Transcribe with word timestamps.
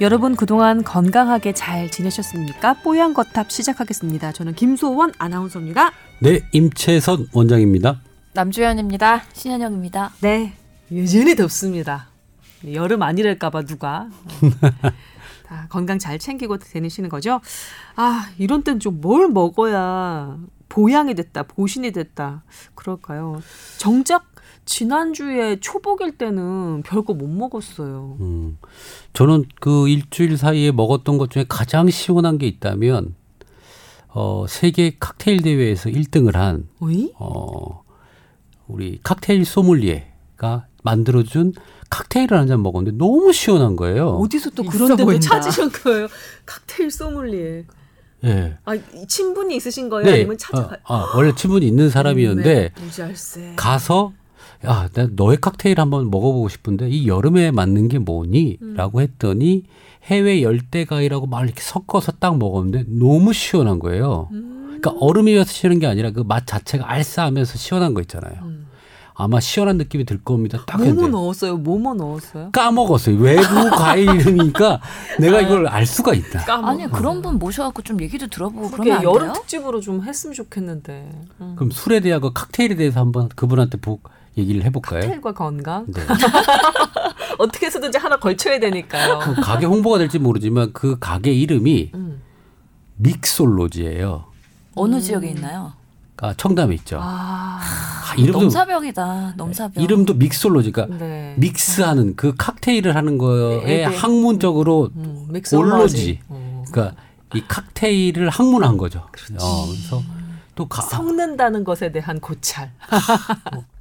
여러분 0.00 0.36
그동안 0.36 0.84
건강하게 0.84 1.52
잘 1.54 1.90
지내셨습니까? 1.90 2.74
뽀얀 2.74 3.14
거탑 3.14 3.50
시작하겠습니다. 3.50 4.32
저는 4.32 4.54
김소원 4.54 5.12
아나운서입니다. 5.18 5.90
네, 6.20 6.40
임채선 6.52 7.28
원장입니다. 7.32 8.00
남주현입니다. 8.32 9.24
신현영입니다. 9.32 10.12
네, 10.20 10.52
여전히 10.94 11.34
덥습니다. 11.34 12.08
여름 12.72 13.02
아니랄까봐 13.02 13.62
누가. 13.62 14.08
다 15.46 15.66
건강 15.70 15.98
잘 15.98 16.18
챙기고 16.18 16.58
다니시는 16.58 17.08
거죠? 17.08 17.40
아, 17.96 18.28
이런 18.38 18.62
땐 18.62 18.78
좀 18.78 19.00
뭘 19.00 19.28
먹어야 19.28 20.36
보양이 20.68 21.14
됐다, 21.14 21.42
보신이 21.44 21.90
됐다. 21.90 22.42
그럴까요? 22.76 23.42
정작 23.78 24.26
지난주에 24.78 25.60
초복일 25.60 26.18
때는 26.18 26.82
별거 26.82 27.14
못 27.14 27.26
먹었어요. 27.26 28.18
음, 28.20 28.58
저는 29.14 29.46
그 29.60 29.88
일주일 29.88 30.36
사이에 30.36 30.72
먹었던 30.72 31.16
것 31.16 31.30
중에 31.30 31.46
가장 31.48 31.88
시원한 31.88 32.36
게 32.36 32.46
있다면 32.46 33.14
어, 34.08 34.44
세계 34.46 34.94
칵테일 35.00 35.40
대회에서 35.42 35.88
1등을 35.88 36.34
한 36.34 36.68
어이? 36.80 37.12
어, 37.18 37.82
우리 38.66 39.00
칵테일 39.02 39.46
소믈리에가 39.46 40.66
만들어준 40.82 41.54
칵테일을 41.88 42.36
한 42.38 42.46
잔 42.46 42.62
먹었는데 42.62 42.98
너무 42.98 43.32
시원한 43.32 43.74
거예요. 43.74 44.08
어디서 44.10 44.50
또 44.50 44.64
그런 44.64 44.88
데도 44.88 45.06
보인다. 45.06 45.40
찾으신 45.40 45.70
거예요? 45.72 46.08
칵테일 46.44 46.90
소믈리에. 46.90 47.64
예. 48.24 48.58
아, 48.66 48.74
이 48.74 49.06
친분이 49.08 49.56
있으신 49.56 49.88
거예요? 49.88 50.12
아니면 50.12 50.36
찾아가? 50.36 50.76
아, 50.84 50.94
아, 50.94 51.12
원래 51.16 51.32
친분이 51.34 51.66
있는 51.66 51.88
사람이었는데 51.88 52.72
네, 52.74 52.82
무지할세. 52.82 53.52
가서 53.56 54.12
야, 54.66 54.88
나 54.92 55.08
너의 55.12 55.38
칵테일 55.40 55.80
한번 55.80 56.10
먹어보고 56.10 56.48
싶은데 56.48 56.88
이 56.88 57.06
여름에 57.06 57.50
맞는 57.52 57.88
게 57.88 57.98
뭐니? 57.98 58.58
음. 58.60 58.74
라고 58.74 59.00
했더니 59.00 59.64
해외 60.04 60.42
열대과일하고 60.42 61.26
막 61.26 61.44
이렇게 61.44 61.60
섞어서 61.60 62.12
딱 62.18 62.38
먹었는데 62.38 62.84
너무 62.88 63.32
시원한 63.32 63.78
거예요. 63.78 64.28
음. 64.32 64.78
그러니까 64.80 64.94
얼음이어서 65.00 65.50
시원한 65.52 65.78
게 65.80 65.86
아니라 65.86 66.10
그 66.12 66.24
맛 66.24 66.46
자체가 66.46 66.90
알싸하면서 66.90 67.56
시원한 67.58 67.94
거 67.94 68.00
있잖아요. 68.00 68.34
음. 68.42 68.66
아마 69.20 69.40
시원한 69.40 69.78
느낌이 69.78 70.04
들 70.04 70.18
겁니다. 70.22 70.62
딱 70.66 70.76
뭐뭐 70.76 70.86
했는데 70.88 71.10
넣었어요? 71.10 71.56
뭐뭐 71.56 71.94
넣었어요? 71.94 72.50
까먹었어요. 72.52 73.16
외부 73.18 73.42
과일 73.76 74.08
이름이니까 74.08 74.74
아. 74.74 74.80
내가 75.20 75.40
이걸 75.40 75.66
알 75.66 75.86
수가 75.86 76.14
있다. 76.14 76.44
아니 76.68 76.88
그런 76.88 77.20
분 77.20 77.38
모셔갖고 77.38 77.82
좀 77.82 78.00
얘기도 78.00 78.28
들어보고 78.28 78.70
그게 78.70 78.90
그러면 78.90 78.96
안 78.98 79.02
여름 79.04 79.20
돼요? 79.26 79.32
특집으로 79.34 79.80
좀 79.80 80.02
했으면 80.04 80.34
좋겠는데. 80.34 81.10
음. 81.40 81.52
그럼 81.56 81.70
술에 81.72 81.98
대하고 82.00 82.32
칵테일에 82.32 82.76
대해서 82.76 83.00
한번 83.00 83.28
그분한테 83.34 83.78
보, 83.78 83.98
얘기를 84.38 84.64
해볼까요? 84.64 85.00
칵테일과 85.00 85.34
건강 85.34 85.86
네. 85.86 86.00
어떻게 87.38 87.66
해서든지 87.66 87.98
하나 87.98 88.16
걸쳐야 88.16 88.58
되니까요. 88.58 89.18
그 89.20 89.34
가게 89.34 89.66
홍보가 89.66 89.98
될지 89.98 90.18
모르지만 90.18 90.72
그 90.72 90.98
가게 90.98 91.32
이름이 91.32 91.90
음. 91.94 92.22
믹솔로지예요. 92.96 94.24
어느 94.74 95.00
지역에 95.00 95.28
있나요? 95.28 95.72
아, 96.20 96.34
청담에 96.34 96.74
있죠. 96.76 96.98
아, 97.00 97.60
아, 97.60 98.14
이름도 98.16 98.40
넘사벽이다. 98.40 99.34
넘사벽. 99.36 99.82
이름도 99.82 100.14
믹솔로지. 100.14 100.72
그러니까 100.72 100.98
네. 100.98 101.34
믹스하는 101.38 102.16
그 102.16 102.34
칵테일을 102.36 102.96
하는 102.96 103.18
거에 103.18 103.64
네, 103.64 103.76
네. 103.76 103.84
학문적으로 103.84 104.90
음, 104.96 105.28
올로지. 105.54 106.20
어. 106.28 106.64
그러니까 106.70 107.00
이 107.34 107.42
칵테일을 107.46 108.30
학문한 108.30 108.78
거죠. 108.78 109.00
어, 109.00 109.66
그래서 109.68 110.02
또 110.56 110.66
가, 110.66 110.82
섞는다는 110.82 111.62
것에 111.62 111.92
대한 111.92 112.18
고찰. 112.18 112.72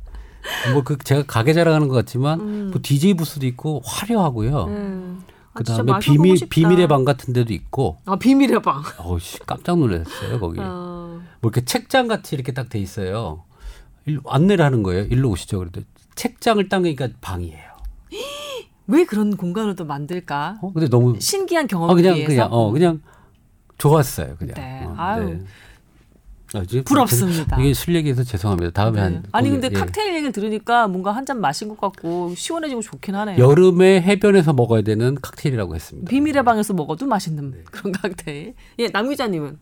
뭐 0.74 0.82
그 0.84 0.98
제가 0.98 1.24
가게 1.28 1.54
자랑하는 1.54 1.88
것 1.88 1.96
같지만 1.96 2.40
음. 2.40 2.70
뭐 2.72 2.80
DJ 2.82 3.14
부스도 3.16 3.46
있고 3.48 3.82
화려하고요. 3.86 4.64
음. 4.66 5.24
아, 5.54 5.58
그다음에 5.60 5.94
비밀. 6.00 6.38
비밀의 6.50 6.88
방 6.88 7.04
같은 7.06 7.34
데도 7.34 7.54
있고. 7.54 7.98
아 8.06 8.16
비밀의 8.18 8.62
방. 8.62 8.82
어우씨 9.00 9.40
깜짝 9.46 9.78
놀랐어요 9.80 10.40
거기. 10.40 10.60
어. 10.62 11.20
뭐 11.42 11.52
이렇게 11.52 11.66
책장 11.66 12.08
같이 12.08 12.36
이렇게 12.36 12.52
딱 12.54 12.70
돼 12.70 12.80
있어요. 12.80 13.44
일로 14.06 14.22
안내를 14.28 14.64
하는 14.64 14.84
거예요. 14.84 15.04
일로 15.06 15.30
오시죠. 15.32 15.60
그래도 15.60 15.82
책장을 16.16 16.68
땅으니까 16.70 17.10
방이에요. 17.22 17.68
왜 18.88 19.04
그런 19.06 19.36
공간을 19.36 19.76
또 19.76 19.84
만들까? 19.86 20.60
어 20.62 20.72
근데 20.72 20.88
너무 20.88 21.20
신기한 21.20 21.66
아 21.66 21.68
경험을 21.68 21.96
그냥 21.96 22.16
위해서. 22.16 22.28
그냥 22.30 22.48
어 22.54 22.72
그냥 22.72 23.02
좋았어요. 23.78 24.36
그냥. 24.38 24.54
네. 24.56 24.84
어, 24.86 24.94
아유. 24.98 25.40
아, 26.54 26.62
부럽습니다. 26.86 27.60
이게 27.60 27.74
술 27.74 27.96
얘기해서 27.96 28.24
죄송합니다. 28.24 28.72
다음에 28.72 28.96
네. 28.98 29.02
한 29.02 29.24
아니 29.34 29.50
거기- 29.50 29.62
근데 29.62 29.76
예. 29.78 29.80
칵테일 29.84 30.14
얘기를 30.16 30.32
들으니까 30.32 30.88
뭔가 30.88 31.12
한 31.12 31.26
잔 31.28 31.42
마신 31.42 31.68
것 31.68 31.80
같고 31.82 32.34
시원해지고 32.38 32.82
좋긴 32.82 33.14
하네요. 33.16 33.38
여름에 33.38 34.02
해변에서 34.02 34.54
먹어야 34.54 34.82
되는 34.82 35.16
칵테일이라고 35.22 35.76
했습니다. 35.76 36.10
비밀의 36.10 36.44
방에서 36.46 36.74
먹어도 36.74 37.06
맛있는 37.06 37.66
그런 37.70 37.92
칵테일. 37.92 38.54
예, 38.80 38.88
남 38.90 39.10
기자님은 39.10 39.60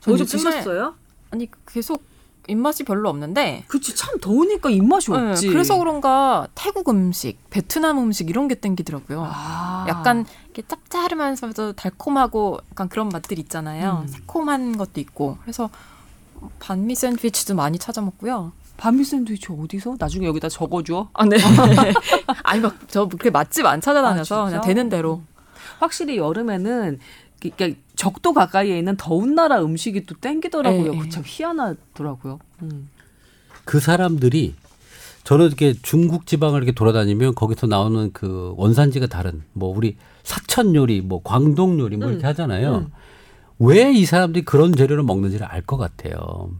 전 0.00 0.14
어제 0.14 0.24
드셨어요? 0.24 0.94
아니 1.30 1.48
계속 1.66 2.02
입맛이 2.46 2.82
별로 2.84 3.08
없는데 3.10 3.64
그치 3.68 3.94
참 3.94 4.18
더우니까 4.20 4.68
입맛이 4.70 5.10
네, 5.12 5.16
없지. 5.30 5.48
그래서 5.48 5.78
그런가 5.78 6.46
태국 6.54 6.88
음식, 6.90 7.38
베트남 7.50 7.98
음식 7.98 8.28
이런 8.30 8.48
게 8.48 8.54
땡기더라고요. 8.54 9.26
아. 9.30 9.86
약간 9.88 10.24
이렇게 10.44 10.62
짭짤하면서도 10.68 11.72
달콤하고 11.74 12.58
약간 12.70 12.88
그런 12.90 13.08
맛들 13.08 13.38
있잖아요. 13.38 14.00
음. 14.02 14.08
새콤한 14.08 14.76
것도 14.76 15.00
있고 15.00 15.38
그래서 15.42 15.68
반미 16.58 16.94
샌드위치도 16.94 17.54
많이 17.54 17.78
찾아 17.78 18.00
먹고요. 18.00 18.52
반미 18.76 19.04
샌드위치 19.04 19.48
어디서? 19.50 19.96
나중에 19.98 20.26
여기다 20.26 20.48
적어줘. 20.48 21.08
아 21.12 21.24
네. 21.24 21.36
아니 22.44 22.60
막 22.60 22.76
저 22.88 23.06
그렇게 23.06 23.30
맛집 23.30 23.66
안 23.66 23.80
찾아다녀서 23.80 24.42
아, 24.42 24.44
그냥? 24.46 24.60
되는 24.62 24.88
대로. 24.88 25.22
확실히 25.80 26.16
여름에는 26.16 26.98
그러니까 27.40 27.80
적도 27.96 28.32
가까이에 28.32 28.78
있는 28.78 28.96
더운 28.96 29.34
나라 29.34 29.60
음식이 29.62 30.06
또 30.06 30.14
땡기더라고요. 30.16 30.92
예, 30.92 30.96
예. 30.96 30.98
그참 30.98 31.22
희한하더라고요. 31.26 32.38
음. 32.62 32.88
그 33.64 33.80
사람들이 33.80 34.54
저는 35.24 35.46
이렇게 35.46 35.74
중국 35.82 36.26
지방을 36.26 36.58
이렇게 36.62 36.72
돌아다니면 36.72 37.34
거기서 37.34 37.66
나오는 37.66 38.10
그 38.12 38.54
원산지가 38.56 39.08
다른 39.08 39.42
뭐 39.52 39.74
우리 39.76 39.96
사천 40.22 40.74
요리, 40.74 41.00
뭐 41.02 41.20
광동 41.22 41.78
요리 41.80 41.96
뭐 41.96 42.08
이렇게 42.08 42.24
음, 42.24 42.28
하잖아요. 42.28 42.74
음. 42.76 42.92
왜 43.60 43.92
이 43.92 44.04
사람들이 44.04 44.44
그런 44.44 44.74
재료를 44.74 45.02
먹는지를 45.02 45.46
알 45.46 45.62
것 45.62 45.76
같아요. 45.76 46.50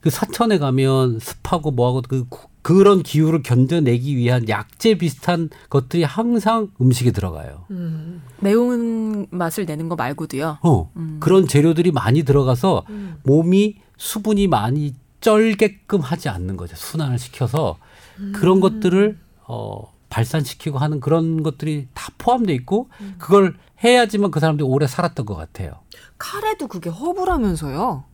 그 0.00 0.10
사천에 0.10 0.58
가면 0.58 1.18
습하고 1.18 1.70
뭐하고 1.70 2.02
그 2.06 2.26
구- 2.28 2.48
그런 2.60 3.02
기후를 3.02 3.42
견뎌내기 3.42 4.16
위한 4.16 4.48
약재 4.48 4.96
비슷한 4.98 5.48
것들이 5.70 6.02
항상 6.02 6.68
음식에 6.80 7.10
들어가요. 7.10 7.64
음. 7.70 8.22
매운 8.40 9.26
맛을 9.30 9.64
내는 9.66 9.88
거 9.88 9.96
말고도요. 9.96 10.58
어, 10.62 10.90
음. 10.96 11.16
그런 11.20 11.46
재료들이 11.46 11.90
많이 11.92 12.22
들어가서 12.22 12.84
음. 12.90 13.16
몸이 13.22 13.76
수분이 13.96 14.46
많이 14.48 14.94
쩔게끔 15.20 16.00
하지 16.00 16.28
않는 16.28 16.56
거죠. 16.58 16.76
순환을 16.76 17.18
시켜서 17.18 17.78
그런 18.34 18.60
것들을 18.60 19.18
어, 19.46 19.92
발산시키고 20.10 20.78
하는 20.78 21.00
그런 21.00 21.42
것들이 21.42 21.88
다 21.94 22.12
포함돼 22.18 22.52
있고 22.54 22.88
그걸 23.18 23.56
해야지만 23.82 24.30
그 24.30 24.38
사람들이 24.40 24.66
오래 24.68 24.86
살았던 24.86 25.26
것 25.26 25.34
같아요. 25.34 25.72
카레도 26.18 26.68
그게 26.68 26.90
허브라면서요. 26.90 28.04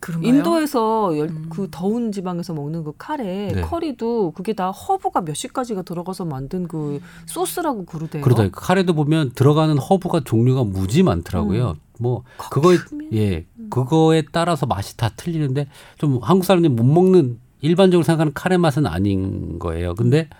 그런가요? 0.00 0.28
인도에서 0.34 1.16
열, 1.18 1.28
음. 1.28 1.46
그 1.50 1.68
더운 1.70 2.10
지방에서 2.10 2.54
먹는 2.54 2.84
그 2.84 2.92
카레 2.96 3.52
네. 3.54 3.60
커리도 3.60 4.32
그게 4.32 4.54
다 4.54 4.70
허브가 4.70 5.20
몇십 5.20 5.52
가지가 5.52 5.82
들어가서 5.82 6.24
만든 6.24 6.66
그 6.66 7.00
소스라고 7.26 7.84
그러대요. 7.84 8.22
그러다 8.22 8.44
그 8.44 8.50
카레도 8.54 8.94
보면 8.94 9.32
들어가는 9.34 9.76
허브가 9.76 10.20
종류가 10.24 10.64
무지 10.64 11.02
많더라고요. 11.02 11.76
뭐 11.98 12.22
그거에. 12.50 12.78
예 13.12 13.44
그거에 13.68 14.22
따라서 14.32 14.64
맛이 14.64 14.96
다 14.96 15.10
틀리는데 15.14 15.68
좀 15.98 16.18
한국 16.22 16.44
사람들이 16.46 16.72
못 16.72 16.82
먹는 16.84 17.38
일반적으로 17.60 18.02
생각하는 18.02 18.32
카레 18.32 18.56
맛은 18.56 18.86
아닌 18.86 19.58
거예요. 19.58 19.94
근데 19.94 20.30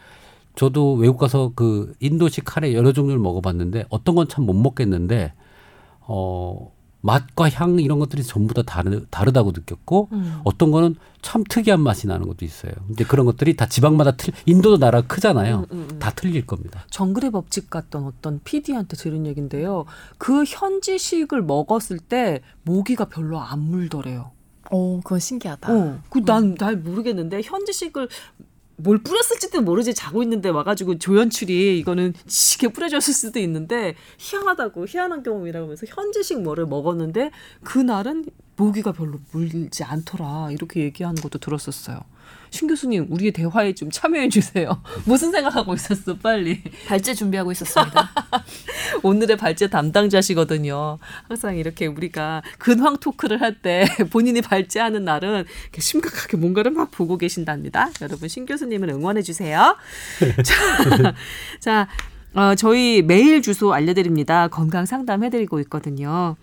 저도 0.56 0.94
외국 0.94 1.18
가서 1.18 1.52
그 1.54 1.92
인도식 2.00 2.44
카레 2.46 2.72
여러 2.72 2.92
종류를 2.94 3.20
먹어봤는데 3.20 3.84
어떤 3.90 4.14
건 4.14 4.26
참 4.26 4.46
못 4.46 4.54
먹겠는데 4.54 5.34
어 6.12 6.72
맛과 7.02 7.48
향 7.50 7.78
이런 7.78 7.98
것들이 7.98 8.22
전부 8.22 8.52
다 8.52 8.62
다르, 8.62 9.06
다르다고 9.10 9.52
느꼈고 9.52 10.08
음. 10.12 10.40
어떤 10.44 10.70
거는 10.70 10.96
참 11.22 11.44
특이한 11.48 11.80
맛이 11.80 12.06
나는 12.06 12.26
것도 12.26 12.44
있어요. 12.44 12.72
근데 12.86 13.04
그런 13.04 13.26
것들이 13.26 13.56
다 13.56 13.66
지방마다 13.66 14.12
틀 14.12 14.34
인도도 14.44 14.78
나라가 14.78 15.06
크잖아요. 15.06 15.66
음, 15.70 15.76
음, 15.76 15.88
음. 15.90 15.98
다 15.98 16.10
틀릴 16.10 16.46
겁니다. 16.46 16.84
정글의 16.90 17.30
법칙 17.30 17.70
같던 17.70 18.04
어떤 18.04 18.40
PD한테 18.42 18.96
들은 18.96 19.26
얘긴데요. 19.26 19.84
그 20.18 20.44
현지식을 20.44 21.42
먹었을 21.42 21.98
때 21.98 22.40
모기가 22.64 23.06
별로 23.06 23.38
안 23.38 23.60
물더래요. 23.60 24.32
오, 24.70 25.00
그건 25.00 25.18
신기하다. 25.18 25.72
어, 25.72 25.98
그난잘 26.10 26.76
모르겠는데 26.76 27.42
현지식을 27.42 28.08
뭘 28.82 28.98
뿌렸을지도 28.98 29.62
모르지 29.62 29.94
자고 29.94 30.22
있는데 30.22 30.48
와가지고 30.48 30.98
조연출이 30.98 31.78
이거는 31.78 32.14
시게 32.26 32.68
뿌려줬을 32.68 33.14
수도 33.14 33.38
있는데 33.40 33.94
희한하다고 34.18 34.86
희한한 34.86 35.22
경험이라고 35.22 35.64
하면서 35.64 35.86
현지식 35.86 36.42
뭐를 36.42 36.66
먹었는데 36.66 37.30
그날은 37.64 38.26
모기가 38.56 38.92
별로 38.92 39.18
물지 39.32 39.84
않더라 39.84 40.50
이렇게 40.50 40.80
얘기하는 40.82 41.20
것도 41.22 41.38
들었었어요. 41.38 42.00
신 42.50 42.66
교수님 42.66 43.06
우리의 43.10 43.30
대화에 43.32 43.74
좀 43.74 43.90
참여해 43.90 44.28
주세요. 44.28 44.82
무슨 45.06 45.30
생각하고 45.30 45.74
있었어 45.74 46.16
빨리. 46.16 46.60
발제 46.88 47.14
준비하고 47.14 47.52
있었습니다. 47.52 48.10
오늘의 49.02 49.36
발제 49.36 49.68
담당자시거든요. 49.68 50.98
항상 51.28 51.56
이렇게 51.56 51.86
우리가 51.86 52.42
근황 52.58 52.96
토크를 52.96 53.40
할 53.40 53.60
때 53.62 53.84
본인이 54.10 54.40
발제하는 54.40 55.04
날은 55.04 55.44
이렇게 55.64 55.80
심각하게 55.80 56.36
뭔가를 56.36 56.70
막 56.70 56.90
보고 56.90 57.18
계신답니다. 57.18 57.90
여러분 58.00 58.28
신 58.28 58.46
교수님을 58.46 58.88
응원해 58.90 59.22
주세요. 59.22 59.76
자, 60.44 61.14
자 61.58 61.88
어, 62.34 62.54
저희 62.54 63.02
메일 63.02 63.42
주소 63.42 63.74
알려드립니다. 63.74 64.48
건강 64.48 64.86
상담 64.86 65.24
해드리고 65.24 65.58
있거든요. 65.60 66.36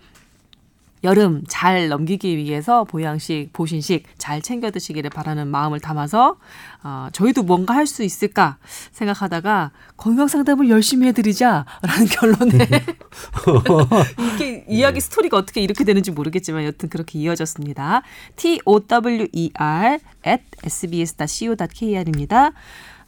여름 1.04 1.42
잘 1.48 1.88
넘기기 1.88 2.36
위해서 2.36 2.84
보양식, 2.84 3.52
보신식 3.52 4.04
잘 4.18 4.40
챙겨 4.40 4.70
드시기를 4.70 5.10
바라는 5.10 5.48
마음을 5.48 5.80
담아서 5.80 6.36
어, 6.82 7.08
저희도 7.12 7.42
뭔가 7.42 7.74
할 7.74 7.88
수 7.88 8.02
있을까 8.04 8.58
생각하다가 8.92 9.72
건강 9.96 10.28
상담을 10.28 10.68
열심히 10.68 11.08
해드리자라는 11.08 12.06
결론에 12.12 12.68
이게 14.36 14.64
이야기 14.68 15.00
스토리가 15.00 15.36
어떻게 15.38 15.62
이렇게 15.62 15.84
되는지 15.84 16.10
모르겠지만 16.10 16.64
여튼 16.64 16.88
그렇게 16.90 17.18
이어졌습니다. 17.18 18.02
T 18.36 18.60
O 18.66 18.80
W 18.80 19.26
E 19.32 19.50
R 19.54 19.98
at 20.26 20.44
sbs.co.kr입니다. 20.64 22.52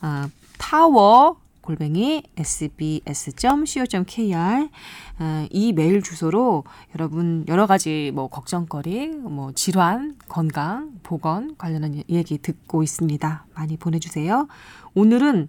아, 0.00 0.28
타워 0.58 1.39
골뱅이 1.60 2.22
sbs.co.kr 2.36 3.78
아, 5.18 5.46
이 5.50 5.72
메일 5.72 6.02
주소로 6.02 6.64
여러분 6.94 7.44
여러 7.48 7.66
가지 7.66 8.10
뭐 8.14 8.28
걱정거리, 8.28 9.08
뭐 9.08 9.52
질환, 9.52 10.16
건강, 10.28 10.92
보건 11.02 11.56
관련한 11.56 12.02
얘기 12.08 12.38
듣고 12.38 12.82
있습니다. 12.82 13.44
많이 13.54 13.76
보내주세요. 13.76 14.48
오늘은 14.94 15.48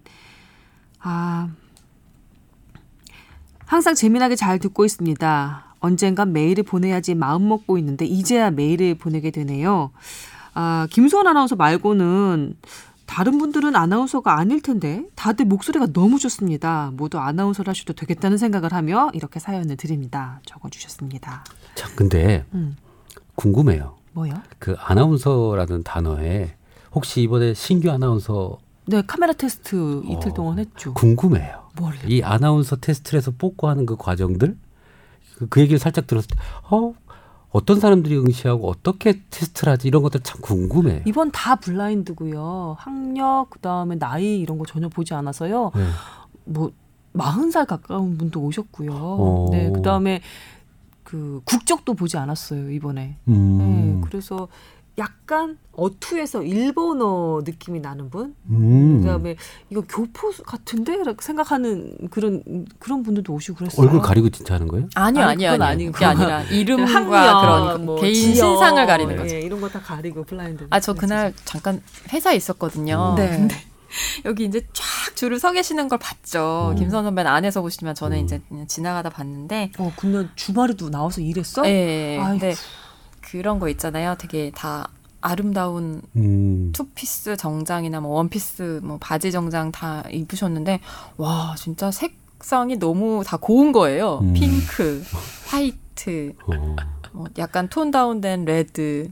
아 0.99 1.49
항상 3.65 3.95
재미나게 3.95 4.35
잘 4.35 4.59
듣고 4.59 4.83
있습니다. 4.83 5.75
언젠간 5.79 6.33
메일을 6.33 6.63
보내야지 6.63 7.15
마음 7.15 7.47
먹고 7.47 7.77
있는데 7.77 8.05
이제야 8.05 8.51
메일을 8.51 8.95
보내게 8.95 9.31
되네요. 9.31 9.91
아 10.53 10.87
김수원 10.91 11.27
아나운서 11.27 11.55
말고는 11.55 12.57
다른 13.11 13.37
분들은 13.37 13.75
아나운서가 13.75 14.37
아닐 14.37 14.61
텐데 14.61 15.03
다들 15.15 15.43
목소리가 15.43 15.87
너무 15.87 16.17
좋습니다. 16.17 16.91
모두 16.93 17.17
아나운서를 17.19 17.69
하셔도 17.69 17.91
되겠다는 17.91 18.37
생각을 18.37 18.71
하며 18.71 19.09
이렇게 19.13 19.37
사연을 19.37 19.75
드립니다. 19.75 20.39
적어주셨습니다. 20.45 21.43
참 21.75 21.91
근데 21.97 22.45
음, 22.53 22.77
궁금해요. 23.35 23.97
뭐요? 24.13 24.35
그 24.59 24.77
아나운서라는 24.79 25.83
단어에 25.83 26.55
혹시 26.93 27.21
이번에 27.21 27.53
신규 27.53 27.91
아나운서 27.91 28.59
네 28.85 29.03
카메라 29.05 29.33
테스트 29.33 30.01
이틀 30.05 30.31
어, 30.31 30.33
동안 30.33 30.59
했죠. 30.59 30.93
궁금해요. 30.93 31.67
뭘요? 31.77 31.99
이 32.07 32.21
아나운서 32.21 32.77
테스트를 32.77 33.17
해서 33.17 33.31
뽑고 33.37 33.67
하는 33.67 33.85
그 33.85 33.97
과정들 33.97 34.57
그, 35.37 35.47
그 35.49 35.59
얘기를 35.59 35.79
살짝 35.79 36.07
들었을 36.07 36.29
때 36.29 36.37
어, 36.69 36.93
어떤 37.51 37.79
사람들이 37.79 38.17
응시하고 38.17 38.69
어떻게 38.69 39.21
테스트를 39.29 39.73
하지 39.73 39.87
이런 39.87 40.01
것들 40.03 40.21
참 40.21 40.39
궁금해요. 40.41 41.01
이번 41.05 41.31
다 41.31 41.55
블라인드고요. 41.55 42.75
학력 42.79 43.49
그다음에 43.49 43.97
나이 43.97 44.39
이런 44.39 44.57
거 44.57 44.65
전혀 44.65 44.87
보지 44.87 45.13
않아서요. 45.13 45.71
네. 45.75 45.83
뭐 46.45 46.71
마흔 47.11 47.51
살 47.51 47.65
가까운 47.65 48.17
분도 48.17 48.41
오셨고요. 48.41 48.91
어. 48.93 49.47
네, 49.51 49.69
그다음에 49.71 50.21
그 51.03 51.41
국적도 51.43 51.93
보지 51.93 52.17
않았어요 52.17 52.71
이번에. 52.71 53.17
음. 53.27 53.57
네, 53.57 54.01
그래서 54.07 54.47
약간 54.97 55.57
어투에서 55.71 56.43
일본어 56.43 57.41
느낌이 57.45 57.79
나는 57.79 58.09
분. 58.09 58.35
음. 58.49 59.01
그다음에 59.01 59.35
이거 59.69 59.81
교포 59.87 60.31
같은데 60.45 60.97
라고 60.97 61.17
생각하는 61.21 61.95
그런 62.11 62.43
그런 62.77 63.01
분들도 63.01 63.33
오시고 63.33 63.57
그랬어요. 63.57 63.85
얼굴 63.85 64.01
가리고 64.01 64.29
진짜 64.29 64.55
하는 64.55 64.67
거예요? 64.67 64.87
아니요, 64.95 65.23
아니, 65.23 65.47
아니요, 65.47 65.63
아니요. 65.63 65.91
그게 65.93 66.05
아니라 66.05 66.41
이름과 66.51 66.85
학력, 66.93 67.41
그런 67.41 67.85
뭐 67.85 68.01
개인 68.01 68.13
지역, 68.13 68.35
신상을 68.35 68.85
가리는 68.85 69.15
거죠. 69.15 69.35
예, 69.35 69.39
이런 69.39 69.61
거 69.61 69.69
다 69.69 69.79
가리고 69.79 70.23
블라인드. 70.25 70.67
아, 70.69 70.79
저 70.81 70.93
그날 70.93 71.33
잠깐 71.45 71.81
회사에 72.11 72.35
있었거든요. 72.35 73.15
네. 73.17 73.29
근데 73.29 73.55
여기 74.25 74.43
이제 74.43 74.59
쫙 74.73 75.15
줄을 75.15 75.39
서 75.39 75.53
계시는 75.53 75.87
걸 75.87 75.97
봤죠. 75.99 76.71
음. 76.73 76.75
김선 76.75 77.05
선배는 77.05 77.31
안에서 77.31 77.61
보시지만 77.61 77.95
저는 77.95 78.17
음. 78.19 78.23
이제 78.25 78.41
지나가다 78.67 79.09
봤는데, 79.09 79.71
어, 79.77 79.91
근데 79.95 80.27
주말에도 80.35 80.89
나와서 80.89 81.21
일했어? 81.21 81.65
예, 81.65 82.17
아이고. 82.19 82.39
근데 82.39 82.53
그런 83.31 83.59
거 83.59 83.69
있잖아요. 83.69 84.15
되게 84.17 84.51
다 84.53 84.89
아름다운 85.21 86.01
음. 86.17 86.71
투피스 86.73 87.37
정장이나 87.37 88.01
뭐 88.01 88.15
원피스, 88.15 88.81
뭐 88.83 88.97
바지 88.99 89.31
정장 89.31 89.71
다 89.71 90.03
입으셨는데, 90.11 90.81
와, 91.15 91.55
진짜 91.57 91.91
색상이 91.91 92.77
너무 92.77 93.23
다 93.25 93.37
고운 93.37 93.71
거예요. 93.71 94.19
음. 94.21 94.33
핑크, 94.33 95.01
화이트, 95.47 96.33
어. 96.45 96.75
뭐 97.13 97.27
약간 97.37 97.69
tone 97.69 97.91
down된 97.91 98.43
red. 98.45 99.09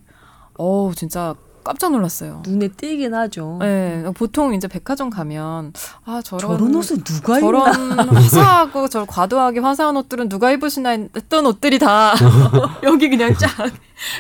어우, 0.57 0.93
진짜 0.95 1.33
깜짝 1.69 1.91
놀랐어요. 1.91 2.41
눈에 2.47 2.67
띄긴 2.69 3.13
하죠. 3.13 3.57
네, 3.61 4.03
보통 4.15 4.55
이제 4.55 4.67
백화점 4.67 5.11
가면 5.11 5.73
아 6.03 6.19
저런 6.25 6.57
저런 6.57 6.73
옷을 6.73 7.03
누가 7.03 7.37
입나? 7.37 7.71
저런 7.71 8.09
화사하고 8.09 8.87
저 8.89 9.05
과도하게 9.05 9.59
화사한 9.59 9.95
옷들은 9.97 10.29
누가 10.29 10.49
입으시나 10.49 10.89
했던 10.89 11.45
옷들이 11.45 11.77
다 11.77 12.15
여기 12.81 13.07
그냥 13.07 13.35
쫙 13.35 13.49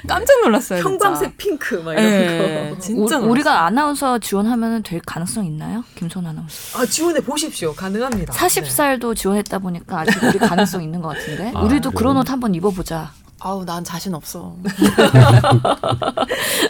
깜짝 0.07 0.41
놀랐어요. 0.43 0.83
형광색 0.83 1.37
핑크 1.37 1.73
막 1.77 1.93
이런 1.93 2.05
네, 2.05 2.69
거. 2.69 2.79
진짜 2.79 2.99
우, 2.99 3.05
놀랐어요. 3.05 3.31
우리가 3.31 3.65
아나운서 3.65 4.19
지원하면 4.19 4.83
될 4.83 5.01
가능성 5.03 5.43
있나요? 5.45 5.83
김선 5.95 6.27
아나운서. 6.27 6.77
아 6.79 6.85
지원해 6.85 7.19
보십시오. 7.19 7.73
가능합니다. 7.73 8.31
40살도 8.31 9.15
지원했다 9.15 9.57
보니까 9.57 10.01
아직 10.01 10.21
우리 10.23 10.37
가능성 10.37 10.83
있는 10.83 11.01
것 11.01 11.17
같은데. 11.17 11.51
아, 11.57 11.61
우리도 11.61 11.89
그런 11.91 12.13
그래요? 12.13 12.21
옷 12.21 12.29
한번 12.29 12.53
입어보자. 12.53 13.11
아우 13.41 13.63
난 13.63 13.83
자신 13.83 14.13
없어. 14.13 14.57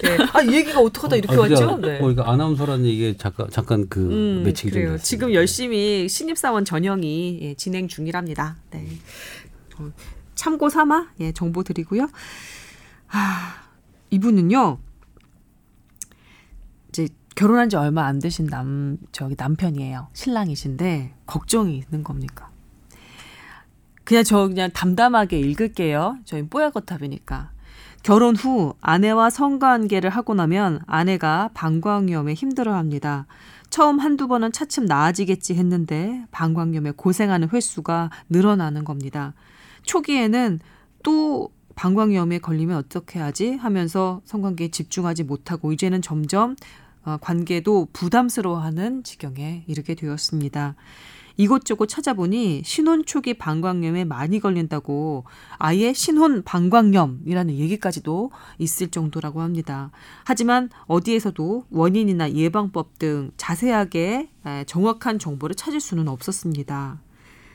네. 0.04 0.18
네. 0.18 0.26
아이 0.34 0.54
얘기가 0.54 0.80
어떡하다 0.82 1.16
이렇게 1.16 1.36
아, 1.36 1.40
왔죠? 1.40 1.78
네. 1.78 2.00
뭐 2.00 2.12
이거 2.12 2.24
아나운서라는 2.24 2.86
얘기 2.86 3.18
잠깐 3.18 3.50
잠깐 3.50 3.88
그 3.90 4.00
음, 4.02 4.44
매칭이 4.44 4.72
좀 4.72 4.82
그래요. 4.82 4.98
지금 5.00 5.34
열심히 5.34 6.08
신입사원 6.08 6.66
전형이 6.66 7.40
예, 7.42 7.54
진행 7.56 7.88
중이랍니다. 7.88 8.58
네. 8.72 8.88
어, 9.78 9.90
참고 10.36 10.70
삼아 10.70 11.10
예, 11.22 11.32
정보 11.32 11.64
드리고요. 11.64 12.08
아, 13.10 13.56
이분은요. 14.12 14.78
이제 16.90 17.08
결혼한 17.36 17.70
지 17.70 17.78
얼마 17.78 18.06
안 18.06 18.20
되신 18.20 18.46
남 18.46 18.98
저기 19.12 19.36
남편이에요. 19.38 20.10
신랑이신데 20.14 21.16
걱정이 21.26 21.78
있는 21.78 22.04
겁니까? 22.04 22.49
그냥 24.10 24.24
저 24.24 24.48
그냥 24.48 24.72
담담하게 24.72 25.40
읽을게요. 25.40 26.18
저희 26.26 26.42
뽀야거탑이니까. 26.42 27.52
결혼 28.02 28.36
후 28.36 28.74
아내와 28.82 29.30
성관계를 29.30 30.10
하고 30.10 30.34
나면 30.34 30.80
아내가 30.88 31.52
방광염에 31.54 32.34
힘들어합니다. 32.34 33.28
처음 33.70 34.00
한두 34.00 34.28
번은 34.28 34.52
차츰 34.52 34.86
나아지겠지 34.86 35.54
했는데 35.54 36.26
방광염에 36.32 36.94
고생하는 36.96 37.50
횟수가 37.54 38.10
늘어나는 38.30 38.84
겁니다. 38.84 39.36
초기에는 39.84 40.60
또 41.04 41.52
방광염에 41.76 42.40
걸리면 42.40 42.78
어떻게 42.78 43.20
하지 43.20 43.54
하면서 43.58 44.22
성관계에 44.26 44.70
집중하지 44.70 45.24
못하고 45.24 45.72
이제는 45.72 46.02
점점 46.02 46.56
어, 47.06 47.18
관계도 47.22 47.90
부담스러워하는 47.94 49.04
지경에 49.04 49.66
이르게 49.68 49.94
되었습니다. 49.94 50.74
이곳저곳 51.40 51.86
찾아보니 51.86 52.64
신혼 52.66 53.06
초기 53.06 53.34
방광염에 53.34 54.04
많이 54.04 54.42
걸린다고 54.42 55.24
아예 55.58 55.94
신혼 55.94 56.44
방광염이라는 56.44 57.54
얘기까지도 57.56 58.32
있을 58.58 58.90
정도라고 58.90 59.40
합니다. 59.40 59.90
하지만 60.26 60.70
어디에서도 60.88 61.64
원인이나 61.72 62.34
예방법 62.34 63.00
등 63.00 63.32
자세하게 63.38 64.30
에, 64.46 64.64
정확한 64.66 65.18
정보를 65.18 65.56
찾을 65.56 65.80
수는 65.80 66.10
없었습니다. 66.10 67.00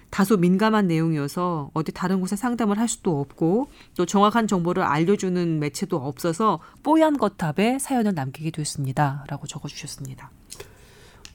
다소 0.09 0.39
민감한 0.39 0.87
내용이어서 0.87 1.71
어디 1.75 1.93
다른 1.93 2.21
곳에 2.21 2.37
상담을 2.37 2.79
할 2.79 2.89
수도 2.89 3.21
없고 3.21 3.67
또 3.99 4.07
정확한 4.07 4.47
정보를 4.47 4.83
알려주는 4.83 5.59
매체도 5.59 5.99
없어서 5.99 6.59
뽀얀 6.83 7.19
거탑에 7.19 7.79
사연을 7.79 8.15
남기게 8.15 8.51
됐습니다. 8.51 9.27
라고 9.29 9.47
적어주셨습니다. 9.47 10.31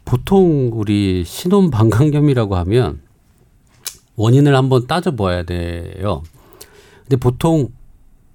보통 0.10 0.72
우리 0.74 1.24
신혼 1.24 1.70
방광염이라고 1.70 2.56
하면 2.58 3.00
원인을 4.16 4.56
한번 4.56 4.88
따져봐야 4.88 5.44
돼요. 5.44 6.24
근데 7.04 7.16
보통 7.16 7.70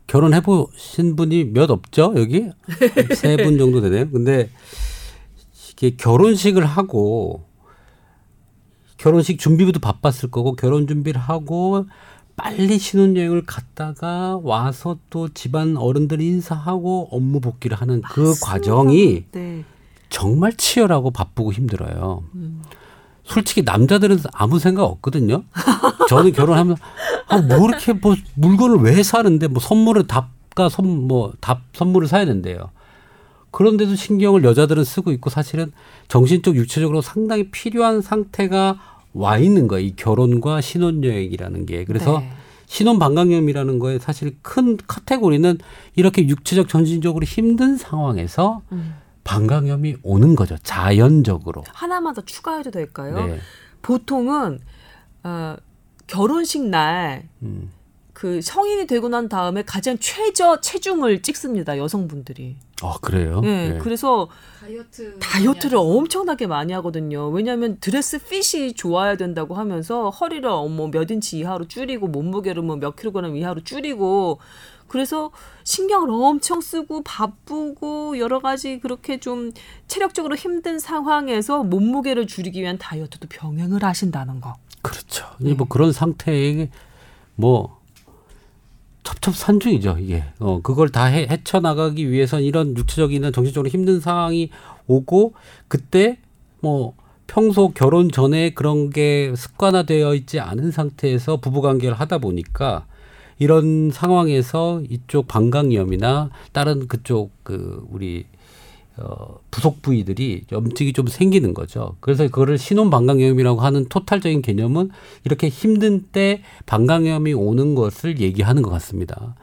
결혼해 0.06 0.40
보신 0.42 1.16
분이 1.16 1.46
몇 1.46 1.70
없죠 1.70 2.12
여기 2.16 2.44
세 3.16 3.36
분 3.36 3.58
정도 3.58 3.80
되네요. 3.80 4.08
근데 4.08 4.50
이게 5.72 5.96
결혼식을 5.96 6.64
하고 6.64 7.42
결혼식 8.96 9.40
준비부터 9.40 9.80
바빴을 9.80 10.30
거고 10.30 10.54
결혼 10.54 10.86
준비를 10.86 11.20
하고 11.20 11.86
빨리 12.36 12.78
신혼여행을 12.78 13.46
갔다가 13.46 14.38
와서 14.44 14.98
또 15.10 15.28
집안 15.28 15.76
어른들 15.76 16.20
인사하고 16.20 17.08
업무 17.10 17.40
복귀를 17.40 17.76
하는 17.80 18.00
그 18.02 18.20
맞습니다. 18.20 18.46
과정이 18.46 19.24
네. 19.32 19.64
정말 20.14 20.52
치열하고 20.52 21.10
바쁘고 21.10 21.52
힘들어요. 21.52 22.22
음. 22.36 22.62
솔직히 23.24 23.62
남자들은 23.62 24.20
아무 24.32 24.60
생각 24.60 24.84
없거든요. 24.84 25.42
저는 26.08 26.30
결혼하면 26.30 26.76
아, 27.26 27.38
뭐 27.38 27.68
이렇게 27.68 27.94
뭐 27.94 28.14
물건을 28.34 28.76
왜 28.76 29.02
사는데 29.02 29.48
뭐 29.48 29.60
선물을 29.60 30.06
답가 30.06 30.68
선뭐 30.68 31.32
답 31.40 31.62
선물을 31.72 32.06
사야 32.06 32.26
된대요. 32.26 32.70
그런데도 33.50 33.96
신경을 33.96 34.44
여자들은 34.44 34.84
쓰고 34.84 35.10
있고 35.10 35.30
사실은 35.30 35.72
정신적 36.06 36.54
육체적으로 36.54 37.00
상당히 37.00 37.50
필요한 37.50 38.00
상태가 38.00 38.78
와 39.14 39.38
있는 39.38 39.66
거예요. 39.66 39.84
이 39.84 39.94
결혼과 39.96 40.60
신혼여행이라는 40.60 41.66
게. 41.66 41.84
그래서 41.84 42.20
네. 42.20 42.30
신혼 42.66 43.00
방광염이라는 43.00 43.80
거에 43.80 43.98
사실 43.98 44.36
큰 44.42 44.76
카테고리는 44.76 45.58
이렇게 45.96 46.28
육체적 46.28 46.68
정신적으로 46.68 47.24
힘든 47.24 47.76
상황에서 47.76 48.62
음. 48.70 48.94
방광염이 49.24 49.96
오는 50.02 50.34
거죠. 50.36 50.56
자연적으로. 50.62 51.64
하나만 51.68 52.14
더 52.14 52.22
추가해도 52.22 52.70
될까요? 52.70 53.26
네. 53.26 53.38
보통은 53.82 54.60
어, 55.24 55.56
결혼식 56.06 56.62
날 56.66 57.28
음. 57.42 57.70
그 58.12 58.40
성인이 58.40 58.86
되고 58.86 59.08
난 59.08 59.28
다음에 59.28 59.62
가장 59.62 59.98
최저 59.98 60.60
체중을 60.60 61.22
찍습니다 61.22 61.78
여성분들이. 61.78 62.56
아 62.82 62.94
그래요? 63.00 63.40
예, 63.44 63.70
네. 63.70 63.78
그래서 63.78 64.28
다이어트 64.60 65.18
다이어트를 65.18 65.78
엄청나게 65.78 66.46
많이 66.46 66.72
하거든요. 66.74 67.28
왜냐하면 67.30 67.78
드레스 67.80 68.18
핏이 68.22 68.74
좋아야 68.74 69.16
된다고 69.16 69.54
하면서 69.54 70.10
허리를 70.10 70.48
뭐 70.48 70.88
몇 70.90 71.10
인치 71.10 71.38
이하로 71.38 71.66
줄이고 71.66 72.06
몸무게를 72.08 72.62
뭐 72.62 72.76
몇 72.76 72.94
킬로그램 72.94 73.36
이하로 73.36 73.62
줄이고 73.64 74.38
그래서 74.94 75.32
신경을 75.64 76.08
엄청 76.08 76.60
쓰고 76.60 77.02
바쁘고 77.02 78.16
여러 78.20 78.38
가지 78.38 78.78
그렇게 78.78 79.18
좀 79.18 79.50
체력적으로 79.88 80.36
힘든 80.36 80.78
상황에서 80.78 81.64
몸무게를 81.64 82.28
줄이기 82.28 82.62
위한 82.62 82.78
다이어트도 82.78 83.26
병행을 83.28 83.82
하신다는 83.82 84.40
거. 84.40 84.54
그렇죠. 84.82 85.26
이제 85.40 85.54
뭐 85.54 85.66
그런 85.66 85.90
상태에 85.90 86.70
뭐 87.34 87.80
첩첩산중이죠 89.02 89.96
이게. 89.98 90.22
어 90.38 90.60
그걸 90.62 90.90
다 90.90 91.06
해, 91.06 91.26
헤쳐나가기 91.28 92.08
위해서 92.08 92.38
이런 92.38 92.76
육체적이나 92.76 93.32
정신적으로 93.32 93.68
힘든 93.68 93.98
상황이 93.98 94.50
오고 94.86 95.34
그때 95.66 96.20
뭐 96.60 96.94
평소 97.26 97.70
결혼 97.70 98.12
전에 98.12 98.50
그런 98.50 98.90
게 98.90 99.34
습관화되어 99.34 100.14
있지 100.14 100.38
않은 100.38 100.70
상태에서 100.70 101.38
부부관계를 101.38 101.98
하다 101.98 102.18
보니까 102.18 102.86
이런 103.38 103.90
상황에서 103.90 104.82
이쪽 104.88 105.28
방광염이나 105.28 106.30
다른 106.52 106.86
그쪽 106.88 107.32
그 107.42 107.86
우리 107.90 108.26
어, 108.96 109.38
부속 109.50 109.82
부위들이 109.82 110.44
염증이 110.52 110.92
좀 110.92 111.08
생기는 111.08 111.52
거죠. 111.52 111.96
그래서 112.00 112.24
그거를 112.24 112.58
신혼 112.58 112.90
방광염이라고 112.90 113.60
하는 113.60 113.86
토탈적인 113.86 114.40
개념은 114.42 114.90
이렇게 115.24 115.48
힘든 115.48 116.04
때 116.12 116.42
방광염이 116.66 117.32
오는 117.32 117.74
것을 117.74 118.20
얘기하는 118.20 118.62
것 118.62 118.70
같습니다. 118.70 119.34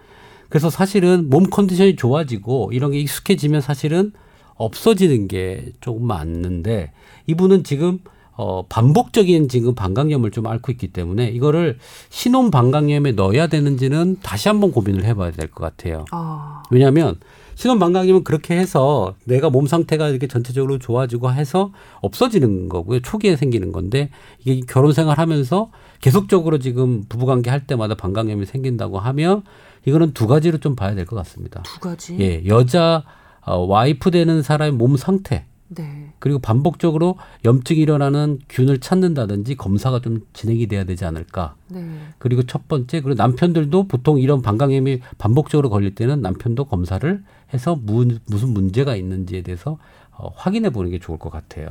그래서 0.47 0.69
사실은 0.69 1.29
몸 1.29 1.49
컨디션이 1.49 1.95
좋아지고 1.95 2.71
이런 2.73 2.91
게 2.91 2.99
익숙해지면 2.99 3.61
사실은 3.61 4.13
없어지는 4.55 5.27
게 5.27 5.73
조금 5.81 6.05
맞는데 6.07 6.91
이분은 7.27 7.63
지금 7.63 7.99
어, 8.43 8.65
반복적인 8.67 9.49
지금 9.49 9.75
방광염을 9.75 10.31
좀 10.31 10.47
앓고 10.47 10.71
있기 10.71 10.87
때문에 10.87 11.27
이거를 11.29 11.77
신혼 12.09 12.49
방광염에 12.49 13.11
넣어야 13.11 13.45
되는지는 13.45 14.17
다시 14.23 14.47
한번 14.47 14.71
고민을 14.71 15.03
해봐야 15.03 15.29
될 15.29 15.47
것 15.51 15.61
같아요. 15.63 16.05
아, 16.09 16.63
왜냐하면 16.71 17.19
신혼 17.53 17.77
방광염은 17.77 18.23
그렇게 18.23 18.57
해서 18.57 19.13
내가 19.25 19.51
몸 19.51 19.67
상태가 19.67 20.09
이렇게 20.09 20.25
전체적으로 20.25 20.79
좋아지고 20.79 21.31
해서 21.31 21.71
없어지는 22.01 22.67
거고요. 22.67 23.01
초기에 23.01 23.35
생기는 23.35 23.71
건데 23.71 24.09
이게 24.43 24.61
결혼 24.67 24.91
생활하면서 24.91 25.69
계속적으로 26.01 26.57
지금 26.57 27.03
부부관계 27.09 27.51
할 27.51 27.67
때마다 27.67 27.93
방광염이 27.93 28.47
생긴다고 28.47 28.97
하면 28.97 29.43
이거는 29.85 30.13
두 30.13 30.25
가지로 30.25 30.57
좀 30.57 30.75
봐야 30.75 30.95
될 30.95 31.05
것 31.05 31.15
같습니다. 31.17 31.61
두 31.61 31.79
가지. 31.79 32.17
예, 32.19 32.43
여자 32.47 33.03
어, 33.45 33.57
와이프 33.59 34.09
되는 34.09 34.41
사람의 34.41 34.71
몸 34.73 34.97
상태 34.97 35.45
네. 35.73 36.11
그리고 36.19 36.39
반복적으로 36.39 37.15
염증이 37.45 37.79
일어나는 37.79 38.39
균을 38.49 38.79
찾는다든지 38.79 39.55
검사가 39.55 40.01
좀 40.01 40.19
진행이 40.33 40.67
돼야 40.67 40.83
되지 40.83 41.05
않을까. 41.05 41.55
네. 41.69 41.85
그리고 42.17 42.43
첫 42.43 42.67
번째 42.67 43.01
그리고 43.01 43.15
남편들도 43.15 43.87
보통 43.87 44.19
이런 44.19 44.41
방광염이 44.41 44.99
반복적으로 45.17 45.69
걸릴 45.69 45.95
때는 45.95 46.21
남편도 46.21 46.65
검사를 46.65 47.23
해서 47.53 47.77
무, 47.81 48.05
무슨 48.27 48.49
문제가 48.49 48.95
있는지에 48.97 49.43
대해서 49.43 49.77
어, 50.11 50.29
확인해 50.35 50.71
보는 50.71 50.91
게 50.91 50.99
좋을 50.99 51.17
것 51.17 51.29
같아요. 51.29 51.69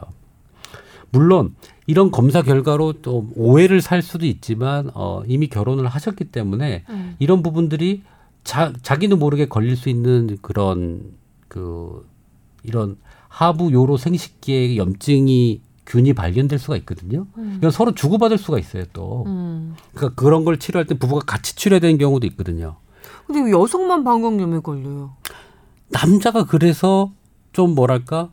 물론 1.11 1.55
이런 1.87 2.11
검사 2.11 2.41
결과로 2.43 2.95
또 3.03 3.29
오해를 3.35 3.83
살 3.83 4.01
수도 4.01 4.25
있지만 4.25 4.91
어, 4.95 5.23
이미 5.27 5.49
결혼을 5.49 5.87
하셨기 5.87 6.25
때문에 6.25 6.85
음. 6.89 7.17
이런 7.19 7.43
부분들이 7.43 8.03
자, 8.45 8.73
자기도 8.83 9.19
모르게 9.19 9.47
걸릴 9.47 9.77
수 9.77 9.91
있는 9.91 10.39
그런 10.41 11.13
그 11.49 12.09
이런 12.63 12.97
하부 13.31 13.73
요로 13.73 13.97
생식기에 13.97 14.77
염증이 14.77 15.63
균이 15.87 16.13
발견될 16.13 16.59
수가 16.59 16.77
있거든요. 16.79 17.27
이건 17.57 17.71
서로 17.71 17.95
주고받을 17.95 18.37
수가 18.39 18.59
있어요 18.59 18.85
또. 18.93 19.25
음. 19.27 19.75
그러니까 19.95 20.21
그런 20.21 20.45
걸 20.45 20.59
치료할 20.59 20.87
때 20.87 20.95
부부가 20.99 21.23
같이 21.25 21.57
치료해야 21.57 21.81
되는 21.81 21.97
경우도 21.97 22.27
있거든요. 22.29 22.77
근데 23.27 23.41
왜 23.41 23.51
여성만 23.53 24.05
방광염에 24.05 24.61
걸려요? 24.61 25.17
남자가 25.89 26.45
그래서 26.45 27.13
좀 27.53 27.75
뭐랄까 27.75 28.31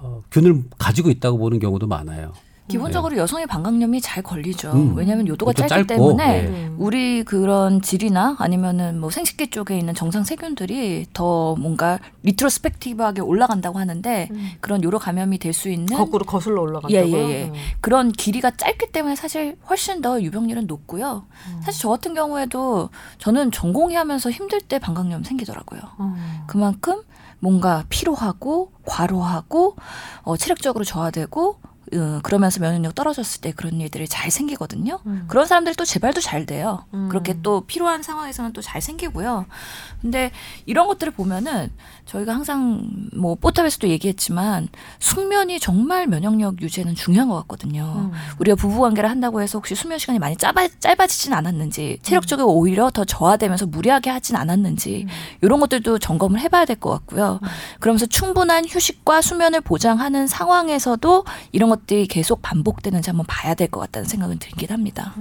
어, 0.00 0.22
균을 0.30 0.64
가지고 0.78 1.10
있다고 1.10 1.38
보는 1.38 1.58
경우도 1.58 1.86
많아요. 1.86 2.32
기본적으로 2.68 3.16
여성의 3.16 3.46
방광염이 3.46 4.00
잘 4.00 4.22
걸리죠. 4.22 4.72
음. 4.72 4.96
왜냐하면 4.96 5.26
요도가 5.28 5.50
요도 5.50 5.66
짧기 5.66 5.86
짧고, 5.86 5.86
때문에 5.86 6.42
네. 6.42 6.70
우리 6.76 7.24
그런 7.24 7.82
질이나 7.82 8.36
아니면은 8.38 9.00
뭐 9.00 9.10
생식기 9.10 9.48
쪽에 9.50 9.78
있는 9.78 9.94
정상 9.94 10.24
세균들이 10.24 11.06
더 11.12 11.54
뭔가 11.56 11.98
리트로스펙티브하게 12.22 13.20
올라간다고 13.22 13.78
하는데 13.78 14.28
그런 14.60 14.82
요로 14.82 14.98
감염이 14.98 15.38
될 15.38 15.54
수 15.54 15.68
있는 15.70 15.96
거꾸로 15.96 16.24
거슬러 16.24 16.60
올라간다고요? 16.62 17.16
예, 17.16 17.28
예, 17.28 17.30
예. 17.30 17.44
음. 17.44 17.52
그런 17.80 18.10
길이가 18.10 18.50
짧기 18.50 18.90
때문에 18.92 19.14
사실 19.14 19.56
훨씬 19.70 20.00
더 20.02 20.20
유병률은 20.20 20.66
높고요. 20.66 21.24
사실 21.62 21.80
저 21.80 21.88
같은 21.88 22.12
경우에도 22.12 22.90
저는 23.18 23.52
전공의 23.52 23.96
하면서 23.96 24.30
힘들 24.30 24.60
때 24.60 24.78
방광염 24.80 25.22
생기더라고요. 25.22 25.80
음. 26.00 26.16
그만큼 26.48 27.02
뭔가 27.38 27.84
피로하고 27.88 28.72
과로하고 28.84 29.76
어, 30.22 30.36
체력적으로 30.36 30.84
저하되고 30.84 31.58
어, 31.94 32.20
그러면서 32.22 32.60
면역력 32.60 32.94
떨어졌을 32.94 33.40
때 33.40 33.52
그런 33.52 33.80
일들이 33.80 34.08
잘 34.08 34.30
생기거든요. 34.30 34.98
음. 35.06 35.24
그런 35.28 35.46
사람들이 35.46 35.74
또 35.76 35.84
재발도 35.84 36.20
잘 36.20 36.46
돼요. 36.46 36.84
음. 36.94 37.08
그렇게 37.08 37.40
또 37.42 37.62
필요한 37.62 38.02
상황에서는 38.02 38.52
또 38.52 38.60
잘 38.62 38.80
생기고요. 38.80 39.46
근데 40.00 40.30
이런 40.66 40.86
것들을 40.86 41.12
보면은 41.12 41.70
저희가 42.06 42.34
항상 42.34 42.88
뭐 43.16 43.34
뽀탑에서도 43.36 43.88
얘기했지만 43.88 44.68
숙면이 44.98 45.60
정말 45.60 46.06
면역력 46.06 46.60
유지에는 46.62 46.94
중요한 46.94 47.28
것 47.28 47.36
같거든요. 47.42 48.10
음. 48.10 48.12
우리가 48.38 48.56
부부 48.56 48.80
관계를 48.80 49.08
한다고 49.10 49.40
해서 49.42 49.58
혹시 49.58 49.74
수면 49.74 49.98
시간이 49.98 50.18
많이 50.18 50.36
짧아, 50.36 50.68
짧아지진 50.80 51.32
않았는지 51.32 51.98
체력적으로 52.02 52.48
오히려 52.52 52.90
더 52.90 53.04
저하되면서 53.04 53.66
무리하게 53.66 54.10
하진 54.10 54.36
않았는지 54.36 55.06
이런 55.40 55.60
것들도 55.60 55.98
점검을 55.98 56.40
해봐야 56.40 56.64
될 56.64 56.74
것 56.74 56.90
같고요. 56.90 57.38
그러면서 57.78 58.06
충분한 58.06 58.64
휴식과 58.68 59.22
수면을 59.22 59.60
보장하는 59.60 60.26
상황에서도 60.26 61.24
이런 61.52 61.70
것 61.70 61.83
들이 61.86 62.06
계속 62.06 62.40
반복되는지 62.42 63.10
한번 63.10 63.26
봐야 63.26 63.54
될 63.54 63.68
것 63.68 63.80
같다는 63.80 64.08
생각은 64.08 64.38
들긴 64.38 64.70
합니다. 64.70 65.14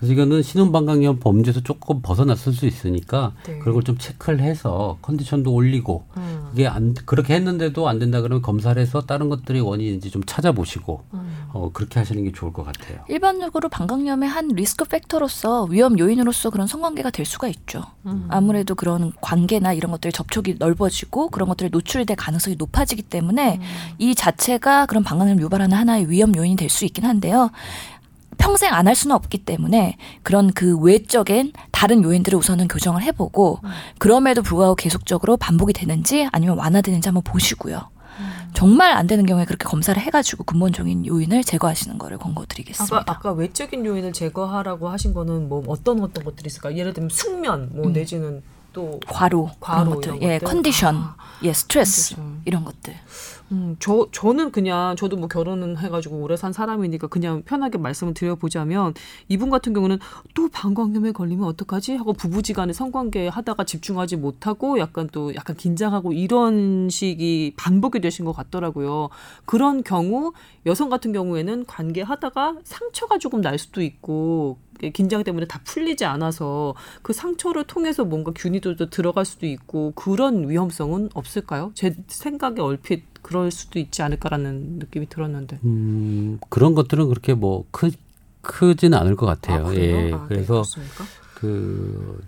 그래서 0.00 0.14
이거는 0.14 0.42
신혼방광염 0.42 1.18
범죄에서 1.20 1.60
조금 1.60 2.00
벗어났을 2.00 2.54
수 2.54 2.64
있으니까 2.66 3.32
네. 3.46 3.58
그런 3.58 3.74
걸 3.74 3.82
좀 3.82 3.98
체크를 3.98 4.40
해서 4.40 4.96
컨디션도 5.02 5.52
올리고 5.52 6.04
음. 6.16 6.46
그게 6.50 6.66
안 6.66 6.94
그렇게 6.94 7.34
했는데도 7.34 7.86
안 7.88 7.98
된다 7.98 8.20
그러면 8.22 8.40
검사를 8.42 8.80
해서 8.80 9.02
다른 9.02 9.28
것들이 9.28 9.60
원인인지 9.60 10.10
좀 10.10 10.22
찾아보시고 10.24 11.04
음. 11.14 11.44
어, 11.52 11.70
그렇게 11.72 11.98
하시는 11.98 12.22
게 12.24 12.32
좋을 12.32 12.52
것 12.52 12.64
같아요. 12.64 13.00
일반적으로 13.08 13.68
방광염의 13.68 14.28
한 14.28 14.48
리스크 14.48 14.84
팩터로서 14.86 15.64
위험 15.64 15.98
요인으로서 15.98 16.48
그런 16.50 16.66
성관계가 16.66 17.10
될 17.10 17.26
수가 17.26 17.48
있죠. 17.48 17.82
음. 18.06 18.26
아무래도 18.28 18.74
그런 18.74 19.12
관계나 19.20 19.72
이런 19.74 19.92
것들이 19.92 20.12
접촉이 20.12 20.56
넓어지고 20.58 21.28
그런 21.28 21.48
것들이 21.48 21.68
노출이 21.70 22.06
될 22.06 22.16
가능성이 22.16 22.56
높아지기 22.56 23.02
때문에 23.02 23.56
음. 23.56 23.62
이 23.98 24.14
자체가 24.14 24.86
그런 24.86 25.02
방광염 25.04 25.40
유발하는 25.40 25.76
하나의 25.76 26.08
위험 26.08 26.34
요인이 26.34 26.56
될 26.56 26.70
수 26.70 26.84
있긴 26.86 27.04
한데요. 27.04 27.50
평생 28.40 28.72
안 28.74 28.86
할 28.88 28.94
수는 28.96 29.14
없기 29.14 29.38
때문에 29.44 29.96
그런 30.22 30.50
그 30.52 30.76
외적인 30.78 31.52
다른 31.70 32.02
요인들을 32.02 32.36
우선은 32.38 32.66
교정을 32.68 33.02
해보고 33.02 33.60
그럼에도 33.98 34.42
불구하고 34.42 34.74
계속적으로 34.74 35.36
반복이 35.36 35.72
되는지 35.72 36.28
아니면 36.32 36.56
완화되는지 36.58 37.06
한번 37.08 37.22
보시고요. 37.22 37.88
정말 38.52 38.92
안 38.92 39.06
되는 39.06 39.24
경우에 39.26 39.44
그렇게 39.44 39.64
검사를 39.64 40.00
해가지고 40.00 40.44
근본적인 40.44 41.06
요인을 41.06 41.44
제거하시는 41.44 41.98
거를 41.98 42.18
권고드리겠습니다. 42.18 42.96
아까, 42.96 43.12
아까 43.12 43.32
외적인 43.32 43.86
요인을 43.86 44.12
제거하라고 44.12 44.88
하신 44.88 45.14
거는 45.14 45.48
뭐 45.48 45.62
어떤 45.68 46.02
어떤 46.02 46.24
것들이 46.24 46.48
있을까요? 46.48 46.76
예를 46.76 46.92
들면 46.92 47.10
숙면, 47.10 47.70
뭐 47.72 47.86
음. 47.86 47.92
내지는 47.92 48.42
또 48.72 48.98
과로, 49.06 49.50
과로 49.60 49.84
그런 49.84 49.94
것들, 49.94 50.16
이런 50.16 50.22
예, 50.22 50.38
것들? 50.38 50.52
컨디션, 50.52 50.96
아, 50.96 51.16
예, 51.44 51.52
스트레스 51.52 52.16
컨디션. 52.16 52.42
이런 52.44 52.64
것들. 52.64 52.94
음, 53.52 53.74
저 53.80 54.06
저는 54.12 54.52
그냥 54.52 54.94
저도 54.94 55.16
뭐 55.16 55.26
결혼은 55.26 55.76
해가지고 55.76 56.18
오래 56.22 56.36
산 56.36 56.52
사람이니까 56.52 57.08
그냥 57.08 57.42
편하게 57.42 57.78
말씀을 57.78 58.14
드려보자면 58.14 58.94
이분 59.28 59.50
같은 59.50 59.72
경우는 59.72 59.98
또 60.34 60.48
방광염에 60.48 61.10
걸리면 61.10 61.46
어떡하지 61.46 61.96
하고 61.96 62.12
부부지간에 62.12 62.72
성관계 62.72 63.26
하다가 63.26 63.64
집중하지 63.64 64.16
못하고 64.16 64.78
약간 64.78 65.08
또 65.10 65.34
약간 65.34 65.56
긴장하고 65.56 66.12
이런 66.12 66.88
식이 66.90 67.54
반복이 67.56 68.00
되신 68.00 68.24
것 68.24 68.32
같더라고요. 68.32 69.08
그런 69.46 69.82
경우 69.82 70.32
여성 70.66 70.88
같은 70.88 71.12
경우에는 71.12 71.66
관계하다가 71.66 72.58
상처가 72.62 73.18
조금 73.18 73.40
날 73.40 73.58
수도 73.58 73.82
있고 73.82 74.58
긴장 74.92 75.22
때문에 75.24 75.46
다 75.46 75.60
풀리지 75.64 76.04
않아서 76.04 76.74
그 77.02 77.12
상처를 77.12 77.64
통해서 77.64 78.04
뭔가 78.04 78.32
균이 78.34 78.60
또 78.60 78.74
들어갈 78.76 79.24
수도 79.24 79.46
있고 79.46 79.92
그런 79.94 80.48
위험성은 80.48 81.10
없을까요? 81.14 81.72
제 81.74 81.96
생각에 82.06 82.60
얼핏 82.60 83.09
그럴 83.22 83.50
수도 83.50 83.78
있지 83.78 84.02
않을까라는 84.02 84.78
느낌이 84.78 85.08
들었는데. 85.08 85.58
음, 85.64 86.38
그런 86.48 86.74
것들은 86.74 87.08
그렇게 87.08 87.34
뭐 87.34 87.64
크, 87.70 87.90
크지는 88.42 88.96
않을 88.98 89.16
것 89.16 89.26
같아요. 89.26 89.64
그래요? 89.66 89.96
예. 90.08 90.12
아, 90.12 90.16
네, 90.22 90.24
그래서 90.28 90.52
그렇습니까? 90.54 91.04
그 91.34 92.22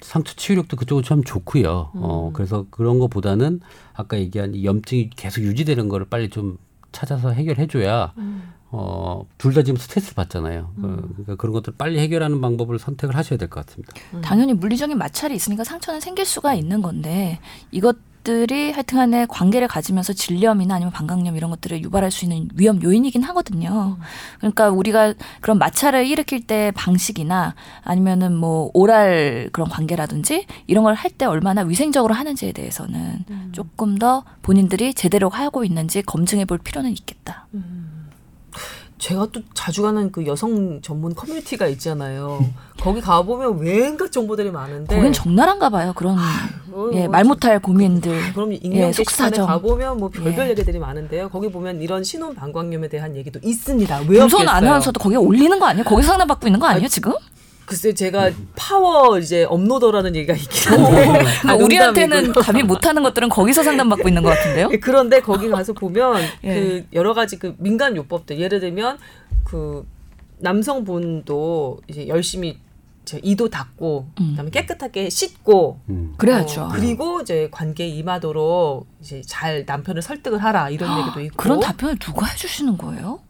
상처 0.00 0.34
치유력도 0.34 0.76
그쪽은 0.76 1.02
참 1.04 1.22
좋고요. 1.22 1.90
어, 1.94 2.28
음. 2.28 2.32
그래서 2.32 2.66
그런 2.70 2.98
것보다는 2.98 3.60
아까 3.94 4.18
얘기한 4.18 4.54
이 4.54 4.64
염증이 4.64 5.10
계속 5.10 5.42
유지되는 5.42 5.88
거를 5.88 6.06
빨리 6.08 6.28
좀 6.28 6.58
찾아서 6.90 7.30
해결해줘야 7.30 8.12
음. 8.18 8.42
어, 8.74 9.26
둘 9.38 9.52
다 9.54 9.62
지금 9.62 9.78
스트레스 9.78 10.14
받잖아요. 10.14 10.72
그- 10.76 10.80
그러니까 11.12 11.36
그런 11.36 11.52
것들 11.52 11.74
빨리 11.76 11.98
해결하는 12.00 12.40
방법을 12.40 12.78
선택을 12.78 13.14
하셔야 13.16 13.38
될 13.38 13.48
것 13.50 13.64
같습니다. 13.66 13.92
당연히 14.22 14.54
물리적인 14.54 14.96
마찰이 14.98 15.34
있으니까 15.34 15.62
상처는 15.62 16.00
생길 16.00 16.24
수가 16.24 16.54
있는 16.54 16.80
건데 16.82 17.38
이것 17.70 17.96
들이 18.22 18.70
하여튼 18.72 18.98
간에 18.98 19.26
관계를 19.26 19.68
가지면서 19.68 20.12
질염이나 20.12 20.74
아니면 20.74 20.92
방광염 20.92 21.36
이런 21.36 21.50
것들을 21.50 21.82
유발할 21.82 22.10
수 22.10 22.24
있는 22.24 22.48
위험 22.54 22.82
요인이긴 22.82 23.22
하거든요. 23.24 23.98
그러니까 24.38 24.70
우리가 24.70 25.14
그런 25.40 25.58
마찰을 25.58 26.06
일으킬 26.06 26.46
때 26.46 26.72
방식이나 26.74 27.54
아니면은 27.82 28.34
뭐 28.34 28.70
오랄 28.74 29.50
그런 29.52 29.68
관계라든지 29.68 30.46
이런 30.66 30.84
걸 30.84 30.94
할 30.94 31.10
때 31.18 31.24
얼마나 31.26 31.62
위생적으로 31.62 32.14
하는지에 32.14 32.52
대해서는 32.52 33.24
조금 33.52 33.98
더 33.98 34.24
본인들이 34.42 34.94
제대로 34.94 35.28
하고 35.28 35.64
있는지 35.64 36.02
검증해 36.02 36.44
볼 36.44 36.58
필요는 36.58 36.90
있겠다. 36.90 37.46
제가 39.02 39.26
또 39.32 39.40
자주 39.52 39.82
가는 39.82 40.12
그 40.12 40.24
여성 40.26 40.80
전문 40.80 41.12
커뮤니티가 41.12 41.66
있잖아요. 41.66 42.38
거기 42.78 43.00
가보면 43.00 43.58
웬갖 43.58 44.12
정보들이 44.12 44.52
많은데. 44.52 44.94
거긴 44.94 45.12
적나라한가 45.12 45.70
봐요. 45.70 45.92
그런 45.96 46.16
어, 46.70 46.88
예, 46.92 47.00
뭐말 47.00 47.24
못할 47.24 47.58
고민들. 47.58 48.32
그럼 48.32 48.52
예, 48.52 48.56
익명 48.58 48.92
게시판에 48.92 49.04
속사정. 49.04 49.46
가보면 49.48 49.98
뭐 49.98 50.08
별별 50.08 50.46
예. 50.46 50.50
얘기들이 50.50 50.78
많은데요. 50.78 51.30
거기 51.30 51.50
보면 51.50 51.82
이런 51.82 52.04
신혼 52.04 52.36
방광염에 52.36 52.88
대한 52.88 53.16
얘기도 53.16 53.40
있습니다. 53.42 53.96
왜 53.96 54.20
없겠어요? 54.20 54.28
김선 54.28 54.48
아나운서도 54.48 55.00
거기에 55.00 55.18
올리는 55.18 55.58
거 55.58 55.66
아니에요? 55.66 55.82
거기서 55.82 56.06
상담 56.06 56.28
받고 56.28 56.46
있는 56.46 56.60
거 56.60 56.66
아니에요 56.66 56.86
지금? 56.86 57.12
글쎄 57.64 57.94
제가 57.94 58.30
파워 58.56 59.18
이제 59.18 59.44
업로더라는 59.44 60.14
얘기가 60.16 60.34
있긴 60.34 60.72
어. 60.72 60.76
한데 60.84 61.24
아, 61.48 61.54
우리한테는. 61.54 62.32
답이 62.32 62.62
못하는 62.62 63.02
것들은 63.02 63.28
거기서 63.28 63.62
상담 63.62 63.88
받고 63.88 64.08
있는 64.08 64.22
것 64.22 64.30
같은데요? 64.30 64.68
예, 64.72 64.78
그런데 64.78 65.20
거기 65.20 65.48
가서 65.48 65.72
보면 65.72 66.20
예. 66.44 66.54
그 66.54 66.86
여러 66.92 67.14
가지 67.14 67.38
그 67.38 67.54
민간 67.58 67.96
요법들 67.96 68.38
예를 68.38 68.60
들면 68.60 68.98
그 69.44 69.86
남성분도 70.38 71.80
이제 71.88 72.08
열심히 72.08 72.58
저 73.04 73.18
이도 73.22 73.48
닦고 73.48 74.08
음. 74.20 74.30
그다음에 74.30 74.50
깨끗하게 74.50 75.10
씻고 75.10 75.80
음. 75.88 76.14
그래야죠. 76.16 76.62
어, 76.62 76.68
그리고 76.72 77.20
이제 77.20 77.48
관계에 77.50 77.88
임하도록 77.88 78.86
이제 79.00 79.22
잘 79.26 79.64
남편을 79.66 80.02
설득을 80.02 80.38
하라 80.38 80.70
이런 80.70 81.00
얘기도 81.00 81.20
있고 81.20 81.36
그런 81.36 81.60
답변을 81.60 81.96
누가 81.98 82.26
해주시는 82.26 82.76
거예요? 82.76 83.20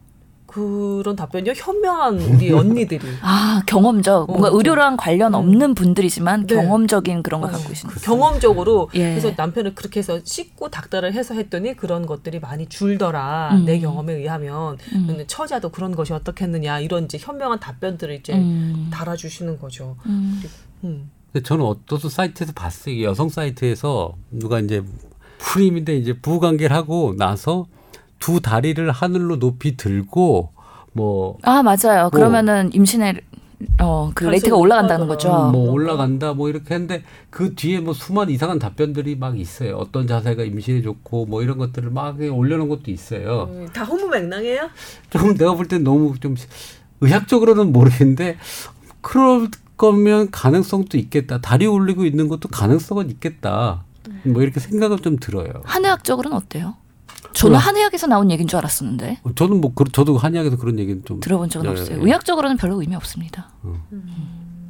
그런 0.53 1.15
답변이요 1.15 1.53
현명한 1.55 2.19
우리 2.19 2.53
언니들이 2.53 2.99
아 3.23 3.63
경험적 3.65 4.27
뭔가 4.27 4.49
어, 4.49 4.51
의료랑 4.55 4.97
관련 4.97 5.33
음. 5.33 5.39
없는 5.39 5.73
분들이지만 5.73 6.45
네. 6.45 6.55
경험적인 6.55 7.23
그런 7.23 7.41
걸 7.41 7.49
어, 7.49 7.53
갖고 7.53 7.69
계시는 7.69 7.95
거예요. 7.95 8.05
경험적으로 8.05 8.89
예. 8.93 9.09
그래서 9.09 9.31
남편을 9.35 9.73
그렇게 9.73 9.99
해서 9.99 10.19
씻고 10.23 10.69
닥달을 10.69 11.13
해서 11.13 11.33
했더니 11.33 11.75
그런 11.75 12.05
것들이 12.05 12.39
많이 12.39 12.67
줄더라 12.67 13.55
음. 13.55 13.65
내 13.65 13.79
경험에 13.79 14.13
의하면 14.13 14.77
음. 14.93 15.23
처자도 15.25 15.69
그런 15.69 15.95
것이 15.95 16.13
어떻겠느냐 16.13 16.81
이런 16.81 17.05
이제 17.05 17.17
현명한 17.19 17.59
답변들을 17.59 18.13
이제 18.13 18.33
음. 18.33 18.89
달아주시는 18.93 19.57
거죠. 19.57 19.95
음. 20.05 20.43
음. 20.83 21.09
근데 21.31 21.43
저는 21.43 21.65
어떤 21.65 21.97
사이트에서 21.97 22.53
봤어요. 22.53 23.01
여성 23.01 23.29
사이트에서 23.29 24.13
누가 24.29 24.59
이제 24.59 24.83
프림인데 25.39 25.97
이제 25.97 26.13
부관계를 26.13 26.75
하고 26.75 27.15
나서 27.17 27.65
두 28.23 28.39
다리를 28.39 28.89
하늘로 28.89 29.37
높이 29.37 29.75
들고 29.75 30.51
뭐 30.93 31.37
아 31.43 31.61
맞아요. 31.61 32.09
그러면은 32.09 32.69
임신에 32.73 33.19
어 33.81 33.98
그 33.98 34.23
rate가 34.25 34.55
올라간다는 34.55 35.07
거죠. 35.07 35.29
뭐? 35.51 35.71
올라간다 35.71 36.33
뭐 36.33 36.47
이렇게 36.49 36.73
했는데 36.73 37.03
그 37.29 37.53
뒤에 37.55 37.81
뭐 37.81 37.93
수많은 37.93 38.31
이상한 38.33 38.59
답변들이 38.59 39.17
막 39.17 39.37
있어요. 39.37 39.75
어떤 39.75 40.07
자세가 40.07 40.43
임신에 40.43 40.81
좋고 40.83 41.25
뭐 41.25 41.41
이런 41.43 41.57
것들을 41.57 41.89
막 41.89 42.17
올려놓은 42.21 42.69
것도 42.69 42.91
있어요. 42.91 43.49
음, 43.51 43.67
다 43.73 43.83
허무 43.83 44.07
맹랑해요? 44.07 44.69
좀 45.09 45.35
내가 45.35 45.55
볼 45.55 45.67
땐 45.67 45.83
너무 45.83 46.17
좀 46.19 46.35
의학적으로는 47.01 47.73
모르겠는데 47.73 48.37
그럴 49.01 49.49
거면 49.75 50.31
가능성도 50.31 50.97
있겠다. 50.97 51.41
다리 51.41 51.65
올리고 51.67 52.05
있는 52.05 52.29
것도 52.29 52.47
가능성은 52.47 53.09
있겠다. 53.09 53.83
뭐 54.23 54.41
이렇게 54.43 54.61
생각은 54.61 54.97
좀 55.01 55.17
들어요. 55.17 55.49
한의학적으로는 55.65 56.37
어때요? 56.37 56.75
저는 57.33 57.53
몰라. 57.53 57.59
한의학에서 57.59 58.07
나온 58.07 58.31
얘기인 58.31 58.47
줄 58.47 58.57
알았었는데 58.59 59.19
저는 59.35 59.61
뭐 59.61 59.73
그, 59.73 59.85
저도 59.91 60.17
한의학에서 60.17 60.57
그런 60.57 60.79
얘기는 60.79 61.03
좀 61.05 61.19
들어본 61.19 61.49
적은 61.49 61.67
예, 61.67 61.71
없어요. 61.71 61.97
예. 61.97 62.01
의학적으로는 62.03 62.57
별로 62.57 62.79
의미 62.81 62.95
없습니다. 62.95 63.49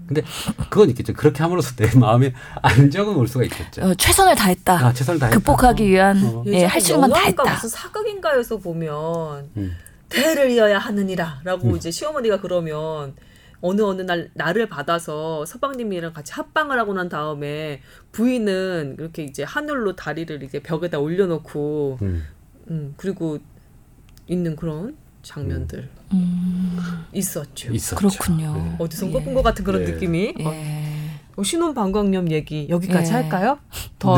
근데 0.05 0.21
그건 0.69 0.89
있겠죠. 0.89 1.13
그렇게 1.13 1.41
함으로써 1.43 1.75
내 1.75 1.89
마음에 1.97 2.33
안정은 2.61 3.15
올 3.15 3.27
수가 3.27 3.45
있겠죠. 3.45 3.81
어, 3.83 3.93
최선을 3.95 4.35
다했다. 4.35 4.87
아, 4.87 4.93
최선을 4.93 5.19
다했다. 5.19 5.37
극복하기 5.37 5.87
위한 5.87 6.17
어. 6.23 6.43
예, 6.47 6.65
할수 6.65 6.91
있는 6.91 7.01
건다 7.01 7.17
영화인가 7.17 7.43
했다. 7.43 7.53
무슨 7.55 7.69
사극인가에서 7.69 8.57
보면 8.57 9.49
음. 9.57 9.75
대를 10.09 10.51
이어야 10.51 10.77
하느니라라고 10.77 11.75
이제 11.77 11.89
시어머니가 11.89 12.41
그러면 12.41 13.15
어느 13.61 13.81
어느 13.81 14.01
날 14.01 14.29
나를 14.33 14.67
받아서 14.67 15.45
서방님이랑 15.45 16.11
같이 16.11 16.33
합방을 16.33 16.77
하고 16.77 16.93
난 16.93 17.07
다음에 17.07 17.81
부인은 18.11 18.97
이렇게 18.99 19.23
이제 19.23 19.43
하늘로 19.43 19.95
다리를 19.95 20.35
이렇게 20.41 20.61
벽에다 20.61 20.99
올려놓고 20.99 21.99
음. 22.01 22.25
음 22.69 22.93
그리고 22.97 23.39
있는 24.27 24.55
그런 24.55 24.95
장면들 25.21 25.89
음, 26.13 26.77
있었죠. 27.13 27.73
있었죠. 27.73 27.95
그렇군요. 27.95 28.53
네. 28.55 28.75
어디선가 28.79 29.19
예. 29.19 29.23
본것 29.23 29.43
같은 29.43 29.63
그런 29.65 29.83
네. 29.85 29.91
느낌이. 29.91 30.33
어, 30.45 30.51
예. 30.51 30.83
어, 31.35 31.41
신혼 31.43 31.73
방광염 31.73 32.29
얘기 32.31 32.67
여기까지 32.69 33.09
예. 33.11 33.15
할까요? 33.15 33.57
더 33.97 34.15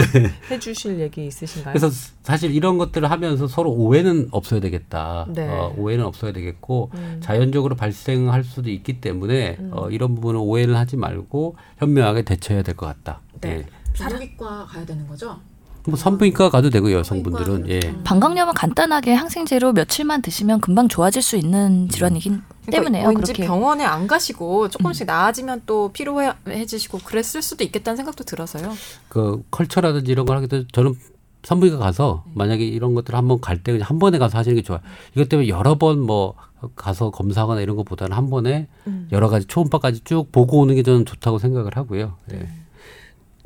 해주실 0.51 0.99
얘기 0.99 1.27
있으신가요? 1.27 1.73
그래서 1.73 1.89
사실 2.23 2.53
이런 2.53 2.77
것들을 2.77 3.09
하면서 3.09 3.47
서로 3.47 3.71
오해는 3.71 4.27
없어야 4.31 4.59
되겠다. 4.59 5.25
네. 5.29 5.47
어, 5.47 5.73
오해는 5.77 6.03
없어야 6.05 6.33
되겠고 6.33 6.91
음. 6.95 7.19
자연적으로 7.23 7.75
발생할 7.75 8.43
수도 8.43 8.69
있기 8.69 8.99
때문에 8.99 9.59
어, 9.71 9.89
이런 9.89 10.15
부분은 10.15 10.39
오해를 10.41 10.75
하지 10.75 10.97
말고 10.97 11.55
현명하게 11.77 12.23
대처해야 12.23 12.63
될 12.63 12.75
것 12.75 12.87
같다. 12.87 13.21
네. 13.41 13.59
예. 13.59 13.65
산부인과 13.93 14.65
가야 14.65 14.85
되는 14.85 15.07
거죠? 15.07 15.39
뭐 15.87 15.97
산부인과 15.97 16.49
가도 16.49 16.69
되고 16.69 16.91
여성분들은 16.91 17.69
예. 17.69 17.79
방광염은 18.03 18.53
간단하게 18.53 19.13
항생제로 19.13 19.73
며칠만 19.73 20.21
드시면 20.21 20.61
금방 20.61 20.87
좋아질 20.87 21.21
수 21.21 21.37
있는 21.37 21.87
질환이긴 21.89 22.41
때문에요. 22.71 23.03
그러니까 23.03 23.09
왠지 23.19 23.33
그렇게 23.33 23.47
병원에 23.47 23.83
안 23.83 24.07
가시고 24.07 24.69
조금씩 24.69 25.05
나아지면 25.05 25.61
또 25.65 25.91
피로해지시고 25.93 26.99
그랬을 26.99 27.41
수도 27.41 27.63
있겠다는 27.63 27.97
생각도 27.97 28.23
들어서요. 28.23 28.73
그 29.09 29.43
컬처라든지 29.51 30.11
이런 30.11 30.25
걸 30.25 30.37
하기 30.37 30.47
전에 30.47 30.65
저는 30.71 30.95
산부인과 31.43 31.77
가서 31.77 32.23
만약에 32.33 32.65
이런 32.65 32.95
것들을 32.95 33.15
한번 33.17 33.39
갈 33.39 33.61
때 33.61 33.71
그냥 33.71 33.87
한 33.87 33.99
번에 33.99 34.17
가서 34.17 34.37
하시는 34.39 34.55
게 34.55 34.63
좋아요. 34.63 34.81
이것 35.15 35.29
때문에 35.29 35.47
여러 35.47 35.75
번 35.77 35.99
뭐 35.99 36.33
가서 36.75 37.11
검사하거나 37.11 37.61
이런 37.61 37.75
것보다는 37.75 38.17
한 38.17 38.31
번에 38.31 38.67
여러 39.11 39.29
가지 39.29 39.45
초음파까지 39.45 40.01
쭉 40.03 40.31
보고 40.31 40.61
오는 40.61 40.73
게 40.73 40.81
저는 40.81 41.05
좋다고 41.05 41.37
생각을 41.37 41.77
하고요. 41.77 42.13
예. 42.33 42.47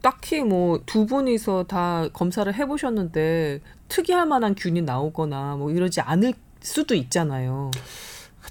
딱히 0.02 0.42
뭐 0.42 0.80
두 0.86 1.06
분이서 1.06 1.66
다 1.68 2.08
검사를 2.14 2.52
해보셨는데 2.54 3.60
특이할 3.88 4.26
만한 4.26 4.56
균이 4.56 4.82
나오거나 4.82 5.56
뭐 5.58 5.72
이러지 5.72 6.02
않을 6.02 6.34
수도 6.62 6.96
있잖아요. 6.96 7.72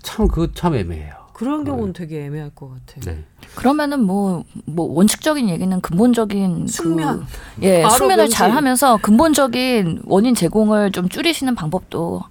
참 0.03 0.29
그참 0.29 0.75
애매해요. 0.75 1.15
그런 1.33 1.63
경우는 1.63 1.93
되게 1.93 2.25
애매할 2.25 2.51
것 2.51 2.69
같아요. 2.71 3.15
네. 3.15 3.25
그러면은 3.55 4.03
뭐, 4.05 4.45
뭐 4.65 4.93
원칙적인 4.93 5.49
얘기는 5.49 5.81
근본적인 5.81 6.67
숙면. 6.67 7.21
그, 7.57 7.63
예, 7.63 7.89
숙면을. 7.89 8.29
잘 8.29 8.51
하면서 8.51 8.97
근본적인 9.01 10.03
원인 10.07 10.35
제공을 10.35 10.91
좀 10.91 11.09
줄이시는 11.09 11.55
방법도 11.55 12.23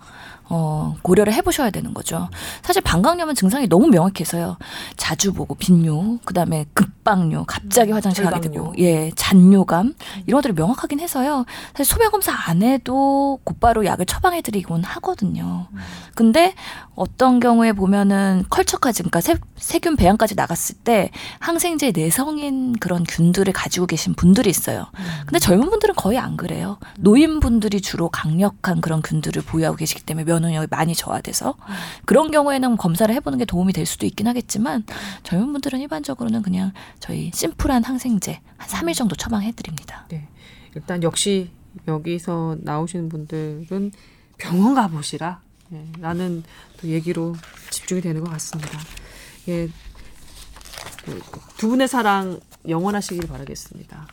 어, 0.50 0.96
고려를 1.02 1.34
해보셔야 1.34 1.70
되는 1.70 1.94
거죠. 1.94 2.30
사실 2.62 2.82
방광염은 2.82 3.36
증상이 3.36 3.68
너무 3.68 3.88
명확해서요. 3.88 4.58
자주 4.96 5.34
보고 5.34 5.56
빈뇨, 5.56 6.20
그 6.26 6.34
다음에 6.34 6.66
급박뇨, 6.74 7.46
갑자기 7.46 7.92
화장실 7.92 8.26
가게 8.26 8.50
되고. 8.50 8.74
예, 8.78 9.12
잔뇨감 9.16 9.94
이런 10.26 10.38
것들이 10.42 10.54
명확하긴 10.54 11.00
해서요. 11.00 11.46
사실 11.74 11.86
소변 11.86 12.12
검사 12.12 12.34
안 12.34 12.62
해도 12.62 13.40
곧바로 13.44 13.86
약을 13.86 14.06
처방해드리곤 14.06 14.84
하거든요. 14.84 15.68
근데 16.16 16.54
어떤 16.96 17.40
경우에 17.40 17.74
보면은 17.74 18.44
컬처까지, 18.50 19.04
그러니까 19.04 19.22
세, 19.22 19.36
세균 19.56 19.96
배양까지 19.96 20.36
나갔을 20.36 20.76
때 20.78 21.12
항생제 21.40 21.92
내성인 21.96 22.74
그런 22.80 23.04
균들을 23.08 23.52
가지고 23.54 23.86
계신 23.86 24.14
분들이 24.16 24.50
있어요. 24.50 24.88
근데 25.26 25.40
젊은 25.40 25.70
분들은 25.70 25.96
거의 25.96 26.18
안 26.18 26.38
그래요. 26.38 26.78
노인분들이 27.00 27.82
주로 27.82 28.10
강력한 28.10 28.82
그런 28.82 29.02
균들을 29.02 29.42
보유하고 29.44 29.78
계시기 29.78 30.04
때문에 30.04 30.26
면역력이 30.40 30.68
많이 30.70 30.96
저하돼서 30.96 31.56
그런 32.06 32.32
경우에는 32.32 32.78
검사를 32.78 33.14
해보는 33.14 33.40
게 33.40 33.46
도움이 33.46 33.74
될 33.74 33.86
수도 33.86 34.06
있긴 34.06 34.28
하겠지만 34.28 34.84
젊은 35.24 35.52
분들은 35.52 35.80
일반적으로는 35.80 36.42
그냥 36.42 36.72
저희 37.00 37.32
심플한 37.34 37.84
항생제 37.84 38.40
한 38.58 38.68
3일 38.68 38.96
정도 38.96 39.16
처방해드립니다. 39.16 40.06
네. 40.10 40.28
일단 40.76 41.02
역시 41.04 41.52
여기서 41.88 42.58
나오시는 42.62 43.10
분들은 43.10 43.92
병원 44.38 44.76
가보시라. 44.76 45.42
예, 45.74 45.86
라는 46.00 46.44
또 46.80 46.88
얘기로 46.88 47.36
집중이 47.72 48.02
되는 48.02 48.24
것 48.24 48.30
같습니다. 48.32 48.80
예, 49.50 49.68
그두 51.06 51.70
분의 51.70 51.88
사랑 51.88 52.40
영원하시길 52.68 53.28
바라겠습니다. 53.28 54.08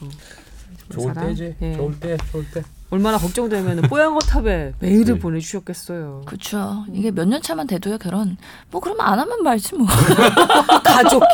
어, 0.00 0.08
두 0.88 0.98
분의 0.98 1.14
사랑, 1.14 1.36
예, 1.38 1.54
때, 2.00 2.16
좋을 2.30 2.50
때. 2.50 2.62
얼마나 2.90 3.18
걱정되면 3.18 3.82
뽀얀거 3.82 4.20
탑에 4.20 4.72
메일을 4.80 5.14
네. 5.14 5.18
보내주셨겠어요. 5.20 6.22
그렇죠. 6.26 6.84
이게 6.92 7.10
몇 7.10 7.26
년 7.26 7.42
차만 7.42 7.66
돼도요 7.66 7.98
결혼. 7.98 8.36
뭐 8.70 8.80
그러면 8.80 9.04
안 9.06 9.18
하면 9.18 9.42
말지 9.42 9.74
뭐. 9.74 9.86
가족이 10.84 11.24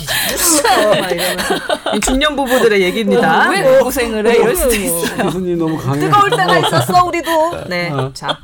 중년 2.02 2.34
부부들의 2.36 2.80
얘기입니다. 2.82 3.50
왜 3.50 3.78
고생을 3.80 4.26
해? 4.26 4.36
이럴 4.36 4.56
수도 4.56 4.74
있어요. 4.74 5.24
교수님 5.24 5.58
너무 5.58 5.76
강해. 5.78 6.00
뜨거울 6.00 6.30
때가 6.30 6.58
있었어 6.58 7.04
우리도. 7.04 7.64
네. 7.68 7.90
어. 7.90 8.10
자. 8.14 8.38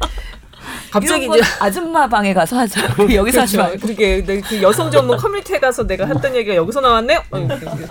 갑자기 0.90 1.26
이제 1.26 1.28
건 1.38 1.40
아줌마 1.60 2.06
방에 2.08 2.32
가서 2.34 2.56
하죠. 2.58 2.80
여기서 3.14 3.40
하지 3.40 3.56
말고. 3.56 3.86
그게 3.86 4.22
내그 4.26 4.62
여성 4.62 4.90
전문 4.90 5.16
커뮤니티에 5.16 5.58
가서 5.58 5.86
내가 5.86 6.06
했던 6.06 6.34
얘기가 6.34 6.56
여기서 6.56 6.80
나왔네. 6.80 7.16
어, 7.30 7.38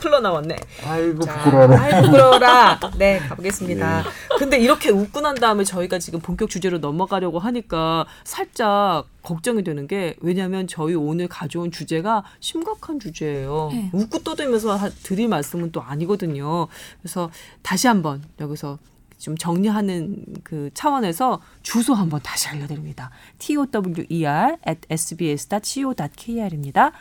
흘러 0.01 0.19
나왔네. 0.19 0.55
아이고 0.85 1.23
자, 1.23 1.33
아이고 1.79 2.01
부끄러워라. 2.07 2.79
네, 2.97 3.19
가보겠습니다. 3.19 4.03
근데 4.37 4.57
이렇게 4.57 4.89
웃고 4.89 5.21
난 5.21 5.35
다음에 5.35 5.63
저희가 5.63 5.99
지금 5.99 6.19
본격 6.19 6.49
주제로 6.49 6.77
넘어가려고 6.79 7.39
하니까 7.39 8.05
살짝 8.23 9.05
걱정이 9.23 9.63
되는 9.63 9.87
게 9.87 10.15
왜냐하면 10.21 10.67
저희 10.67 10.95
오늘 10.95 11.27
가져온 11.27 11.71
주제가 11.71 12.23
심각한 12.39 12.99
주제예요. 12.99 13.69
네. 13.73 13.89
웃고 13.93 14.19
떠들면서 14.23 14.75
하- 14.75 14.89
드릴 15.03 15.27
말씀은 15.27 15.71
또 15.71 15.81
아니거든요. 15.81 16.67
그래서 17.01 17.29
다시 17.61 17.87
한번 17.87 18.23
여기서 18.39 18.77
좀 19.17 19.37
정리하는 19.37 20.25
그 20.43 20.69
차원에서 20.73 21.41
주소 21.63 21.93
한번 21.93 22.19
다시 22.23 22.47
알려드립니다. 22.49 23.11
tower 23.39 24.57
at 24.67 24.81
sbs.co.kr입니다. 24.89 26.91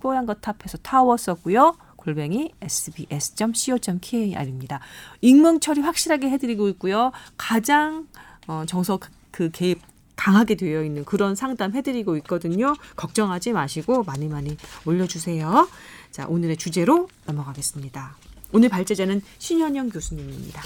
뽀얀거탑에서 0.00 0.78
타워 0.78 1.16
썼고요. 1.16 1.76
골뱅이 1.96 2.52
sbs.co.kr입니다. 2.60 4.80
익명 5.20 5.60
처리 5.60 5.80
확실하게 5.80 6.30
해드리고 6.30 6.68
있고요. 6.70 7.12
가장 7.36 8.08
어, 8.48 8.64
정서 8.66 8.98
그 9.30 9.50
개입 9.50 9.80
강하게 10.16 10.56
되어 10.56 10.84
있는 10.84 11.04
그런 11.04 11.34
상담 11.34 11.74
해드리고 11.74 12.16
있거든요. 12.18 12.74
걱정하지 12.96 13.52
마시고 13.52 14.04
많이 14.04 14.28
많이 14.28 14.56
올려주세요. 14.84 15.68
자 16.10 16.26
오늘의 16.26 16.56
주제로 16.56 17.08
넘어가겠습니다. 17.26 18.16
오늘 18.52 18.68
발제자는 18.68 19.22
신현영 19.38 19.90
교수님입니다. 19.90 20.62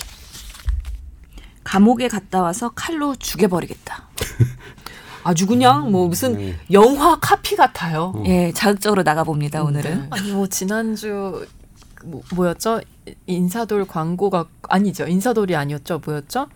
감옥에 1.76 2.08
갔다 2.08 2.40
와서 2.40 2.70
칼로 2.74 3.14
죽여버리겠다. 3.14 4.08
아주 5.24 5.46
그냥 5.46 5.92
뭐 5.92 6.08
무슨 6.08 6.56
영화 6.72 7.18
카피 7.20 7.54
같아요. 7.54 8.14
예, 8.24 8.50
자극적으로 8.52 9.02
나가봅니다, 9.02 9.62
오늘은. 9.62 10.06
아니 10.08 10.32
뭐 10.32 10.46
지난주 10.46 11.46
뭐, 12.02 12.22
뭐였죠? 12.34 12.80
인사돌 13.26 13.86
광고가 13.86 14.46
아니죠. 14.70 15.06
인사돌이 15.06 15.54
아니었죠. 15.54 16.00
뭐였죠? 16.02 16.48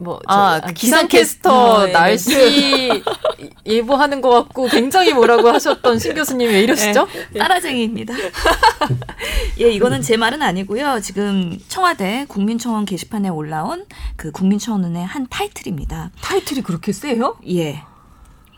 뭐 0.00 0.20
아, 0.26 0.60
저- 0.60 0.66
그 0.68 0.72
기상캐스터 0.72 1.80
네, 1.80 1.86
네. 1.86 1.92
날씨 1.92 3.02
예보하는 3.66 4.20
것 4.20 4.30
같고 4.30 4.66
굉장히 4.68 5.12
뭐라고 5.12 5.48
하셨던 5.50 5.98
신 5.98 6.14
교수님이 6.14 6.52
왜 6.52 6.60
이러시죠? 6.62 7.06
따라쟁이입니다. 7.38 8.14
예, 9.60 9.70
이거는 9.70 10.02
제 10.02 10.16
말은 10.16 10.42
아니고요. 10.42 11.00
지금 11.00 11.58
청와대 11.68 12.24
국민청원 12.28 12.84
게시판에 12.84 13.28
올라온 13.28 13.84
그 14.16 14.30
국민청원의 14.32 15.04
한 15.04 15.26
타이틀입니다. 15.28 16.10
타이틀이 16.20 16.62
그렇게 16.62 16.92
세요? 16.92 17.36
예. 17.48 17.82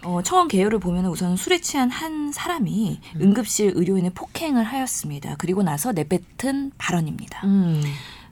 어, 0.04 0.20
청원 0.22 0.48
개요를 0.48 0.80
보면 0.80 1.06
우선 1.06 1.36
술에 1.36 1.60
취한 1.60 1.88
한 1.90 2.32
사람이 2.32 3.00
응급실 3.20 3.72
의료인을 3.76 4.10
폭행을 4.14 4.64
하였습니다. 4.64 5.36
그리고 5.38 5.62
나서 5.62 5.92
내뱉은 5.92 6.72
발언입니다. 6.76 7.42
음. 7.44 7.82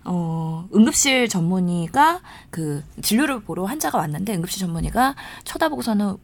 어, 0.04 0.66
응급실 0.74 1.28
전문의가 1.28 2.20
그 2.50 2.82
진료를 3.02 3.40
보러 3.40 3.64
환자가 3.64 3.98
왔는데 3.98 4.34
응급실 4.34 4.60
전문의가 4.60 5.14
쳐다보고서는 5.44 6.16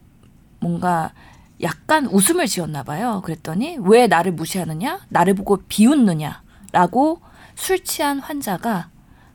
뭔가 0.59 1.13
약간 1.61 2.05
웃음을 2.07 2.47
지었나 2.47 2.83
봐요. 2.83 3.21
그랬더니 3.23 3.77
왜 3.81 4.07
나를 4.07 4.31
무시하느냐? 4.33 5.01
나를 5.09 5.33
보고 5.33 5.57
비웃느냐 5.67 6.41
라고 6.71 7.21
술 7.55 7.83
취한 7.83 8.19
환자가 8.19 8.89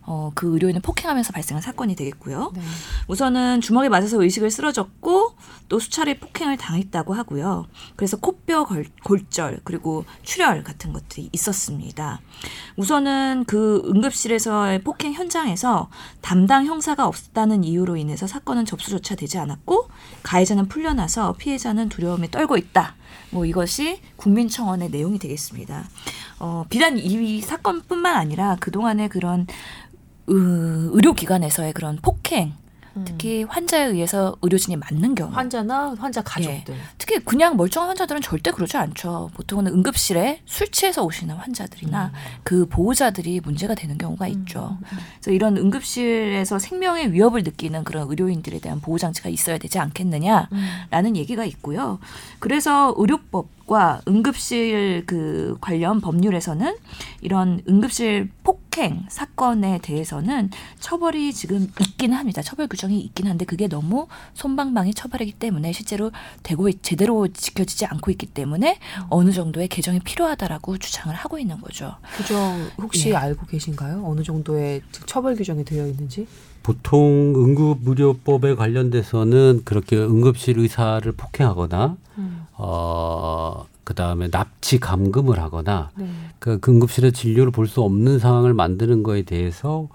어, 0.05 0.33
그 0.35 0.53
의료인을 0.53 0.81
폭행하면서 0.83 1.33
발생한 1.33 1.63
사건이 1.63 1.95
되겠고요. 1.95 2.53
네. 2.55 2.61
우선은 3.09 3.61
주먹에 3.61 3.89
맞아서 3.89 4.23
의식을 4.23 4.51
쓰러졌고 4.51 5.35
또 5.69 5.79
수차례 5.79 6.19
폭행을 6.19 6.57
당했다고 6.57 7.15
하고요. 7.15 7.67
그래서 7.97 8.17
코뼈 8.17 8.65
골, 8.65 8.87
골절 9.05 9.61
그리고 9.65 10.05
출혈 10.23 10.65
같은 10.65 10.93
것들이 10.93 11.31
있었습니다. 11.33 12.21
우선은 12.77 13.45
그 13.47 13.83
응급실에서의 13.87 14.83
폭행 14.83 15.13
현장에서 15.13 15.89
담당 16.21 16.67
형사가 16.67 17.07
없다는 17.07 17.65
이유로 17.65 17.97
인해서 17.97 18.27
사건은 18.27 18.65
접수조차 18.65 19.15
되지 19.15 19.39
않았고 19.39 19.89
가해자는 20.23 20.69
풀려나서 20.69 21.35
피해자는 21.39 21.89
두려움에 21.89 22.31
떨고 22.31 22.57
있다. 22.57 22.97
뭐 23.31 23.47
이것이 23.47 24.01
국민청원의 24.17 24.91
내용이 24.91 25.19
되겠습니다. 25.19 25.85
어, 26.39 26.65
비단 26.69 26.99
이 26.99 27.41
사건뿐만 27.41 28.17
아니라 28.17 28.57
그동안의 28.61 29.09
그런 29.09 29.43
으, 29.43 29.47
의료기관에서의 30.35 31.73
그런 31.73 31.99
폭행, 32.03 32.55
특히 33.07 33.43
환자에 33.45 33.87
의해서 33.87 34.37
의료진이 34.43 34.77
맞는 34.77 35.15
경우, 35.15 35.33
환자나 35.33 35.95
환자 35.99 36.21
가족들. 36.21 36.75
특히 36.99 37.19
그냥 37.21 37.57
멀쩡한 37.57 37.89
환자들은 37.89 38.21
절대 38.21 38.51
그러지 38.51 38.77
않죠. 38.77 39.31
보통은 39.33 39.67
응급실에 39.67 40.43
술 40.45 40.71
취해서 40.71 41.03
오시는 41.03 41.35
환자들이나 41.37 42.13
그 42.43 42.67
보호자들이 42.67 43.41
문제가 43.41 43.75
되는 43.75 43.97
경우가 43.97 44.27
있죠. 44.29 44.77
그래서 45.15 45.31
이런 45.31 45.57
응급실에서 45.57 46.59
생명의 46.59 47.13
위협을 47.13 47.45
느끼는 47.45 47.85
그런 47.85 48.11
의료인들에 48.11 48.59
대한 48.61 48.81
보호 48.83 48.99
장치가 48.99 49.31
있어야 49.31 49.57
되지 49.57 49.79
않겠느냐라는 49.79 51.17
얘기가 51.17 51.47
있고요. 51.47 51.99
그래서 52.41 52.95
의료법 52.99 53.49
과 53.67 54.01
응급실 54.09 55.05
그 55.07 55.57
관련 55.61 56.01
법률에서는 56.01 56.75
이런 57.21 57.61
응급실 57.69 58.31
폭행 58.43 59.05
사건에 59.09 59.79
대해서는 59.83 60.51
처벌이 60.81 61.33
지금 61.33 61.69
있긴 61.81 62.13
합니다. 62.13 62.43
처벌 62.43 62.67
규정이 62.67 63.01
있긴 63.01 63.29
한데 63.29 63.45
그게 63.45 63.69
너무 63.69 64.09
손방망이 64.35 64.95
처벌이기 64.95 65.33
때문에 65.33 65.73
실제로 65.73 66.11
되고 66.43 66.69
있- 66.69 66.83
제대로 66.83 67.29
지켜지지 67.29 67.87
않고 67.87 68.11
있기 68.11 68.27
때문에 68.27 68.79
어느 69.09 69.31
정도의 69.31 69.69
개정이 69.69 70.01
필요하다라고 70.01 70.79
주장을 70.79 71.15
하고 71.15 71.39
있는 71.39 71.61
거죠. 71.61 71.95
규정 72.17 72.69
혹시 72.79 73.11
예. 73.11 73.15
알고 73.15 73.47
계신가요? 73.47 74.05
어느 74.05 74.23
정도의 74.23 74.83
처벌 75.07 75.37
규정이 75.37 75.65
되어 75.65 75.87
있는지? 75.87 76.27
보통 76.65 77.33
응급의료법에 77.37 78.55
관련돼서는 78.55 79.63
그렇게 79.65 79.97
응급실 79.97 80.59
의사를 80.59 81.11
폭행하거나 81.13 81.97
어 82.57 83.67
그 83.85 83.95
다음에 83.95 84.29
납치 84.31 84.79
감금을 84.79 85.41
하거나 85.41 85.91
네. 85.97 86.07
그 86.39 86.59
응급실에 86.67 87.11
진료를 87.11 87.51
볼 87.53 87.67
수 87.67 87.83
없는 87.83 88.19
상황을 88.19 88.55
만드는 88.55 89.03
거에 89.03 89.23
대해서 89.23 89.89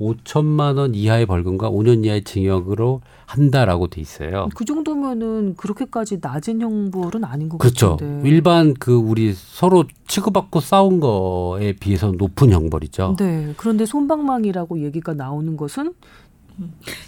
5천만 0.00 0.76
원 0.76 0.94
이하의 0.94 1.26
벌금과 1.26 1.70
5년 1.70 2.04
이하의 2.04 2.24
징역으로 2.24 3.00
한다라고 3.26 3.88
돼 3.88 4.00
있어요. 4.00 4.48
그 4.54 4.64
정도면은 4.64 5.54
그렇게까지 5.56 6.18
낮은 6.20 6.60
형벌은 6.60 7.24
아닌 7.24 7.48
것 7.48 7.58
그렇죠. 7.58 7.90
같은데. 7.92 8.28
일반 8.28 8.74
그 8.74 8.94
우리 8.94 9.32
서로 9.34 9.84
치고받고 10.08 10.60
싸운 10.60 11.00
거에 11.00 11.74
비해서 11.74 12.12
높은 12.12 12.50
형벌이죠. 12.50 13.16
네. 13.18 13.54
그런데 13.56 13.86
손방망이라고 13.86 14.82
얘기가 14.82 15.14
나오는 15.14 15.56
것은 15.56 15.94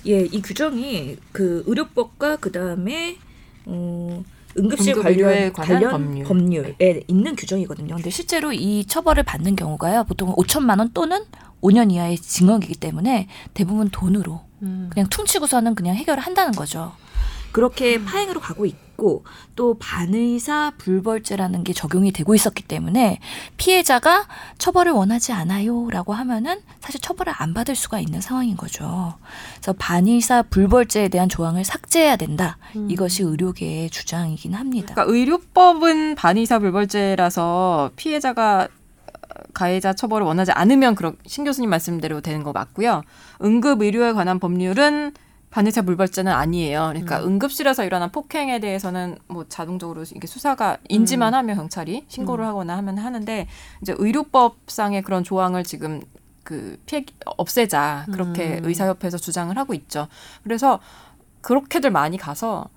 예, 0.07 0.21
이 0.25 0.43
규정이 0.43 1.17
그 1.33 1.63
의료법과 1.67 2.37
그 2.37 2.51
다음에 2.53 3.17
어, 3.67 4.23
응급실 4.59 4.95
응급의료에 4.95 5.53
관련, 5.53 5.81
관련 5.81 5.91
법률. 5.91 6.25
법률에 6.25 7.03
있는 7.07 7.37
규정이거든요. 7.37 7.95
근데 7.97 8.11
실제로 8.11 8.53
이 8.53 8.85
처벌을 8.87 9.23
받는 9.23 9.57
경우가요, 9.57 10.05
보통 10.05 10.35
5천만 10.35 10.79
원 10.79 10.91
또는 10.93 11.25
5년 11.63 11.91
이하의 11.93 12.19
징역이기 12.19 12.77
때문에 12.77 13.29
대부분 13.55 13.89
돈으로 13.91 14.41
음. 14.63 14.91
그냥 14.93 15.09
퉁치고서는 15.09 15.75
그냥 15.75 15.97
해결을 15.97 16.23
한다는 16.23 16.53
거죠. 16.53 16.93
그렇게 17.53 18.03
파행으로 18.03 18.41
가고 18.41 18.67
있 18.67 18.75
고 18.97 19.23
또 19.57 19.75
반의사 19.79 20.75
불벌죄라는 20.77 21.65
게 21.65 21.73
적용이 21.73 22.13
되고 22.13 22.35
있었기 22.35 22.63
때문에 22.63 23.19
피해자가 23.57 24.29
처벌을 24.59 24.93
원하지 24.93 25.33
않아요라고 25.33 26.13
하면은 26.13 26.61
사실 26.81 27.01
처벌을 27.01 27.33
안 27.37 27.55
받을 27.55 27.75
수가 27.75 27.99
있는 27.99 28.21
상황인 28.21 28.57
거죠. 28.57 29.15
그래서 29.57 29.73
반의사 29.73 30.43
불벌죄에 30.51 31.09
대한 31.09 31.29
조항을 31.29 31.65
삭제해야 31.65 32.17
된다. 32.17 32.59
이것이 32.89 33.23
의료계의 33.23 33.91
주장이긴 33.91 34.55
합니다. 34.55 34.95
그러니까 34.95 35.13
의료법은 35.13 36.15
반의사 36.15 36.59
불벌죄라서 36.59 37.91
피해자가 37.97 38.69
가해자 39.55 39.95
처벌을 39.95 40.27
원하지 40.27 40.53
않으면 40.53 40.95
그런 40.95 41.17
신 41.27 41.45
교수님 41.45 41.71
말씀대로 41.71 42.21
되는 42.21 42.43
거 42.43 42.53
맞고요. 42.53 43.03
응급 43.43 43.81
의료에 43.81 44.13
관한 44.13 44.39
법률은 44.39 45.13
반의사 45.51 45.83
불벌죄는 45.83 46.33
아니에요. 46.33 46.89
그러니까 46.89 47.23
응급실에서 47.25 47.85
일어난 47.85 48.11
폭행에 48.11 48.59
대해서는 48.59 49.17
뭐 49.29 49.47
자동적으로 49.49 50.03
이게 50.15 50.27
수사가 50.27 50.79
인지만 50.89 51.35
하면 51.35 51.57
경찰이 51.57 52.05
신고를 52.09 52.45
하거나 52.45 52.77
하면 52.79 52.99
하는데 52.99 53.47
이제 53.81 53.95
의료법상의 53.97 55.03
그런 55.03 55.25
조항을 55.25 55.65
지금 55.65 56.03
그 56.45 56.79
피해 56.87 57.05
없애자 57.25 58.07
그렇게 58.13 58.61
의사협회에서 58.63 59.19
주장을 59.19 59.57
하고 59.57 59.75
있죠. 59.75 60.09
그래서 60.43 60.79
그렇게들 61.41 61.91
많이 61.91 62.19
가서 62.19 62.69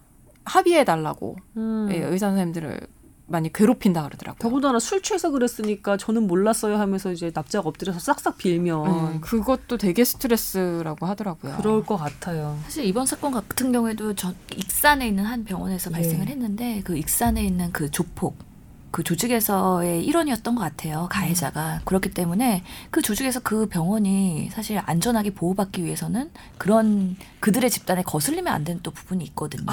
합의해 0.45 0.83
달라고 0.83 1.35
음. 1.57 1.87
예, 1.91 1.99
의사 1.99 2.27
선생님들을 2.27 2.87
많이 3.29 3.51
괴롭힌다 3.51 4.03
그러더라고요. 4.03 4.39
더군다나 4.39 4.79
술 4.79 5.01
취해서 5.01 5.29
그랬으니까 5.29 5.97
저는 5.97 6.27
몰랐어요 6.27 6.77
하면서 6.77 7.11
이제 7.11 7.31
납작 7.31 7.67
엎드려서 7.67 7.99
싹싹 7.99 8.37
빌면 8.37 8.85
음, 8.87 9.21
그것도 9.21 9.77
되게 9.77 10.03
스트레스라고 10.03 11.05
하더라고요. 11.05 11.55
그럴 11.57 11.85
것 11.85 11.97
같아요. 11.97 12.57
사실 12.63 12.85
이번 12.85 13.05
사건 13.05 13.31
같은 13.31 13.71
경우에도 13.71 14.13
저 14.15 14.33
익산에 14.55 15.07
있는 15.07 15.25
한 15.25 15.43
병원에서 15.45 15.89
발생을 15.89 16.27
했는데 16.27 16.81
그 16.83 16.97
익산에 16.97 17.43
있는 17.43 17.71
그 17.71 17.89
조폭 17.91 18.49
그 18.91 19.03
조직에서의 19.03 20.03
일원이었던 20.03 20.55
것 20.55 20.61
같아요 20.61 21.07
가해자가 21.11 21.81
그렇기 21.85 22.11
때문에 22.11 22.63
그 22.89 23.01
조직에서 23.03 23.41
그 23.41 23.67
병원이 23.67 24.49
사실 24.51 24.81
안전하게 24.83 25.35
보호받기 25.35 25.83
위해서는 25.83 26.31
그런 26.57 27.15
그들의 27.39 27.69
집단에 27.69 28.01
거슬리면 28.01 28.51
안 28.51 28.63
되는 28.63 28.81
또 28.81 28.89
부분이 28.91 29.23
있거든요. 29.25 29.65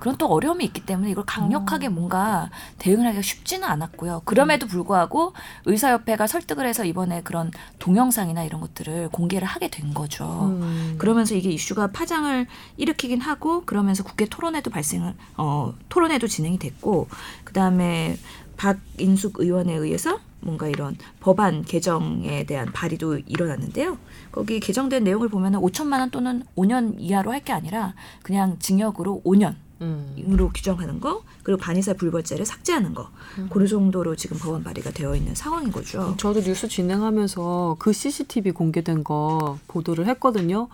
그런 0.00 0.16
또 0.16 0.26
어려움이 0.26 0.64
있기 0.64 0.86
때문에 0.86 1.10
이걸 1.10 1.24
강력하게 1.24 1.88
뭔가 1.88 2.50
대응을 2.78 3.06
하기가 3.06 3.22
쉽지는 3.22 3.66
않았고요. 3.68 4.22
그럼에도 4.24 4.66
불구하고 4.66 5.32
의사협회가 5.66 6.26
설득을 6.26 6.66
해서 6.66 6.84
이번에 6.84 7.22
그런 7.22 7.50
동영상이나 7.78 8.44
이런 8.44 8.60
것들을 8.60 9.08
공개를 9.10 9.46
하게 9.46 9.68
된 9.68 9.94
거죠. 9.94 10.46
음. 10.60 10.94
그러면서 10.98 11.34
이게 11.34 11.50
이슈가 11.50 11.88
파장을 11.88 12.46
일으키긴 12.76 13.20
하고 13.20 13.64
그러면서 13.64 14.04
국회 14.04 14.26
토론회도 14.26 14.70
발생을 14.70 15.14
어 15.36 15.74
토론회도 15.88 16.26
진행이 16.26 16.58
됐고 16.58 17.08
그다음에 17.44 18.16
박인숙 18.56 19.40
의원에 19.40 19.74
의해서 19.74 20.18
뭔가 20.40 20.68
이런 20.68 20.96
법안 21.20 21.64
개정에 21.64 22.44
대한 22.44 22.70
발의도 22.72 23.18
일어났는데요. 23.26 23.98
거기 24.30 24.60
개정된 24.60 25.04
내용을 25.04 25.28
보면 25.28 25.54
은 25.54 25.60
5천만 25.60 25.98
원 26.00 26.10
또는 26.10 26.44
5년 26.56 26.94
이하로 26.98 27.32
할 27.32 27.38
게 27.44 27.52
아니라 27.52 27.94
그냥 28.22 28.58
징역으로 28.58 29.22
5년 29.24 29.50
음. 29.50 29.67
으로 29.80 30.50
규정하는 30.50 31.00
거 31.00 31.22
그리고 31.42 31.60
반의사 31.60 31.94
불벌죄를 31.94 32.44
삭제하는 32.44 32.94
거그 32.94 33.66
정도로 33.68 34.16
지금 34.16 34.36
법안 34.38 34.64
발의가 34.64 34.90
되어 34.90 35.14
있는 35.14 35.34
상황인 35.34 35.70
거죠. 35.70 36.14
저도 36.18 36.40
뉴스 36.40 36.66
진행하면서 36.68 37.76
그 37.78 37.92
CCTV 37.92 38.52
공개된 38.52 39.04
거 39.04 39.58
보도를 39.68 40.06
했거든요. 40.08 40.68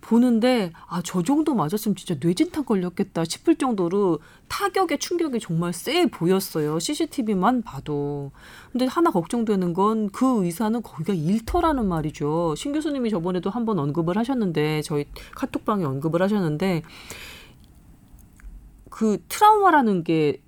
보는데 0.00 0.72
아 0.88 1.02
저 1.04 1.22
정도 1.22 1.54
맞았으면 1.54 1.94
진짜 1.94 2.16
뇌진탕 2.18 2.64
걸렸겠다 2.64 3.24
싶을 3.26 3.56
정도로 3.56 4.18
타격의 4.48 4.98
충격이 4.98 5.38
정말 5.40 5.72
세 5.74 6.06
보였어요. 6.06 6.78
CCTV만 6.80 7.62
봐도. 7.62 8.32
근데 8.72 8.86
하나 8.86 9.10
걱정되는 9.10 9.74
건 9.74 10.08
그 10.10 10.44
의사는 10.44 10.82
거기가 10.82 11.12
일터라는 11.12 11.86
말이죠. 11.86 12.54
신 12.56 12.72
교수님이 12.72 13.10
저번에도 13.10 13.50
한번 13.50 13.78
언급을 13.78 14.16
하셨는데 14.16 14.82
저희 14.82 15.04
카톡방에 15.34 15.84
언급을 15.84 16.22
하셨는데 16.22 16.82
그 19.00 19.16
트라우마라는 19.30 20.04
게 20.04 20.42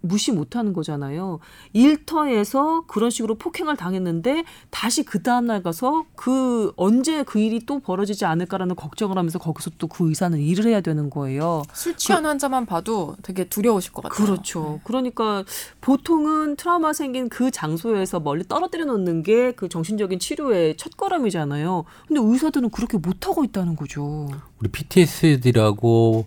무시 0.00 0.30
못하는 0.30 0.72
거잖아요. 0.72 1.40
일터에서 1.72 2.84
그런 2.86 3.10
식으로 3.10 3.34
폭행을 3.34 3.76
당했는데 3.76 4.44
다시 4.70 5.02
그 5.02 5.24
다음날 5.24 5.64
가서 5.64 6.04
그 6.14 6.72
언제 6.76 7.24
그 7.24 7.40
일이 7.40 7.58
또 7.66 7.80
벌어지지 7.80 8.24
않을까라는 8.24 8.76
걱정을 8.76 9.18
하면서 9.18 9.40
거기서 9.40 9.70
또 9.78 9.88
그 9.88 10.08
의사는 10.08 10.38
일을 10.38 10.66
해야 10.66 10.80
되는 10.80 11.10
거예요. 11.10 11.64
술 11.72 11.96
취한 11.96 12.24
환자만 12.24 12.66
봐도 12.66 13.16
되게 13.22 13.48
두려우실 13.48 13.90
것 13.90 14.02
같아요. 14.02 14.26
그렇죠. 14.26 14.80
그러니까 14.84 15.42
보통은 15.80 16.54
트라우마 16.54 16.92
생긴 16.92 17.28
그 17.28 17.50
장소에서 17.50 18.20
멀리 18.20 18.44
떨어뜨려 18.44 18.84
놓는 18.84 19.24
게 19.24 19.52
그 19.56 19.68
정신적인 19.68 20.20
치료의 20.20 20.76
첫걸음이잖아요. 20.76 21.84
근데 22.06 22.20
의사들은 22.22 22.70
그렇게 22.70 22.98
못 22.98 23.26
하고 23.26 23.42
있다는 23.42 23.74
거죠. 23.74 24.28
우리 24.60 24.68
PTSD라고 24.70 26.26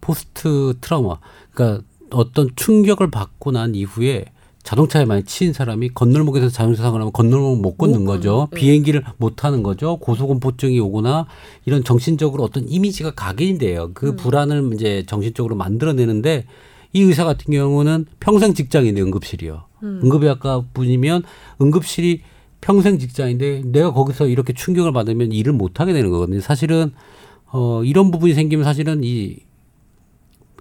포스트 0.00 0.74
트라우마. 0.80 1.18
그러니까 1.52 1.84
어떤 2.10 2.50
충격을 2.56 3.10
받고 3.10 3.52
난 3.52 3.74
이후에 3.74 4.26
자동차에 4.62 5.04
많이 5.06 5.24
치인 5.24 5.52
사람이 5.52 5.90
건널목에서 5.90 6.50
자동차 6.50 6.82
사고 6.82 6.98
나면 6.98 7.12
건널목 7.12 7.60
못 7.60 7.78
걷는 7.78 8.04
거죠. 8.04 8.48
비행기를 8.54 9.02
못 9.16 9.36
타는 9.36 9.62
거죠. 9.62 9.96
고소공포증이 9.96 10.78
오거나 10.80 11.26
이런 11.64 11.82
정신적으로 11.82 12.44
어떤 12.44 12.68
이미지가 12.68 13.12
각인이 13.12 13.58
돼요. 13.58 13.90
그 13.94 14.16
불안을 14.16 14.70
이제 14.74 15.04
정신적으로 15.06 15.56
만들어내는데 15.56 16.44
이 16.92 17.02
의사 17.02 17.24
같은 17.24 17.52
경우는 17.52 18.06
평생 18.18 18.52
직장인데 18.52 19.00
응급실이요. 19.00 19.62
응급의학과 19.82 20.64
분이면 20.74 21.22
응급실이 21.62 22.20
평생 22.60 22.98
직장인데 22.98 23.62
내가 23.66 23.92
거기서 23.92 24.26
이렇게 24.26 24.52
충격을 24.52 24.92
받으면 24.92 25.32
일을 25.32 25.54
못 25.54 25.80
하게 25.80 25.94
되는 25.94 26.10
거거든요. 26.10 26.40
사실은 26.40 26.92
어 27.46 27.82
이런 27.84 28.10
부분이 28.10 28.34
생기면 28.34 28.64
사실은 28.64 29.00
이 29.02 29.38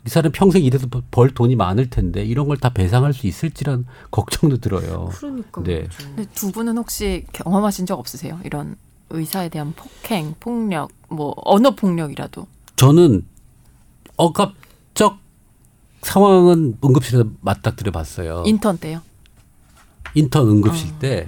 이 0.10 0.12
사람 0.12 0.32
평생 0.32 0.64
일해서 0.64 0.88
벌 1.12 1.30
돈이 1.30 1.56
많을 1.56 1.92
텐데 1.92 2.24
이런 2.26 2.48
걸 2.48 2.58
다 2.58 2.70
배상할 2.70 3.14
수 3.14 3.28
있을지란 3.28 3.86
걱정도 4.10 4.58
들어요. 4.58 5.10
그러니까. 5.14 5.62
네. 5.62 5.88
두 6.34 6.52
분은 6.52 6.76
혹시 6.80 7.26
경험하신 7.32 7.86
적 7.86 8.00
없으세요? 8.00 8.40
이런 8.44 8.76
의사에 9.12 9.50
대한 9.50 9.72
폭행, 9.76 10.34
폭력, 10.40 10.90
뭐 11.10 11.36
언어 11.46 11.76
폭력이라도. 11.76 12.48
저는 12.76 13.24
억압적 14.18 15.20
상황은 16.02 16.80
응급실에서 16.84 17.26
맞닥뜨려 17.42 17.92
봤어요. 17.92 18.42
인턴 18.48 18.80
때요. 18.80 19.02
인턴 20.16 20.48
응급실 20.50 20.98
때 20.98 21.28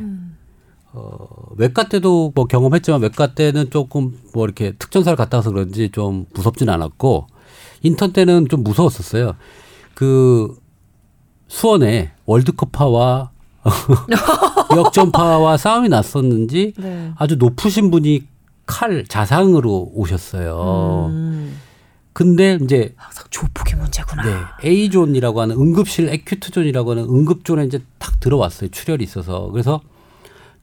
어, 0.93 1.27
외과 1.55 1.87
때도 1.87 2.31
뭐 2.33 2.45
경험했지만 2.45 2.99
외과 3.01 3.35
때는 3.35 3.69
조금 3.69 4.17
뭐 4.33 4.43
이렇게 4.45 4.71
특전사를 4.71 5.15
갔다 5.15 5.37
와서 5.37 5.51
그런지 5.51 5.89
좀 5.91 6.25
무섭진 6.33 6.67
않았고 6.69 7.27
인턴 7.83 8.13
때는 8.13 8.47
좀 8.49 8.63
무서웠었어요. 8.63 9.35
그 9.93 10.55
수원에 11.47 12.11
월드컵파와 12.25 13.31
역전파와 14.75 15.57
싸움이 15.57 15.89
났었는지 15.89 16.73
네. 16.77 17.11
아주 17.17 17.35
높으신 17.35 17.91
분이 17.91 18.23
칼 18.65 19.05
자상으로 19.07 19.91
오셨어요. 19.93 21.07
음. 21.09 21.59
근데 22.13 22.57
이제 22.61 22.93
항상 22.97 23.25
조폭이 23.29 23.75
문제구나. 23.75 24.23
네, 24.23 24.69
A존이라고 24.69 25.41
하는 25.41 25.55
응급실 25.55 26.09
acute 26.09 26.38
zone이라고 26.38 26.91
하는 26.91 27.03
응급존에 27.03 27.65
이제 27.65 27.79
탁 27.99 28.19
들어왔어요. 28.19 28.69
출혈이 28.69 29.03
있어서. 29.03 29.49
그래서 29.51 29.81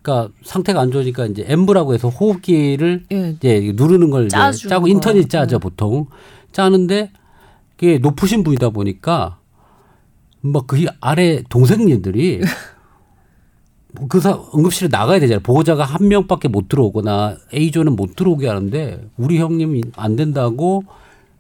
그러니까 0.03 0.33
상태가 0.43 0.81
안 0.81 0.91
좋으니까 0.91 1.27
이제 1.27 1.45
ambu라고 1.49 1.95
해서 1.95 2.09
호흡기를 2.09 3.05
예. 3.13 3.31
이제 3.31 3.73
누르는 3.75 4.11
걸 4.11 4.29
짜고 4.29 4.83
거. 4.83 4.89
인턴이 4.89 5.29
짜죠 5.29 5.57
네. 5.57 5.61
보통 5.61 6.07
짜는데 6.53 7.11
그게 7.77 7.99
높으신 7.99 8.43
분이다 8.43 8.71
보니까 8.71 9.39
막 10.41 10.63
그 10.63 10.85
아래 11.01 11.43
동생님들이 11.49 12.41
그 14.09 14.21
사, 14.21 14.39
응급실에 14.55 14.89
나가야 14.91 15.19
되잖아요. 15.21 15.41
보호자가 15.43 15.85
한 15.85 16.09
명밖에 16.09 16.49
못 16.49 16.69
들어오거나 16.69 17.37
A조는 17.55 17.97
못 17.97 18.17
들어오게 18.17 18.47
하는데 18.47 19.09
우리 19.17 19.39
형님 19.39 19.81
안 19.97 20.17
된다고 20.17 20.85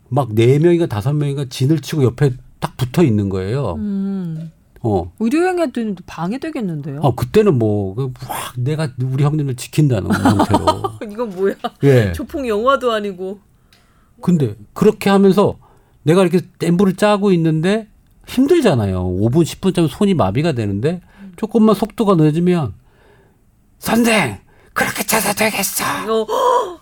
막 0.09 0.31
네 0.35 0.59
명인가 0.59 0.87
다섯 0.87 1.12
명인가 1.12 1.44
진을 1.49 1.81
치고 1.81 2.03
옆에 2.05 2.33
딱 2.61 2.77
붙어 2.77 3.03
있는 3.05 3.29
거예요. 3.29 3.75
음. 3.75 4.51
어. 4.81 5.12
의료행위도 5.18 5.97
방해되겠는데요. 6.07 7.01
아, 7.03 7.12
그때는 7.14 7.59
뭐, 7.59 7.94
그, 7.94 8.05
와, 8.29 8.37
내가 8.57 8.88
우리 9.03 9.25
형님을 9.25 9.57
지킨다는 9.57 10.09
형태로. 10.14 10.66
이건 11.12 11.31
뭐야? 11.31 11.55
예. 11.83 12.12
조폭 12.14 12.47
영화도 12.47 12.92
아니고. 12.92 13.40
근데 14.21 14.55
그렇게 14.73 15.11
하면서 15.11 15.57
내가 16.03 16.23
이렇게 16.23 16.41
엠브를 16.63 16.97
짜고 16.97 17.33
있는데 17.33 17.89
힘들잖아요. 18.27 19.05
5분, 19.05 19.45
10분 19.45 19.75
짜면 19.75 19.89
손이 19.89 20.15
마비가 20.15 20.53
되는데 20.53 21.01
조금만 21.37 21.75
속도가 21.75 22.15
늦으면 22.17 22.75
선생! 23.79 24.39
그렇게 24.73 25.03
짜도 25.05 25.33
되겠어! 25.35 25.85
어, 26.09 26.81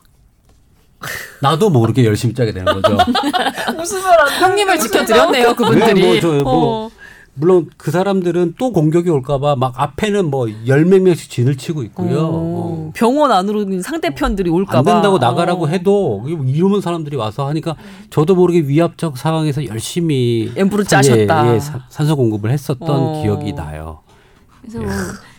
나도 1.40 1.70
모르게 1.70 2.04
열심히 2.04 2.34
짜게 2.34 2.52
되는 2.52 2.80
거죠. 2.80 2.96
안 3.66 3.76
돼. 3.76 4.38
형님을 4.40 4.78
지켜드렸네요 4.78 5.54
그분들이. 5.54 5.94
네, 5.94 6.06
뭐, 6.06 6.20
저, 6.20 6.44
뭐, 6.44 6.86
어. 6.86 6.90
물론 7.38 7.68
그 7.76 7.90
사람들은 7.90 8.54
또 8.58 8.72
공격이 8.72 9.10
올까봐 9.10 9.56
막 9.56 9.78
앞에는 9.80 10.30
뭐 10.30 10.48
열 10.66 10.84
몇 10.86 11.02
명씩 11.02 11.30
진을 11.30 11.56
치고 11.56 11.82
있고요. 11.84 12.18
어, 12.20 12.30
어. 12.32 12.92
병원 12.94 13.30
안으로 13.30 13.80
상대편들이 13.82 14.48
올까봐 14.50 14.78
안 14.78 14.84
된다고 14.84 15.18
나가라고 15.18 15.64
어. 15.64 15.68
해도 15.68 16.24
이러면 16.26 16.80
사람들이 16.80 17.16
와서 17.16 17.46
하니까 17.48 17.76
저도 18.10 18.34
모르게 18.34 18.60
위압적 18.60 19.18
상황에서 19.18 19.66
열심히 19.66 20.50
엠브를 20.56 20.84
짜셨다. 20.86 21.48
예, 21.50 21.54
예, 21.54 21.60
사- 21.60 21.84
산소 21.90 22.16
공급을 22.16 22.50
했었던 22.50 22.88
어. 22.88 23.22
기억이 23.22 23.52
나요. 23.52 24.00
그래서 24.62 24.78
뭐 24.80 24.88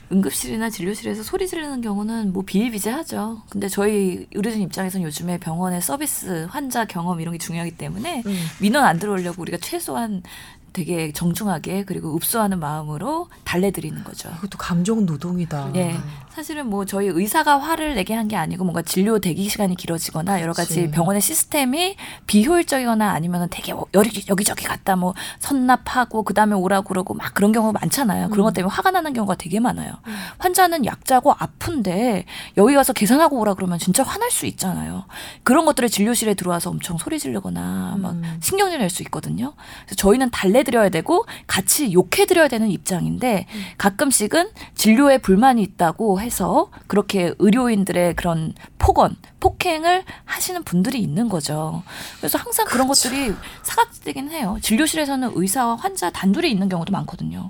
응급실이나 0.10 0.70
진료실에서 0.70 1.22
소리 1.24 1.48
지르는 1.48 1.82
경우는 1.82 2.32
뭐 2.32 2.44
비일비재하죠. 2.46 3.42
근데 3.50 3.68
저희 3.68 4.26
의료진 4.34 4.62
입장에서는 4.62 5.06
요즘에 5.06 5.38
병원의 5.40 5.82
서비스, 5.82 6.48
환자 6.50 6.86
경험 6.86 7.20
이런 7.20 7.34
게 7.34 7.38
중요하기 7.38 7.72
때문에 7.72 8.24
음. 8.26 8.38
민원 8.62 8.86
안 8.86 9.00
들어오려고 9.00 9.42
우리가 9.42 9.58
최소한 9.62 10.22
되게 10.78 11.12
정중하게 11.12 11.86
그리고 11.86 12.16
읍소하는 12.16 12.60
마음으로 12.60 13.30
달래드리는 13.46 14.04
거죠. 14.04 14.30
이것도 14.38 14.60
감정 14.60 15.08
노동이다. 15.08 15.72
예. 15.74 15.96
사실은 16.38 16.70
뭐 16.70 16.86
저희 16.86 17.08
의사가 17.08 17.58
화를 17.58 17.96
내게 17.96 18.14
한 18.14 18.28
게 18.28 18.36
아니고 18.36 18.64
뭔가 18.66 18.82
진료 18.82 19.18
대기 19.20 19.48
시간이 19.50 19.76
길어지거나 19.76 20.42
여러 20.42 20.52
가지 20.54 20.82
그치. 20.82 20.92
병원의 20.92 21.22
시스템이 21.22 21.96
비효율적이거나 22.28 23.10
아니면은 23.12 23.48
되게 23.50 23.74
여기 23.94 24.24
여기저기 24.30 24.66
갔다 24.66 24.96
뭐 24.98 25.14
선납하고 25.40 26.24
그다음에 26.24 26.54
오라고 26.56 26.90
그러고 26.90 27.14
막 27.14 27.34
그런 27.34 27.54
경우가 27.54 27.80
많잖아요. 27.80 28.28
그런 28.30 28.44
것 28.44 28.54
때문에 28.54 28.72
화가 28.74 28.92
나는 28.92 29.14
경우가 29.14 29.36
되게 29.36 29.60
많아요. 29.62 29.94
환자는 30.40 30.86
약자고 30.86 31.32
아픈데 31.40 32.26
여기 32.58 32.76
가서 32.76 32.92
계산하고 32.94 33.40
오라 33.40 33.54
그러면 33.54 33.80
진짜 33.80 34.04
화날 34.04 34.30
수 34.30 34.46
있잖아요. 34.46 35.06
그런 35.44 35.66
것들을 35.66 35.88
진료실에 35.90 36.34
들어와서 36.34 36.70
엄청 36.70 36.98
소리 36.98 37.18
지르거나 37.18 37.96
막 37.98 38.16
신경질 38.42 38.78
낼 38.80 38.90
수 38.90 39.02
있거든요. 39.04 39.54
그래서 39.86 39.96
저희는 39.96 40.30
달래드려야 40.32 40.90
되고 40.90 41.26
같이 41.48 41.94
욕해드려야 41.94 42.48
되는 42.50 42.70
입장인데 42.70 43.46
가끔씩은 43.78 44.50
진료에 44.76 45.18
불만이 45.20 45.62
있다고 45.64 46.20
해서 46.28 46.70
그렇게 46.88 47.34
의료인들의 47.40 48.16
그런 48.16 48.54
폭언, 48.78 49.16
폭행을 49.40 50.04
하시는 50.26 50.62
분들이 50.64 51.02
있는 51.02 51.30
거죠. 51.30 51.84
그래서 52.20 52.38
항상 52.38 52.66
그런 52.68 52.88
것들이 52.88 53.34
사각지대긴 53.64 54.30
해요. 54.30 54.58
진료실에서는 54.62 55.32
의사와 55.36 55.76
환자 55.76 56.10
단둘이 56.12 56.52
있는 56.52 56.70
경우도 56.70 56.92
많거든요. 56.92 57.50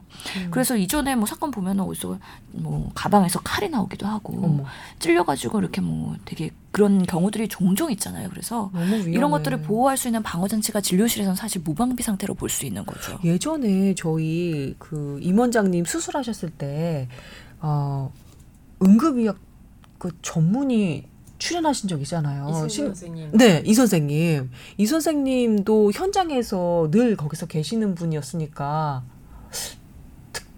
그래서 0.51 0.77
이전에 0.77 1.15
뭐 1.15 1.25
사건 1.25 1.51
보면은 1.51 1.83
어디서 1.83 2.17
뭐 2.51 2.89
가방에서 2.95 3.39
칼이 3.41 3.69
나오기도 3.69 4.05
하고 4.07 4.39
어머. 4.43 4.63
찔려가지고 4.99 5.59
이렇게 5.59 5.81
뭐 5.81 6.15
되게 6.25 6.51
그런 6.71 7.05
경우들이 7.05 7.47
종종 7.47 7.91
있잖아요. 7.91 8.29
그래서. 8.29 8.71
이런 9.07 9.31
것들을 9.31 9.61
보호할 9.63 9.97
수 9.97 10.07
있는 10.07 10.21
방어 10.23 10.47
장치가 10.47 10.79
진료실에서는 10.81 11.35
사실 11.35 11.61
무방비 11.63 12.03
상태로 12.03 12.33
볼 12.35 12.47
수 12.49 12.65
있는 12.65 12.85
거죠. 12.85 13.19
예전에 13.25 13.93
저희 13.95 14.75
그 14.79 15.19
임원장님 15.21 15.83
수술하셨을 15.85 16.49
때 16.51 17.07
어, 17.59 18.11
응급의학 18.81 19.37
그 19.97 20.11
전문의 20.21 21.07
출연하신 21.39 21.87
적 21.89 22.01
있잖아요. 22.01 22.67
신- 22.67 22.85
선생님. 22.87 23.31
네, 23.37 23.61
이 23.65 23.73
선생님. 23.73 24.49
이 24.77 24.85
선생님도 24.85 25.91
현장에서 25.91 26.87
늘 26.91 27.15
거기서 27.15 27.45
계시는 27.47 27.95
분이었으니까 27.95 29.03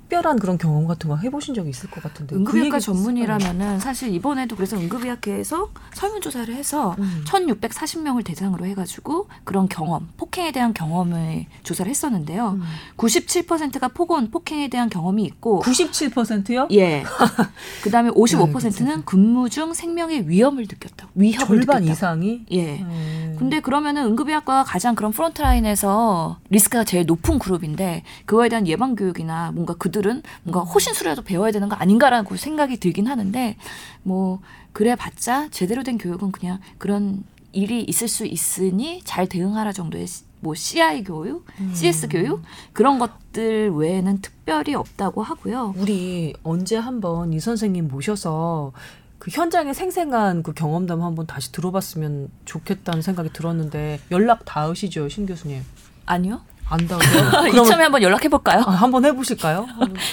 특별한 0.10 0.40
그런 0.40 0.58
경험 0.58 0.88
같은 0.88 1.08
거 1.08 1.16
해보신 1.16 1.54
적이 1.54 1.70
있을 1.70 1.90
것 1.92 2.02
같은데. 2.02 2.34
그 2.36 2.40
응급의학과 2.40 2.80
전문이라면은 2.80 3.80
사실 3.80 4.14
이번에도 4.14 4.56
그래서 4.56 4.76
응급의학회에서 4.76 5.70
설문조사를 5.94 6.54
해서 6.54 6.96
음. 6.98 7.24
1,640명을 7.26 8.26
대상으로 8.26 8.66
해가지고 8.66 9.28
그런 9.44 9.70
경험, 9.70 10.10
폭행에 10.18 10.52
대한 10.52 10.74
경험을 10.74 11.46
조사를 11.64 11.90
했었는데요. 11.90 12.58
음. 12.60 12.64
97%가 12.98 13.90
폭언, 13.90 14.32
폭행에 14.32 14.68
대한 14.68 14.90
경험이 14.90 15.24
있고 15.26 15.62
97%요? 15.62 16.68
예. 16.72 17.04
그 17.84 17.92
다음에 17.92 18.10
아, 18.10 18.14
55%는 18.14 19.06
근무 19.06 19.50
중 19.50 19.74
생명의 19.74 20.28
위험을 20.28 20.64
느꼈다. 20.64 21.10
위협을 21.14 21.58
절반 21.60 21.82
느꼈다. 21.82 21.92
이상이? 21.92 22.46
예. 22.52 22.80
음. 22.80 23.36
근데 23.38 23.60
그러면은 23.60 24.06
응급의학과가 24.06 24.64
가장 24.64 24.96
그런 24.96 25.12
프론트라인에서 25.12 26.40
리스크가 26.50 26.84
제일 26.84 27.06
높은 27.06 27.38
그룹인데 27.38 28.04
그거에 28.26 28.50
대한 28.50 28.68
예방 28.68 28.96
교육이나 28.96 29.52
뭔가 29.52 29.76
그들 29.76 29.99
은 30.08 30.24
뭔가 30.44 30.62
호신술이라도 30.62 31.24
배워야 31.24 31.52
되는 31.52 31.70
거 31.70 31.76
아닌가라고 31.76 32.36
생각이 32.36 32.78
들긴 32.78 33.08
하는데 33.08 33.56
뭐 34.04 34.40
그래 34.74 34.96
봤자 34.96 35.50
제대로 35.52 35.84
된 35.84 35.98
교육은 35.98 36.32
그냥 36.32 36.60
그런 36.78 37.24
일이 37.52 37.82
있을 37.84 38.08
수 38.08 38.26
있으니 38.26 39.02
잘 39.04 39.28
대응하라 39.28 39.72
정도의 39.74 40.06
시- 40.08 40.24
뭐 40.42 40.56
CI 40.56 41.04
교육, 41.04 41.46
CS 41.74 42.08
교육 42.08 42.42
그런 42.72 42.98
것들 43.00 43.72
외에는 43.72 44.22
특별히 44.22 44.74
없다고 44.76 45.22
하고요. 45.24 45.74
우리 45.78 46.34
언제 46.44 46.78
한번 46.78 47.34
이 47.34 47.40
선생님 47.42 47.88
모셔서 47.90 48.72
그 49.18 49.32
현장의 49.32 49.74
생생한 49.74 50.44
그 50.44 50.54
경험담 50.54 51.02
한번 51.02 51.26
다시 51.28 51.52
들어봤으면 51.52 52.30
좋겠다는 52.46 53.02
생각이 53.02 53.34
들었는데 53.34 54.00
연락 54.12 54.46
닿으시죠, 54.46 55.10
신 55.10 55.26
교수님? 55.26 55.62
아니요. 56.06 56.40
안 56.70 56.88
닿으세요? 56.88 57.48
이참에 57.64 57.84
한번 57.84 58.02
연락해 58.04 58.30
볼까요? 58.30 58.64
아, 58.66 58.72
한번 58.72 59.04
해보실까요? 59.06 59.68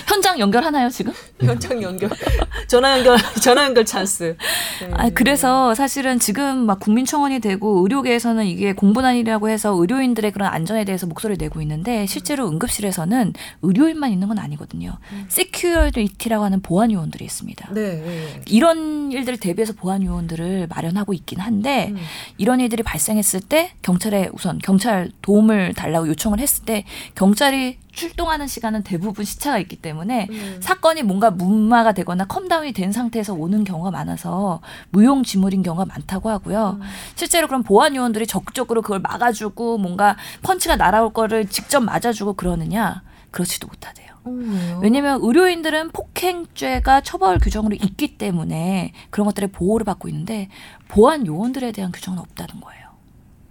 현장 0.07 0.38
연결 0.38 0.64
하나요 0.64 0.88
지금? 0.88 1.12
현장 1.40 1.83
연결, 1.83 2.11
전화 2.66 2.97
연결, 2.97 3.19
전화 3.42 3.64
연결 3.64 3.85
찬스. 3.85 4.37
네. 4.81 4.90
아, 4.95 5.11
그래서 5.11 5.75
사실은 5.75 6.19
지금 6.19 6.66
막 6.66 6.81
국민청원이 6.81 7.40
되고 7.40 7.83
의료계에서는 7.83 8.47
이게 8.47 8.73
공분안이라고 8.73 9.49
해서 9.51 9.73
의료인들의 9.75 10.33
그런 10.33 10.49
안전에 10.49 10.85
대해서 10.85 11.07
목소리를 11.07 11.37
내고 11.38 11.61
있는데 11.61 12.07
실제로 12.07 12.49
응급실에서는 12.49 13.35
의료인만 13.62 14.11
있는 14.11 14.29
건 14.29 14.38
아니거든요. 14.38 14.99
security라고 15.29 16.44
하는 16.45 16.62
보안 16.62 16.90
요원들이 16.90 17.25
있습니다. 17.25 17.75
네, 17.75 17.97
네. 17.97 18.42
이런 18.49 19.12
일들을 19.12 19.38
대비해서 19.38 19.73
보안 19.75 20.03
요원들을 20.03 20.69
마련하고 20.69 21.12
있긴 21.12 21.40
한데 21.40 21.88
음. 21.90 21.99
이런 22.38 22.61
일들이 22.61 22.83
발생했을 22.83 23.40
때 23.40 23.73
경찰에 23.83 24.31
우선 24.33 24.59
경찰 24.59 25.11
도움을 25.23 25.75
달라고 25.75 26.09
요청을 26.09 26.40
했을 26.46 26.64
때 26.64 26.85
경찰이 27.14 27.78
출동하는 27.90 28.46
시간은 28.46 28.82
대부분 28.85 29.24
시차가 29.24 29.59
있기 29.59 29.76
때문에 29.76 30.28
음. 30.30 30.59
사건이 30.61 31.02
뭔가 31.02 31.30
무마가 31.31 31.92
되거나 31.92 32.26
calm 32.27 32.47
down이 32.47 32.72
된 32.72 32.92
상태에서 32.92 33.35
오는 33.35 33.64
경우가 33.64 33.90
많아서 33.90 34.61
무용지물인 34.90 35.62
경우가 35.62 35.87
많다고 35.87 36.30
하고요. 36.30 36.78
실제로 37.16 37.48
그런 37.48 37.62
보안 37.62 37.96
요원들이 37.96 38.26
적극적으로 38.26 38.82
그걸 38.82 39.00
막아주고 39.00 39.78
뭔가 39.78 40.16
펀치가 40.42 40.76
날아올 40.76 41.12
거를 41.12 41.48
직접 41.48 41.80
맞아주고 41.80 42.35
그러느냐 42.35 43.02
그렇지도 43.30 43.66
못하대요. 43.66 44.06
어, 44.24 44.30
왜요? 44.30 44.80
왜냐하면 44.82 45.20
의료인들은 45.22 45.90
폭행죄가 45.90 47.00
처벌 47.02 47.38
규정으로 47.38 47.76
있기 47.76 48.18
때문에 48.18 48.92
그런 49.11 49.26
것들의 49.26 49.50
보호를 49.52 49.85
받고 49.85 50.09
있는데 50.09 50.48
보안 50.88 51.26
요원들에 51.26 51.72
대한 51.72 51.92
규정은 51.92 52.18
없다는 52.18 52.61
거예요. 52.61 52.86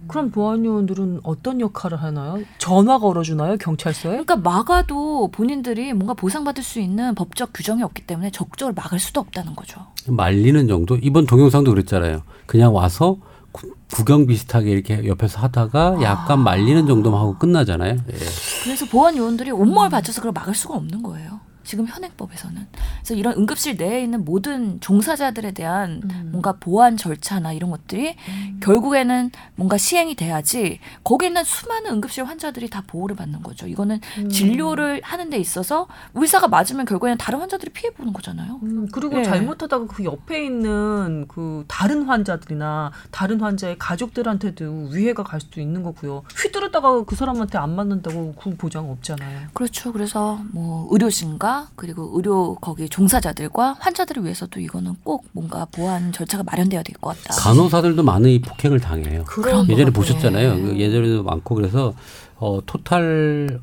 그럼 0.08 0.30
보안 0.30 0.64
요원들은 0.64 1.20
어떤 1.22 1.60
역할을 1.60 2.02
하나요? 2.02 2.40
전화 2.58 2.98
걸어주나요, 2.98 3.56
경찰서에? 3.58 4.12
그러니까 4.24 4.36
막아도 4.36 5.28
본인들이 5.32 5.92
뭔가 5.92 6.14
보상받을 6.14 6.62
수 6.62 6.80
있는 6.80 7.14
법적 7.14 7.50
규정이 7.54 7.82
없기 7.82 8.02
때문에 8.06 8.30
적극적으로 8.30 8.74
막을 8.74 8.98
수도 8.98 9.20
없다는 9.20 9.54
거죠. 9.56 9.80
말리는 10.06 10.68
정도? 10.68 10.96
이번 10.96 11.26
동영상도 11.26 11.70
그랬잖아요. 11.70 12.22
그냥 12.46 12.74
와서 12.74 13.16
구, 13.52 13.72
구경 13.90 14.26
비슷하게 14.26 14.70
이렇게 14.70 15.06
옆에서 15.06 15.40
하다가 15.40 16.02
약간 16.02 16.40
말리는 16.40 16.86
정도만 16.86 17.20
하고 17.20 17.38
끝나잖아요. 17.38 17.92
예. 17.92 18.16
그래서 18.64 18.84
보안 18.86 19.16
요원들이 19.16 19.50
온몸을 19.50 19.88
바쳐서 19.88 20.20
그걸 20.20 20.32
막을 20.32 20.54
수가 20.54 20.74
없는 20.74 21.02
거예요. 21.02 21.40
지금 21.66 21.86
현행법에서는. 21.86 22.66
그래서 23.00 23.14
이런 23.14 23.34
응급실 23.36 23.76
내에 23.76 24.02
있는 24.02 24.24
모든 24.24 24.80
종사자들에 24.80 25.50
대한 25.50 26.00
음. 26.04 26.28
뭔가 26.30 26.52
보안 26.52 26.96
절차나 26.96 27.52
이런 27.52 27.70
것들이 27.70 28.14
결국에는 28.60 29.30
뭔가 29.56 29.76
시행이 29.76 30.14
돼야지 30.14 30.78
거기 31.02 31.26
있는 31.26 31.42
수많은 31.42 31.90
응급실 31.90 32.24
환자들이 32.24 32.70
다 32.70 32.84
보호를 32.86 33.16
받는 33.16 33.42
거죠. 33.42 33.66
이거는 33.66 34.00
음. 34.18 34.28
진료를 34.30 35.00
하는 35.02 35.28
데 35.28 35.38
있어서 35.38 35.88
의사가 36.14 36.46
맞으면 36.46 36.86
결국에는 36.86 37.18
다른 37.18 37.40
환자들이 37.40 37.72
피해 37.72 37.90
보는 37.90 38.12
거잖아요. 38.12 38.60
음, 38.62 38.88
그리고 38.92 39.18
예. 39.18 39.24
잘못하다가 39.24 39.86
그 39.88 40.04
옆에 40.04 40.44
있는 40.44 41.26
그 41.26 41.64
다른 41.66 42.04
환자들이나 42.04 42.92
다른 43.10 43.40
환자의 43.40 43.76
가족들한테도 43.78 44.90
위해가 44.92 45.24
갈 45.24 45.40
수도 45.40 45.60
있는 45.60 45.82
거고요. 45.82 46.22
휘두르다가 46.36 47.04
그 47.04 47.16
사람한테 47.16 47.58
안 47.58 47.74
맞는다고 47.74 48.34
그 48.34 48.56
보장 48.56 48.88
없잖아요. 48.90 49.48
그렇죠. 49.52 49.92
그래서 49.92 50.40
뭐 50.52 50.86
의료진과 50.92 51.55
그리고 51.76 52.10
의료 52.14 52.54
거기 52.56 52.88
종사자들과 52.88 53.76
환자들을 53.78 54.24
위해서도 54.24 54.60
이거는 54.60 54.94
꼭 55.04 55.24
뭔가 55.32 55.64
보안 55.66 56.12
절차가 56.12 56.42
마련돼야 56.44 56.82
될 56.82 56.94
것 57.00 57.16
같다. 57.16 57.34
간호사들도 57.40 58.02
많은 58.02 58.30
이 58.30 58.40
폭행을 58.40 58.80
당해요. 58.80 59.24
예전에. 59.68 59.90
보셨잖아요. 59.90 60.56
예. 60.56 60.60
그 60.62 60.78
예전에도 60.78 61.22
많고 61.22 61.54
그래서 61.54 61.94
어, 62.36 62.60
토탈 62.66 63.60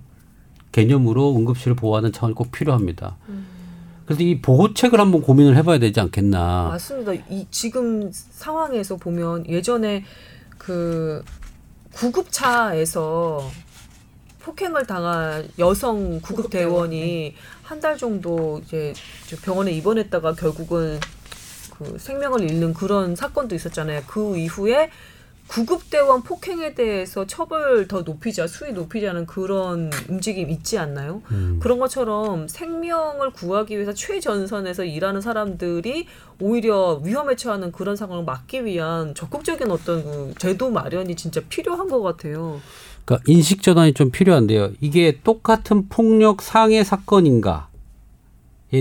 개념으로 0.71 1.35
응급실을 1.35 1.75
보호하는 1.75 2.11
차원이 2.11 2.33
꼭 2.35 2.51
필요합니다. 2.51 3.17
그래서 4.05 4.23
이 4.23 4.41
보호책을 4.41 4.99
한번 4.99 5.21
고민을 5.21 5.55
해봐야 5.57 5.79
되지 5.79 5.99
않겠나. 5.99 6.67
맞습니다. 6.69 7.13
이 7.29 7.45
지금 7.51 8.09
상황에서 8.11 8.97
보면 8.97 9.47
예전에 9.47 10.03
그 10.57 11.23
구급차에서 11.93 13.49
폭행을 14.43 14.85
당한 14.85 15.47
여성 15.59 16.19
구급 16.21 16.49
대원이 16.49 17.35
한 17.63 17.79
달 17.79 17.97
정도 17.97 18.61
이제 18.63 18.93
저 19.27 19.35
병원에 19.37 19.71
입원했다가 19.71 20.33
결국은 20.35 20.99
그 21.77 21.97
생명을 21.97 22.49
잃는 22.49 22.73
그런 22.73 23.15
사건도 23.15 23.55
있었잖아요. 23.55 24.03
그 24.07 24.37
이후에 24.37 24.89
구급대원 25.47 26.23
폭행에 26.23 26.73
대해서 26.73 27.27
처벌 27.27 27.87
더 27.87 28.01
높이자, 28.01 28.47
수위 28.47 28.71
높이자는 28.71 29.25
그런 29.25 29.91
움직임 30.07 30.49
있지 30.49 30.77
않나요? 30.77 31.21
음. 31.31 31.59
그런 31.61 31.79
것처럼 31.79 32.47
생명을 32.47 33.31
구하기 33.31 33.75
위해서 33.75 33.93
최전선에서 33.93 34.85
일하는 34.85 35.19
사람들이 35.19 36.07
오히려 36.39 37.01
위험에 37.03 37.35
처하는 37.35 37.71
그런 37.73 37.95
상황을 37.97 38.23
막기 38.23 38.63
위한 38.65 39.13
적극적인 39.15 39.69
어떤 39.69 40.03
그 40.03 40.33
제도 40.37 40.69
마련이 40.69 41.15
진짜 41.15 41.41
필요한 41.49 41.89
것 41.89 42.01
같아요. 42.01 42.61
그러니까 43.05 43.23
인식 43.31 43.61
전환이 43.61 43.93
좀 43.93 44.11
필요한데요. 44.11 44.71
이게 44.81 45.19
똑같은 45.23 45.87
폭력 45.89 46.41
상해 46.41 46.83
사건인가에 46.83 47.63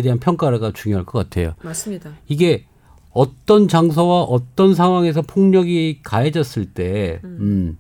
대한 0.02 0.18
평가가 0.20 0.72
중요할 0.72 1.04
것 1.04 1.18
같아요. 1.18 1.54
맞습니다. 1.62 2.10
이게 2.28 2.64
어떤 3.10 3.68
장소와 3.68 4.22
어떤 4.22 4.74
상황에서 4.74 5.22
폭력이 5.22 6.00
가해졌을 6.02 6.66
때, 6.66 7.20
음, 7.24 7.76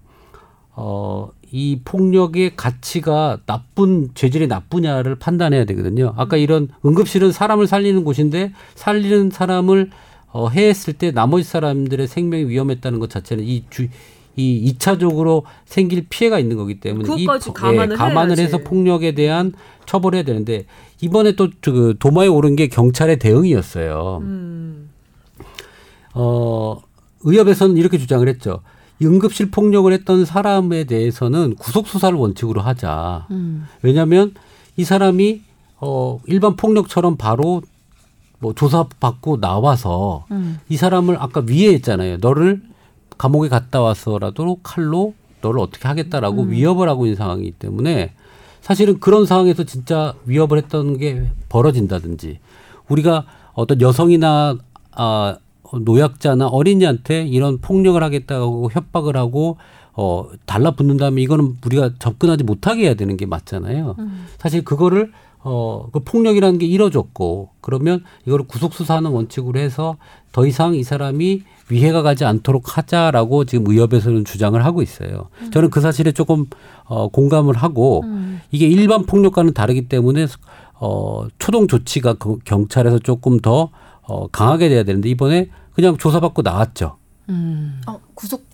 어, 0.74 1.30
이 1.50 1.80
폭력의 1.84 2.56
가치가 2.56 3.38
나쁜, 3.46 4.10
죄질이 4.14 4.46
나쁘냐를 4.46 5.16
판단해야 5.16 5.64
되거든요. 5.66 6.14
아까 6.16 6.36
이런 6.36 6.68
응급실은 6.84 7.30
사람을 7.30 7.66
살리는 7.66 8.04
곳인데 8.04 8.52
살리는 8.74 9.30
사람을 9.30 9.90
어, 10.32 10.48
해했을 10.48 10.94
때 10.94 11.10
나머지 11.10 11.44
사람들의 11.44 12.06
생명이 12.08 12.44
위험했다는 12.48 12.98
것 13.00 13.10
자체는 13.10 13.44
이 13.44 13.64
주, 13.68 13.88
이 14.36 14.56
이차적으로 14.56 15.44
생길 15.66 16.06
피해가 16.08 16.38
있는 16.38 16.56
거기 16.56 16.80
때문에 16.80 17.04
이 17.04 17.06
그것까지 17.26 17.48
포- 17.48 17.52
감안을 17.54 17.96
감안을 17.96 18.28
해야지. 18.30 18.42
해서 18.42 18.58
폭력에 18.58 19.12
대한 19.14 19.52
처벌해야 19.86 20.22
되는데 20.22 20.64
이번에 21.00 21.32
또 21.36 21.48
그 21.60 21.94
도마에 21.98 22.28
오른 22.28 22.56
게 22.56 22.68
경찰의 22.68 23.18
대응이었어요. 23.18 24.20
음. 24.22 24.88
어, 26.14 26.80
의협에서는 27.22 27.76
이렇게 27.76 27.98
주장을 27.98 28.26
했죠. 28.28 28.60
이 29.00 29.06
응급실 29.06 29.50
폭력을 29.50 29.90
했던 29.92 30.24
사람에 30.24 30.84
대해서는 30.84 31.56
구속 31.56 31.88
수사를 31.88 32.16
원칙으로 32.16 32.60
하자. 32.60 33.26
음. 33.30 33.66
왜냐하면 33.82 34.34
이 34.76 34.84
사람이 34.84 35.42
어, 35.80 36.20
일반 36.26 36.56
폭력처럼 36.56 37.16
바로 37.16 37.62
뭐 38.38 38.54
조사받고 38.54 39.40
나와서 39.40 40.26
음. 40.30 40.58
이 40.68 40.76
사람을 40.76 41.16
아까 41.20 41.42
위에 41.48 41.72
했잖아요. 41.74 42.18
너를 42.20 42.62
감옥에 43.22 43.48
갔다 43.48 43.80
와서라도 43.80 44.58
칼로 44.64 45.14
너를 45.42 45.60
어떻게 45.60 45.86
하겠다라고 45.86 46.42
위협을 46.42 46.88
하고 46.88 47.06
있는 47.06 47.14
상황이기 47.14 47.52
때문에 47.52 48.14
사실은 48.60 48.98
그런 48.98 49.26
상황에서 49.26 49.62
진짜 49.62 50.14
위협을 50.24 50.58
했던 50.58 50.98
게 50.98 51.30
벌어진다든지 51.48 52.40
우리가 52.88 53.26
어떤 53.54 53.80
여성이나 53.80 54.56
아 54.90 55.36
노약자나 55.72 56.48
어린이한테 56.48 57.24
이런 57.28 57.60
폭력을 57.60 58.02
하겠다고 58.02 58.70
협박을 58.72 59.16
하고 59.16 59.56
어 59.92 60.28
달라붙는다면 60.44 61.20
이거는 61.20 61.58
우리가 61.64 61.90
접근하지 62.00 62.42
못하게 62.42 62.86
해야 62.86 62.94
되는 62.94 63.16
게 63.16 63.24
맞잖아요. 63.26 63.94
사실 64.38 64.64
그거를 64.64 65.12
어 65.44 65.86
그 65.92 66.00
폭력이라는 66.00 66.58
게 66.58 66.66
이뤄졌고 66.66 67.50
그러면 67.60 68.02
이거를 68.26 68.46
구속 68.46 68.74
수사하는 68.74 69.10
원칙으로 69.10 69.60
해서 69.60 69.96
더 70.32 70.46
이상 70.46 70.74
이 70.74 70.82
사람이 70.82 71.42
위해가 71.72 72.02
가지 72.02 72.24
않도록 72.24 72.76
하자라고 72.76 73.44
지금 73.44 73.70
의협에서는 73.70 74.24
주장을 74.24 74.62
하고 74.64 74.82
있어요. 74.82 75.28
저는 75.52 75.70
그 75.70 75.80
사실에 75.80 76.12
조금 76.12 76.46
어 76.84 77.08
공감을 77.08 77.56
하고 77.56 78.04
이게 78.50 78.66
일반 78.68 79.04
폭력과는 79.06 79.54
다르기 79.54 79.88
때문에 79.88 80.26
어 80.74 81.26
초동 81.38 81.66
조치가 81.66 82.14
그 82.14 82.38
경찰에서 82.44 82.98
조금 83.00 83.40
더 83.40 83.70
어, 84.02 84.26
강하게 84.28 84.68
돼야 84.68 84.82
되는데 84.84 85.08
이번에 85.08 85.48
그냥 85.74 85.96
조사받고 85.96 86.42
나왔죠. 86.42 86.96
어, 87.86 88.00
구속 88.14 88.44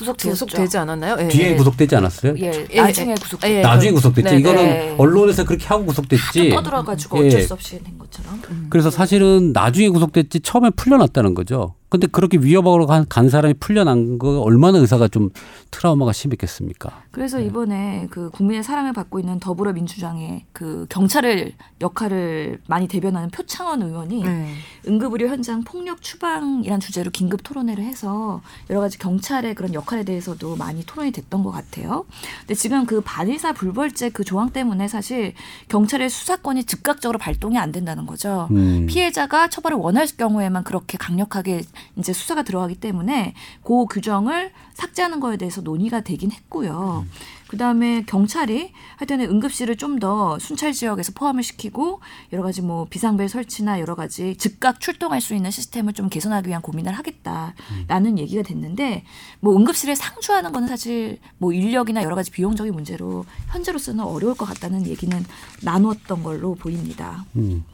구속되었죠. 0.00 0.46
구속되지 0.46 0.78
않았나요? 0.78 1.16
예. 1.20 1.28
뒤에 1.28 1.54
구속되지 1.56 1.94
않았어요? 1.96 2.34
예, 2.38 2.66
예, 2.70 2.80
나중에 2.80 3.10
예, 3.10 3.14
구속됐죠. 3.14 3.52
예, 3.54 3.60
나중에 3.62 3.90
그- 3.90 3.94
구속됐죠. 3.96 4.30
네, 4.30 4.36
이거는 4.38 4.64
네. 4.64 4.94
언론에서 4.98 5.44
그렇게 5.44 5.66
하고 5.66 5.84
구속됐지. 5.86 6.50
떠들어가지고 6.50 7.22
예. 7.24 7.26
어쩔 7.28 7.42
수 7.42 7.52
없이 7.54 7.82
된 7.82 7.98
것처럼. 7.98 8.40
그래서 8.70 8.90
사실은 8.90 9.52
나중에 9.52 9.88
구속됐지 9.90 10.40
처음에 10.40 10.70
풀려났다는 10.70 11.34
거죠. 11.34 11.74
근데 11.90 12.06
그렇게 12.06 12.38
위협하러 12.38 12.86
간, 12.86 13.04
간 13.08 13.28
사람이 13.28 13.54
풀려난 13.54 14.18
거 14.18 14.40
얼마나 14.42 14.78
의사가 14.78 15.08
좀 15.08 15.30
트라우마가 15.72 16.12
심했겠습니까? 16.12 17.02
그래서 17.10 17.40
이번에 17.40 18.06
그 18.10 18.30
국민의 18.30 18.62
사랑을 18.62 18.92
받고 18.92 19.18
있는 19.18 19.40
더불어민주당의 19.40 20.44
그 20.52 20.86
경찰을 20.88 21.52
역할을 21.80 22.60
많이 22.68 22.86
대변하는 22.86 23.30
표창원 23.30 23.82
의원이 23.82 24.22
네. 24.22 24.54
응급의료 24.86 25.26
현장 25.26 25.64
폭력 25.64 26.00
추방이란 26.00 26.78
주제로 26.78 27.10
긴급 27.10 27.42
토론회를 27.42 27.82
해서 27.82 28.40
여러 28.70 28.80
가지 28.80 28.96
경찰의 28.98 29.56
그런 29.56 29.74
역할에 29.74 30.04
대해서도 30.04 30.54
많이 30.54 30.84
토론이 30.86 31.10
됐던 31.10 31.42
것 31.42 31.50
같아요. 31.50 32.06
근데 32.42 32.54
지금 32.54 32.86
그 32.86 33.00
반의사 33.00 33.52
불벌죄 33.54 34.10
그 34.10 34.22
조항 34.22 34.50
때문에 34.50 34.86
사실 34.86 35.34
경찰의 35.68 36.08
수사권이 36.08 36.64
즉각적으로 36.64 37.18
발동이 37.18 37.58
안 37.58 37.72
된다는 37.72 38.06
거죠. 38.06 38.46
음. 38.52 38.86
피해자가 38.86 39.48
처벌을 39.48 39.76
원할 39.76 40.06
경우에만 40.06 40.62
그렇게 40.62 40.96
강력하게 40.96 41.62
이제 41.96 42.12
수사가 42.12 42.42
들어가기 42.42 42.76
때문에 42.76 43.34
그 43.62 43.86
규정을 43.86 44.52
삭제하는 44.74 45.20
거에 45.20 45.36
대해서 45.36 45.60
논의가 45.60 46.00
되긴 46.00 46.30
했고요. 46.30 47.06
그다음에 47.50 48.04
경찰이 48.06 48.72
하여튼 48.96 49.20
응급실을 49.20 49.76
좀 49.76 49.90
더 50.00 50.38
순찰 50.38 50.72
지역에서 50.72 51.12
포함을 51.14 51.42
시키고 51.42 52.00
여러 52.32 52.42
가지 52.42 52.62
뭐 52.62 52.86
비상벨 52.88 53.28
설치나 53.28 53.80
여러 53.80 53.94
가지 53.94 54.36
즉각 54.36 54.80
출동할 54.80 55.20
수 55.20 55.34
있는 55.34 55.50
시스템을 55.50 55.92
좀 55.92 56.08
개선하기 56.08 56.48
위한 56.48 56.62
고민을 56.62 56.92
하겠다라는 56.92 58.18
얘기가 58.18 58.42
됐는데 58.42 59.04
뭐 59.40 59.54
응급실을 59.56 59.96
상주하는 59.96 60.52
거는 60.52 60.68
사실 60.68 61.18
뭐 61.38 61.52
인력이나 61.52 62.02
여러 62.02 62.14
가지 62.14 62.30
비용적인 62.30 62.72
문제로 62.72 63.26
현재로서는 63.48 64.02
어려울 64.02 64.34
것 64.34 64.46
같다는 64.46 64.86
얘기는 64.86 65.24
나누었던 65.62 66.22
걸로 66.22 66.54
보입니다. 66.54 67.26
음. 67.36 67.64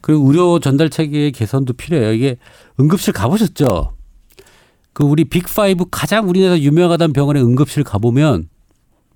그리고 0.00 0.28
의료 0.28 0.60
전달 0.60 0.90
체계의 0.90 1.32
개선도 1.32 1.72
필요해요. 1.72 2.12
이게 2.12 2.36
응급실 2.78 3.12
가보셨죠? 3.14 3.94
그 4.92 5.02
우리 5.02 5.24
빅5 5.24 5.88
가장 5.90 6.28
우리나라 6.28 6.58
유명하다는 6.58 7.12
병원에 7.14 7.40
응급실 7.40 7.82
가보면 7.82 8.48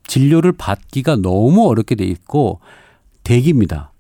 진료를 0.09 0.53
받기가 0.53 1.17
너무 1.17 1.69
어렵게 1.69 1.95
돼 1.95 2.05
있고 2.05 2.59
대기입니다. 3.23 3.93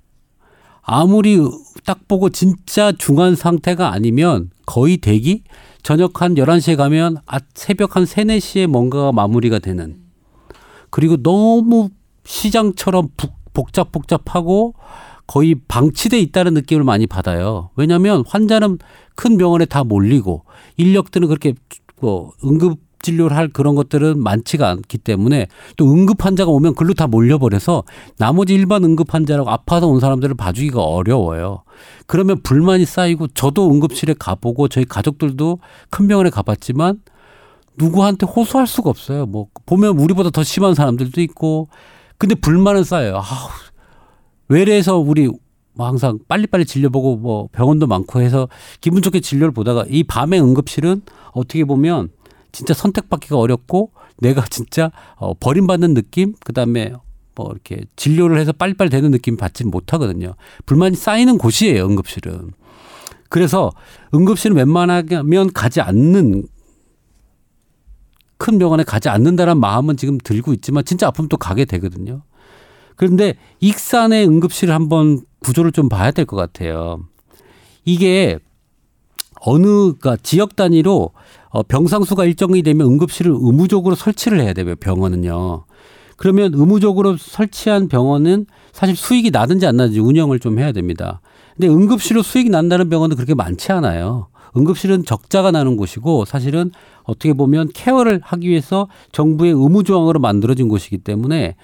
아무리 0.83 1.39
딱 1.85 2.09
보고 2.09 2.31
진짜 2.31 2.91
중한 2.93 3.37
상태가 3.37 3.93
아니면 3.93 4.51
거의 4.67 4.97
대기? 4.97 5.45
저녁 5.83 6.21
한 6.21 6.35
11시에 6.35 6.77
가면 6.77 7.19
아, 7.27 7.39
새벽 7.55 7.95
한 7.95 8.05
3, 8.05 8.25
4시에 8.25 8.67
뭔가가 8.67 9.13
마무리가 9.13 9.59
되는 9.61 9.99
그리고 10.91 11.17
너무 11.23 11.91
시장처럼 12.25 13.11
복- 13.17 13.37
복잡복잡하고 13.53 14.75
거의 15.27 15.57
방치돼 15.69 16.19
있다는 16.21 16.55
느낌을 16.55 16.85
많이 16.85 17.07
받아요. 17.07 17.71
왜냐하면 17.77 18.25
환자는 18.27 18.79
큰 19.15 19.37
병원에 19.37 19.67
다 19.67 19.85
몰리고 19.85 20.45
인력들은 20.79 21.29
그렇게 21.29 21.53
뭐 22.01 22.33
응급 22.45 22.79
진료를 23.03 23.37
할 23.37 23.49
그런 23.49 23.75
것들은 23.75 24.23
많지가 24.23 24.69
않기 24.69 24.99
때문에 24.99 25.47
또 25.77 25.91
응급 25.91 26.25
환자가 26.25 26.51
오면 26.51 26.75
글로 26.75 26.95
다 26.95 27.07
몰려버려서 27.07 27.85
나머지 28.19 28.55
일반 28.55 28.85
응급 28.85 29.15
환자라고 29.15 29.51
아파서 29.51 29.87
온 29.87 30.01
사람들을 30.01 30.35
봐주기가 30.35 30.83
어려워요. 30.83 31.63
그러면 32.07 32.41
불만이 32.43 32.85
쌓이고 32.85 33.29
저도 33.29 33.71
응급실에 33.71 34.15
가보고 34.19 34.69
저희 34.69 34.85
가족들도 34.85 35.59
큰 35.91 36.09
병원에 36.09 36.31
가봤지만 36.31 37.01
누구한테 37.77 38.27
호소할 38.27 38.67
수가 38.67 38.91
없어요. 38.91 39.27
뭐 39.27 39.47
보면 39.67 39.99
우리보다 39.99 40.31
더 40.31 40.43
심한 40.43 40.75
사람들도 40.75 41.21
있고 41.21 41.69
근데 42.19 42.35
불만은 42.35 42.83
쌓여요. 42.83 43.17
아우, 43.17 43.49
외래에서 44.49 44.99
우리 44.99 45.31
뭐 45.75 45.87
항상 45.87 46.19
빨리빨리 46.27 46.67
진료보고 46.67 47.17
뭐 47.17 47.49
병원도 47.53 47.87
많고 47.87 48.21
해서 48.21 48.49
기분 48.81 49.01
좋게 49.01 49.21
진료를 49.21 49.53
보다가 49.53 49.85
이 49.89 50.03
밤의 50.03 50.41
응급실은 50.41 51.03
어떻게 51.31 51.65
보면 51.65 52.11
진짜 52.53 52.75
선택받기가 52.75 53.37
어렵고 53.39 53.93
내가 54.19 54.45
진짜 54.49 54.91
어, 55.17 55.35
버림받는 55.35 55.95
느낌 55.95 56.35
그다음에 56.45 56.93
뭐 57.35 57.51
이렇게 57.53 57.83
진료를 57.97 58.39
해서 58.41 58.53
빨리빨리 58.53 58.91
되는 58.91 59.11
느낌 59.11 59.37
받지 59.37 59.65
못하거든요. 59.65 60.35
불만이 60.67 60.97
쌓이는 60.97 61.39
곳이에요, 61.39 61.85
응급실은. 61.85 62.53
그래서 63.29 63.71
응급실은 64.15 64.57
웬만하면 64.57 65.53
가지 65.53 65.81
않는 65.81 66.47
큰 68.39 68.59
병원에 68.59 68.85
가지 68.85 69.09
않는다는 69.09 69.59
마음은 69.61 69.97
지금 69.97 70.19
들고 70.19 70.53
있지만 70.55 70.85
진짜 70.85 71.07
아프면 71.09 71.29
또 71.29 71.37
가게 71.37 71.65
되거든요. 71.65 72.23
그런데 72.97 73.35
익산의 73.61 74.27
응급실을 74.27 74.75
한번 74.75 75.21
구조를 75.41 75.73
좀 75.73 75.89
봐야 75.89 76.11
될 76.11 76.25
것 76.25 76.37
같아요. 76.37 77.05
이게 77.85 78.39
어느 79.41 79.67
그러니까 79.67 80.17
지역 80.23 80.57
단위로 80.57 81.13
어, 81.51 81.63
병상수가 81.63 82.25
일정이 82.25 82.63
되면 82.63 82.87
응급실을 82.87 83.33
의무적으로 83.33 83.95
설치를 83.95 84.41
해야 84.41 84.53
돼요. 84.53 84.75
병원은요. 84.77 85.65
그러면 86.17 86.53
의무적으로 86.55 87.17
설치한 87.17 87.89
병원은 87.89 88.47
사실 88.73 88.97
수익이 88.97 89.31
나든지 89.31 89.67
안 89.67 89.77
나든지 89.77 90.01
운영을 90.01 90.41
좀 90.41 90.59
해야 90.59 90.73
됩니다. 90.73 91.21
근데 91.57 91.69
응급실로 91.69 92.23
수익이 92.23 92.51
난다는 92.51 92.89
병원은 92.89 93.17
그렇게 93.17 93.35
많지 93.35 93.73
않아요. 93.73 94.29
응급실은 94.57 95.05
적자가 95.05 95.51
나는 95.51 95.77
곳이고 95.77 96.25
사실은 96.25 96.71
어떻게 97.05 97.33
보면 97.33 97.71
케어를 97.73 98.21
하기 98.23 98.49
위해서 98.49 98.89
정부의 99.13 99.53
의무 99.53 99.85
조항으로 99.85 100.21
만들어진 100.21 100.69
곳이기 100.69 100.99
때문에 100.99 101.57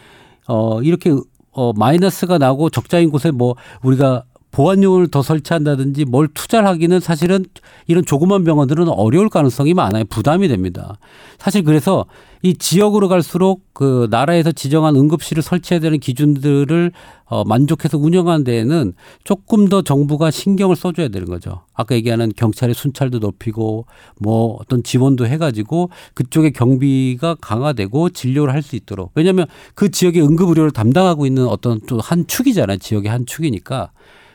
어 0.47 0.81
이렇게 0.83 1.13
어 1.51 1.73
마이너스가 1.73 2.39
나고 2.39 2.71
적자인 2.71 3.11
곳에 3.11 3.31
뭐 3.31 3.57
우리가 3.83 4.25
보안용을 4.55 5.09
더 5.09 5.21
설치한다든지 5.21 6.05
뭘 6.05 6.29
투자를 6.33 6.69
하기는 6.69 7.01
사실은 7.01 7.45
이런 7.89 8.05
조그만 8.05 8.45
병원들은 8.45 8.89
어려울 8.89 9.29
가능성이 9.29 9.75
많아요. 9.75 10.05
부담이 10.05 10.47
됩니다. 10.47 10.97
사실 11.39 11.65
그래서 11.65 12.07
이 12.43 12.55
지역으로 12.55 13.09
갈수록 13.09 13.63
그 13.73 14.07
나라에서 14.11 14.53
지정한 14.53 14.95
응급실을 14.95 15.43
설치해야 15.43 15.81
되는 15.81 15.99
기준들을 15.99 16.93
어 17.25 17.43
만족해서 17.45 17.99
운영하는 17.99 18.45
데에는 18.45 18.93
조금 19.25 19.69
더 19.69 19.83
정부가 19.83 20.31
신경을 20.31 20.77
써줘야 20.77 21.09
되는 21.09 21.27
거죠. 21.27 21.63
아까 21.73 21.97
얘기하는 21.97 22.31
경찰의 22.37 22.77
순찰도 22.77 23.19
높이고 23.19 23.87
뭐 24.21 24.57
어떤 24.61 24.85
지원도 24.85 25.27
해가지고 25.27 25.91
그쪽의 26.15 26.53
경비가 26.53 27.35
강화되고 27.41 28.11
진료를 28.11 28.53
할 28.55 28.63
수 28.63 28.77
있도록 28.77 29.11
왜냐하면 29.17 29.47
그 29.75 29.91
지역의 29.91 30.23
응급 30.23 30.49
의료를 30.51 30.71
담당하고 30.71 31.27
있는 31.27 31.47
어떤 31.49 31.81
또 31.89 31.99
한 31.99 32.27
축이잖아요. 32.29 32.79
지역의 32.79 33.11
한 33.11 33.27
축이니까 33.27 33.91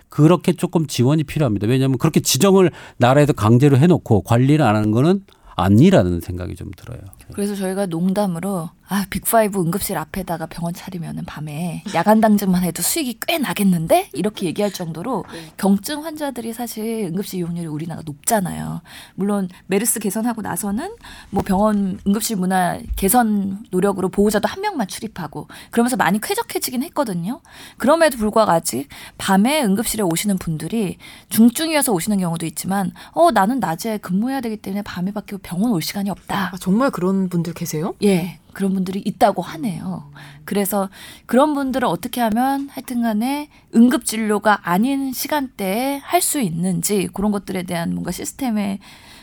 그렇게 0.10 0.54
조금 0.54 0.88
지원이 0.88 1.24
필요합니다. 1.24 1.68
왜냐하면 1.68 1.98
그렇게 1.98 2.20
지정을 2.20 2.72
나라에서 2.98 3.34
강제로 3.34 3.78
해놓고 3.78 4.22
관리를 4.24 4.66
안 4.66 4.76
하는 4.76 4.92
거는 4.92 5.24
아니라는 5.56 6.22
생각이 6.22 6.56
좀 6.56 6.72
들어요. 6.76 7.00
그래서 7.34 7.56
저희가 7.56 7.86
농담으로 7.86 8.70
아 8.92 9.06
big 9.12 9.32
five 9.32 9.60
응급실 9.62 9.98
앞에다가 9.98 10.48
병원 10.48 10.74
차리면은 10.74 11.24
밤에 11.26 11.84
야간 11.94 12.22
당직만 12.22 12.64
해도 12.64 12.82
수익이 12.82 13.20
꽤 13.28 13.38
나겠는데 13.38 14.10
이렇게 14.14 14.48
얘기할 14.48 14.74
정도로 14.74 15.26
경증 15.58 16.04
환자들이 16.04 16.54
사실 16.54 17.06
응급실 17.12 17.40
이용률이 17.40 17.68
우리나라 17.68 18.02
높잖아요. 18.04 18.82
물론 19.14 19.48
메르스 19.68 20.00
개선하고 20.00 20.42
나서는 20.42 20.96
뭐 21.30 21.44
병원 21.44 22.00
응급실 22.08 22.38
문화 22.38 22.80
개선 22.96 23.64
노력으로 23.70 24.10
보호자도 24.10 24.48
한 24.48 24.62
명만 24.62 24.88
출입하고 24.88 25.48
그러면서 25.70 25.96
많이 25.96 26.20
쾌적해지긴 26.20 26.82
했거든요. 26.84 27.42
그럼에도 27.78 28.18
불구하고 28.18 28.52
아직 28.52 28.90
밤에 29.20 29.64
응급실에 29.64 30.02
오시는 30.02 30.40
분들이 30.40 30.98
중증이어서 31.30 31.94
오시는 31.94 32.18
경우도 32.18 32.48
있지만 32.48 32.92
어 33.12 33.30
나는 33.30 33.60
낮에 33.60 34.00
근무해야 34.00 34.42
되기 34.42 34.58
때문에 34.58 34.82
밤에 34.82 35.12
밖에 35.12 35.38
병원 35.38 35.72
올 35.74 35.84
시간이 35.84 36.10
없다. 36.10 36.50
아, 36.54 36.58
정말 36.60 36.90
그런 36.90 37.30
분들 37.30 37.54
계세요? 37.54 37.94
예, 38.02 38.40
그런 38.60 38.74
분들이 38.74 39.00
있다고 39.00 39.42
하네요. 39.42 40.12
그래서 40.44 40.90
그런 41.26 41.54
분들을 41.54 41.88
어떻게 41.88 42.20
하면 42.20 42.68
하여튼 42.70 43.02
간에 43.02 43.48
응급진료가 43.74 44.60
아닌 44.70 45.14
시간대에 45.14 46.00
할 46.04 46.20
수 46.22 46.42
있는지 46.42 47.08
그런 47.14 47.32
것들에 47.32 47.64
대한 47.64 47.94
뭔가 47.94 48.12
시스템의 48.12 48.80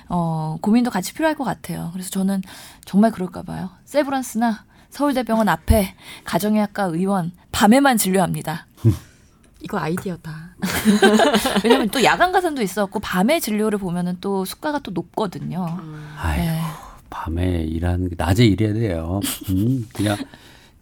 어, 0.09 0.57
고민도 0.63 0.91
같이 0.91 1.13
필요할 1.13 1.37
것 1.37 1.45
같아요. 1.45 1.91
그래서 1.93 2.09
저는 2.09 2.41
정말 2.87 3.11
그럴까 3.13 3.43
봐요. 3.43 3.69
세브란스나 3.85 4.65
서울대병원 4.89 5.51
앞에 5.51 5.95
가정의학과 6.25 6.85
의원 6.85 7.33
밤에만 7.53 7.99
진료합니다. 7.99 8.67
이거 9.61 9.79
아이디어다. 9.79 10.57
왜냐면 11.63 11.91
또 11.91 12.03
야간 12.03 12.33
가선도 12.33 12.63
있었고 12.63 13.01
밤에 13.01 13.39
진료를 13.41 13.79
보면은 13.79 14.17
또 14.23 14.47
수가가 14.47 14.79
또 14.79 14.93
높거든요. 14.93 15.67
아유, 16.19 16.41
네. 16.41 16.61
밤에 17.17 17.65
일하는 17.65 18.09
게 18.11 18.15
낮에 18.19 18.45
일해야 18.45 18.75
돼요. 18.75 19.21
음, 19.51 19.87
그냥 19.95 20.17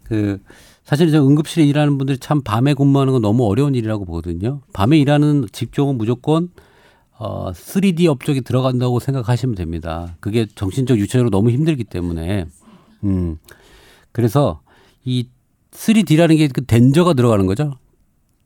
그 0.03 0.41
사실 0.83 1.11
저 1.11 1.25
응급실에 1.25 1.65
일하는 1.65 1.97
분들이 1.97 2.19
참 2.19 2.43
밤에 2.43 2.75
근무하는 2.75 3.13
건 3.13 3.23
너무 3.23 3.47
어려운 3.47 3.75
일이라고 3.75 4.05
보거든요. 4.05 4.61
밤에 4.73 4.99
일하는 4.99 5.47
직종은 5.53 5.97
무조건 5.97 6.51
어 7.17 7.53
3D 7.53 8.07
업적이 8.07 8.41
들어간다고 8.41 8.99
생각하시면 8.99 9.55
됩니다. 9.55 10.17
그게 10.21 10.47
정신적 10.55 10.99
유체적으로 10.99 11.31
너무 11.31 11.51
힘들기 11.51 11.85
때문에 11.85 12.47
음 13.05 13.39
그래서 14.13 14.61
이 15.05 15.29
3D라는 15.71 16.37
게 16.37 16.49
그 16.49 16.65
덴저가 16.67 17.15
들어가는 17.15 17.47
거죠. 17.47 17.79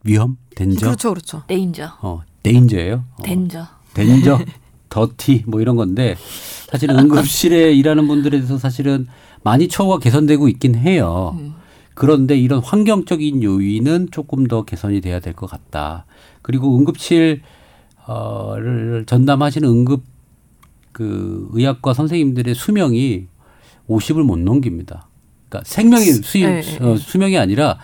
위험, 0.04 0.36
덴저, 0.54 0.80
그렇죠, 0.86 1.08
그렇죠. 1.10 1.42
데인저, 1.48 1.90
어 2.02 2.22
데인저예요. 2.42 3.04
어. 3.18 3.22
덴저. 3.22 3.66
덴저, 3.94 4.38
더티 4.88 5.44
뭐 5.46 5.60
이런 5.60 5.76
건데 5.76 6.16
사실 6.70 6.90
응급실에 6.90 7.72
일하는 7.74 8.06
분들에 8.08 8.38
대해서 8.38 8.58
사실은 8.58 9.06
많이 9.42 9.68
처우가 9.68 9.98
개선되고 9.98 10.48
있긴 10.48 10.74
해요. 10.74 11.36
그런데 11.94 12.36
이런 12.38 12.60
환경적인 12.60 13.42
요인은 13.42 14.08
조금 14.12 14.46
더 14.46 14.64
개선이 14.64 15.00
돼야 15.00 15.18
될 15.20 15.32
것 15.34 15.48
같다. 15.50 16.06
그리고 16.42 16.76
응급실 16.78 17.42
어를 18.06 19.04
전담하시는 19.06 19.68
응급 19.68 20.02
그 20.92 21.48
의학과 21.52 21.94
선생님들의 21.94 22.54
수명이 22.54 23.26
50을 23.88 24.22
못 24.22 24.38
넘깁니다. 24.38 25.08
그러니까 25.48 25.68
생명이 25.68 26.04
수, 26.04 26.38
네, 26.38 26.60
네, 26.60 26.84
어, 26.84 26.96
수명이 26.96 27.38
아니라 27.38 27.78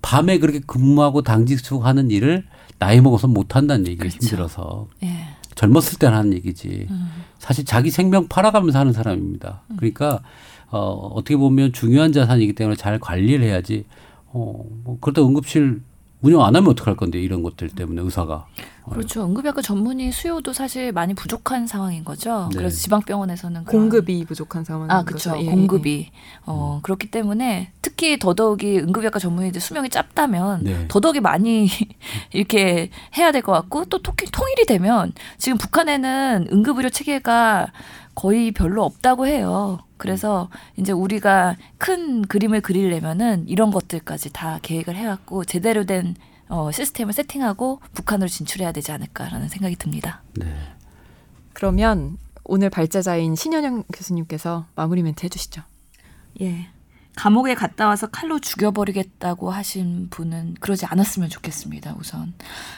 밤에 0.00 0.38
그렇게 0.38 0.60
근무하고 0.66 1.22
당직수 1.22 1.78
하는 1.78 2.10
일을 2.10 2.44
나이 2.78 3.00
먹어서 3.00 3.28
못 3.28 3.54
한다는 3.54 3.86
얘기가 3.86 4.02
그렇죠. 4.04 4.18
힘들어서 4.20 4.88
예. 5.04 5.08
젊었을 5.54 5.98
때는 5.98 6.16
하는 6.16 6.32
얘기지. 6.34 6.86
음. 6.90 7.08
사실 7.38 7.64
자기 7.64 7.90
생명 7.90 8.28
팔아가면서 8.28 8.78
하는 8.78 8.92
사람입니다. 8.92 9.62
그러니까 9.76 10.22
어, 10.70 11.10
어떻게 11.14 11.36
보면 11.36 11.72
중요한 11.72 12.12
자산이기 12.12 12.54
때문에 12.54 12.76
잘 12.76 12.98
관리를 12.98 13.44
해야지. 13.44 13.84
어, 14.26 14.64
뭐 14.84 14.98
그렇다 15.00 15.22
응급실 15.22 15.82
운영 16.22 16.44
안 16.44 16.54
하면 16.56 16.70
어떡할 16.70 16.96
건데 16.96 17.20
이런 17.20 17.42
것들 17.42 17.68
때문에 17.70 18.00
의사가. 18.02 18.46
그렇죠. 18.90 19.24
응급의학과 19.24 19.62
전문의 19.62 20.10
수요도 20.10 20.52
사실 20.52 20.90
많이 20.90 21.14
부족한 21.14 21.68
상황인 21.68 22.02
거죠. 22.04 22.48
네. 22.50 22.58
그래서 22.58 22.76
지방병원에서는 22.78 23.64
공급이 23.64 24.24
부족한 24.24 24.64
상황인 24.64 24.90
아, 24.90 25.04
그렇죠. 25.04 25.30
거죠. 25.30 25.42
예, 25.42 25.46
공급이 25.50 26.10
어 26.46 26.80
그렇기 26.82 27.10
때문에 27.12 27.70
특히 27.80 28.18
더더욱이 28.18 28.78
응급의학과 28.80 29.20
전문의들 29.20 29.60
수명이 29.60 29.88
짧다면 29.88 30.64
네. 30.64 30.88
더더욱이 30.88 31.20
많이 31.20 31.68
이렇게 32.32 32.90
해야 33.16 33.30
될 33.30 33.42
것 33.42 33.52
같고 33.52 33.84
또 33.86 33.98
토- 34.02 34.12
통일이 34.32 34.66
되면 34.66 35.12
지금 35.38 35.58
북한에는 35.58 36.48
응급의료 36.52 36.90
체계가 36.90 37.68
거의 38.14 38.52
별로 38.52 38.84
없다고 38.84 39.26
해요. 39.26 39.80
그래서 39.96 40.50
이제 40.76 40.92
우리가 40.92 41.56
큰 41.78 42.22
그림을 42.22 42.60
그리려면은 42.60 43.48
이런 43.48 43.70
것들까지 43.70 44.32
다 44.32 44.58
계획을 44.62 44.96
해갖고 44.96 45.44
제대로 45.44 45.84
된 45.84 46.16
어, 46.48 46.70
시스템을 46.70 47.12
세팅하고 47.12 47.80
북한으로 47.94 48.28
진출해야 48.28 48.72
되지 48.72 48.92
않을까라는 48.92 49.48
생각이 49.48 49.76
듭니다. 49.76 50.22
네. 50.34 50.54
그러면 51.52 52.18
오늘 52.44 52.68
발제자인 52.68 53.36
신현영 53.36 53.84
교수님께서 53.92 54.66
마무리 54.74 55.02
멘트 55.02 55.24
해주시죠. 55.24 55.62
예. 56.40 56.68
감옥에 57.14 57.54
갔다 57.54 57.88
와서 57.88 58.06
칼로 58.06 58.38
죽여버리겠다고 58.38 59.50
하신 59.50 60.08
분은 60.10 60.56
그러지 60.60 60.86
않았으면 60.86 61.28
좋겠습니다, 61.28 61.94
우선. 61.98 62.32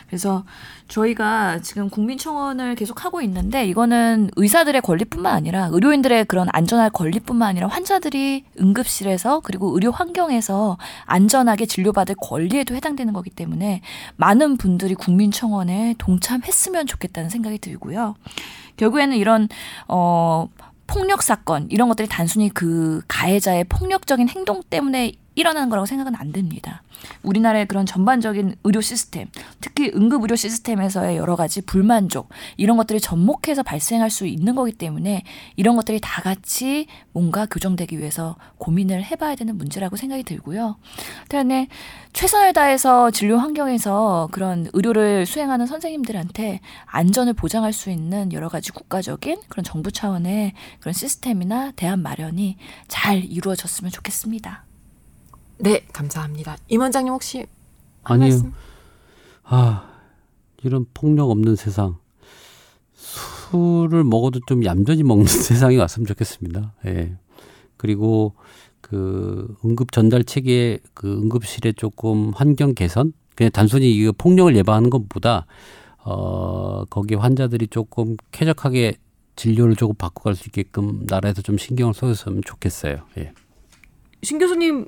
그래서 0.09 0.45
저희가 0.89 1.61
지금 1.61 1.89
국민청원을 1.89 2.75
계속 2.75 3.05
하고 3.05 3.23
있는데 3.23 3.65
이거는 3.67 4.31
의사들의 4.37 4.81
권리뿐만 4.83 5.33
아니라 5.33 5.69
의료인들의 5.71 6.25
그런 6.25 6.49
안전할 6.53 6.91
권리뿐만 6.91 7.49
아니라 7.49 7.69
환자들이 7.69 8.45
응급실에서 8.61 9.41
그리고 9.41 9.73
의료 9.75 9.93
환경에서 9.93 10.79
안전하게 11.05 11.67
진료받을 11.67 12.17
권리에도 12.21 12.75
해당되는 12.75 13.13
거기 13.13 13.31
때문에 13.31 13.83
많은 14.17 14.57
분들이 14.57 14.95
국민청원에 14.95 15.95
동참했으면 15.99 16.87
좋겠다는 16.87 17.31
생각이 17.31 17.59
들고요. 17.59 18.17
결국에는 18.77 19.17
이런 19.17 19.49
어 19.87 20.49
폭력 20.87 21.23
사건 21.23 21.69
이런 21.71 21.89
것들이 21.89 22.09
단순히 22.09 22.49
그 22.51 23.01
가해자의 23.09 23.65
폭력적인 23.65 24.29
행동 24.29 24.63
때문에 24.69 25.13
일어나는 25.35 25.69
거라고 25.69 25.87
생각은 25.87 26.15
안 26.17 26.33
됩니다. 26.33 26.83
우리나라의 27.23 27.67
그런 27.67 27.87
전반적인 27.87 28.57
의료 28.65 28.81
시스템, 28.81 29.29
특히 29.61 29.91
응급 29.95 30.23
의료 30.23 30.37
시스템에서의 30.37 31.17
여러 31.17 31.37
가지 31.37 31.61
불만족 31.61 32.29
이런 32.57 32.77
것들이 32.77 33.01
접목해서 33.01 33.63
발생할 33.63 34.11
수 34.11 34.27
있는 34.27 34.55
거기 34.55 34.73
때문에 34.73 35.23
이런 35.57 35.77
것들이 35.77 36.01
다 36.01 36.23
같이 36.23 36.87
뭔가 37.13 37.47
교정되기 37.47 37.99
위해서 37.99 38.37
고민을 38.59 39.05
해봐야 39.05 39.35
되는 39.35 39.57
문제라고 39.59 39.97
생각이 39.97 40.23
들고요. 40.23 40.77
때문에 41.29 41.69
최선을 42.13 42.53
다해서 42.53 43.11
진료 43.11 43.39
환경에서 43.39 44.29
그런 44.31 44.69
의료를 44.73 45.27
수행하는 45.27 45.67
선생님들한테 45.67 46.61
안전을 46.87 47.35
보장할 47.35 47.73
수 47.73 47.91
있는 47.91 48.33
여러 48.33 48.49
가지 48.49 48.71
국가적인 48.71 49.41
그런 49.49 49.65
정부 49.65 49.91
차원의 49.91 50.53
그런 50.81 50.93
시스템이나 50.93 51.73
대안 51.73 52.01
마련이 52.01 52.57
잘 52.89 53.25
이루어졌으면 53.25 53.91
좋겠습니다. 53.91 54.65
네, 55.59 55.85
감사합니다. 55.93 56.57
임 56.69 56.81
원장님 56.81 57.13
혹시 57.13 57.47
한 58.03 58.23
아니요. 58.23 58.35
말씀? 58.35 58.53
아 59.45 59.91
이런 60.63 60.87
폭력 60.95 61.31
없는 61.31 61.57
세상 61.57 61.97
술을 62.95 64.05
먹어도 64.05 64.41
좀 64.47 64.65
얌전히 64.65 65.03
먹는 65.03 65.27
세상이 65.27 65.77
왔으면 65.77 66.07
좋겠습니다. 66.07 66.75
예. 66.87 67.17
그리고 67.77 68.35
그 68.81 69.57
응급 69.65 69.93
전달 69.93 70.25
체계 70.25 70.79
그 70.93 71.13
응급실에 71.13 71.73
조금 71.73 72.33
환경 72.35 72.75
개선 72.75 73.13
그냥 73.35 73.51
단순히 73.53 73.93
이 73.95 74.11
폭력을 74.13 74.55
예방하는 74.57 74.91
것보다 74.91 75.47
어 75.99 76.85
거기 76.91 77.15
환자들이 77.15 77.69
조금 77.69 78.17
쾌적하게 78.31 78.97
진료를 79.37 79.75
조금 79.77 79.95
바꿔갈 79.97 80.35
수 80.35 80.49
있게끔 80.49 81.05
나라에서 81.07 81.43
좀 81.43 81.59
신경을 81.59 81.95
써줬으면 81.95 82.43
좋겠어요. 82.45 82.99
예. 83.19 83.33
신 84.23 84.39
교수님 84.39 84.87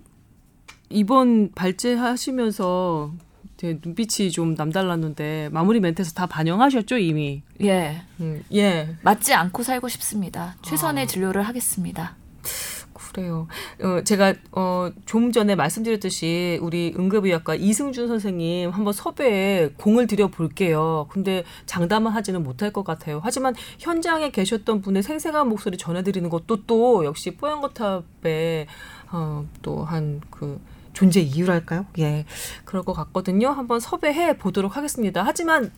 이번 0.89 1.53
발제하시면서 1.53 3.12
제 3.57 3.78
눈빛이 3.82 4.30
좀 4.30 4.55
남달랐는데 4.55 5.49
마무리 5.51 5.80
멘트에서 5.80 6.12
다 6.12 6.26
반영하셨죠 6.26 6.99
이미. 6.99 7.43
예. 7.62 8.03
음, 8.20 8.45
예, 8.53 8.97
맞지 9.03 9.34
않고 9.34 9.62
살고 9.62 9.89
싶습니다. 9.89 10.57
최선의 10.62 11.09
진료를 11.09 11.43
하겠습니다. 11.43 12.16
그래요. 13.16 13.47
어, 13.82 14.03
제가 14.05 14.34
어, 14.53 14.91
좀 15.07 15.32
전에 15.32 15.55
말씀드렸듯이 15.55 16.59
우리 16.61 16.95
응급의학과 16.99 17.55
이승준 17.55 18.09
선생님 18.09 18.70
한번 18.70 18.93
섭외에 18.93 19.70
공을 19.78 20.07
들여 20.07 20.28
볼게요. 20.28 21.07
근데 21.09 21.43
장담은 21.64 22.12
하지는 22.12 22.43
못할 22.43 22.72
것 22.72 22.84
같아요. 22.84 23.20
하지만 23.24 23.55
현장에 23.78 24.30
계셨던 24.30 24.82
분의 24.82 25.03
생생한 25.03 25.49
목소리 25.49 25.78
전해드리는 25.78 26.28
것도 26.28 26.66
또 26.66 27.07
역시 27.07 27.37
뽀얀거탑의 27.37 28.66
어, 29.12 29.47
또한 29.62 30.20
그 30.30 30.61
존재 30.97 31.21
이유랄까요? 31.21 31.85
예, 31.99 32.25
그럴 32.65 32.83
것 32.83 32.95
같거든요. 32.95 33.49
한번 33.49 33.81
섭외해 33.81 34.39
보도록 34.39 34.79
하겠습니다. 34.79 35.23
하지만 35.23 35.71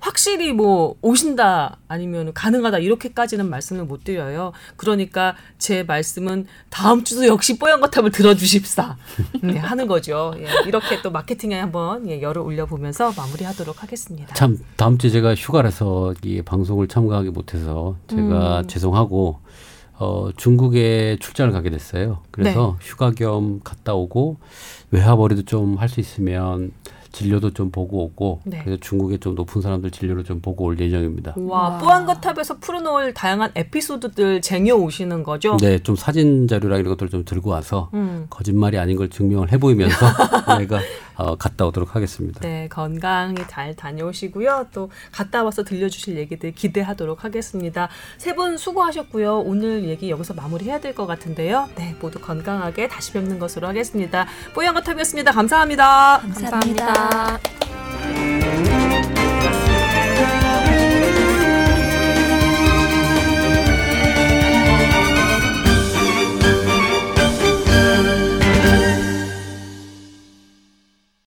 확실히 0.00 0.52
뭐 0.52 0.96
오신다 1.00 1.78
아니면 1.86 2.32
가능하다 2.32 2.78
이렇게까지는 2.78 3.48
말씀을 3.48 3.84
못 3.84 4.02
드려요. 4.02 4.52
그러니까 4.76 5.36
제 5.58 5.84
말씀은 5.84 6.46
다음 6.70 7.04
주도 7.04 7.24
역시 7.26 7.56
뽀얀 7.56 7.80
거탑을 7.80 8.10
들어주십사 8.10 8.96
네, 9.42 9.58
하는 9.58 9.86
거죠. 9.86 10.34
예, 10.38 10.46
이렇게 10.66 11.00
또 11.02 11.12
마케팅에 11.12 11.60
한번 11.60 12.08
예, 12.08 12.20
열을 12.20 12.42
올려보면서 12.42 13.12
마무리하도록 13.16 13.80
하겠습니다. 13.80 14.34
참 14.34 14.58
다음 14.74 14.98
주에 14.98 15.10
제가 15.10 15.36
휴가라서 15.36 16.14
이 16.24 16.42
방송을 16.42 16.88
참가하기 16.88 17.30
못해서 17.30 17.96
제가 18.08 18.60
음. 18.60 18.66
죄송하고 18.66 19.38
어 19.98 20.28
중국에 20.36 21.16
출장을 21.20 21.52
가게 21.52 21.70
됐어요. 21.70 22.18
그래서 22.30 22.76
네. 22.80 22.86
휴가 22.86 23.10
겸 23.12 23.60
갔다 23.62 23.94
오고 23.94 24.36
외화벌이도 24.90 25.44
좀 25.44 25.76
할 25.78 25.88
수 25.88 26.00
있으면 26.00 26.72
진료도 27.12 27.52
좀 27.52 27.70
보고 27.70 28.02
오고 28.02 28.40
네. 28.42 28.60
그래서 28.64 28.80
중국에 28.80 29.18
좀 29.18 29.36
높은 29.36 29.62
사람들 29.62 29.92
진료를 29.92 30.24
좀 30.24 30.40
보고 30.40 30.64
올 30.64 30.80
예정입니다. 30.80 31.34
와, 31.36 31.68
와. 31.68 31.78
뽀얀 31.78 32.06
거탑에서 32.06 32.58
풀어놓을 32.58 33.14
다양한 33.14 33.52
에피소드들 33.54 34.40
쟁여 34.40 34.74
오시는 34.74 35.22
거죠. 35.22 35.56
네, 35.58 35.78
좀 35.78 35.94
사진 35.94 36.48
자료랑 36.48 36.80
이런 36.80 36.90
것들 36.96 37.10
좀 37.10 37.24
들고 37.24 37.50
와서 37.50 37.88
음. 37.94 38.26
거짓말이 38.30 38.78
아닌 38.78 38.96
걸 38.96 39.10
증명을 39.10 39.52
해보이면서 39.52 39.94
저희가 40.46 40.80
어, 41.16 41.36
갔다 41.36 41.66
오도록 41.66 41.94
하겠습니다. 41.96 42.40
네, 42.40 42.68
건강히 42.68 43.36
잘 43.48 43.74
다녀오시고요. 43.74 44.68
또 44.72 44.90
갔다 45.12 45.42
와서 45.44 45.62
들려주실 45.64 46.16
얘기들 46.16 46.52
기대하도록 46.52 47.24
하겠습니다. 47.24 47.88
세 48.18 48.34
분 48.34 48.56
수고하셨고요. 48.56 49.40
오늘 49.40 49.84
얘기 49.84 50.10
여기서 50.10 50.34
마무리해야 50.34 50.80
될 50.80 50.94
것 50.94 51.06
같은데요. 51.06 51.68
네, 51.76 51.94
모두 52.00 52.18
건강하게 52.20 52.88
다시 52.88 53.12
뵙는 53.12 53.38
것으로 53.38 53.66
하겠습니다. 53.68 54.26
뽀얀거탑이었습니다. 54.54 55.32
감사합니다. 55.32 56.20
감사합니다. 56.20 57.38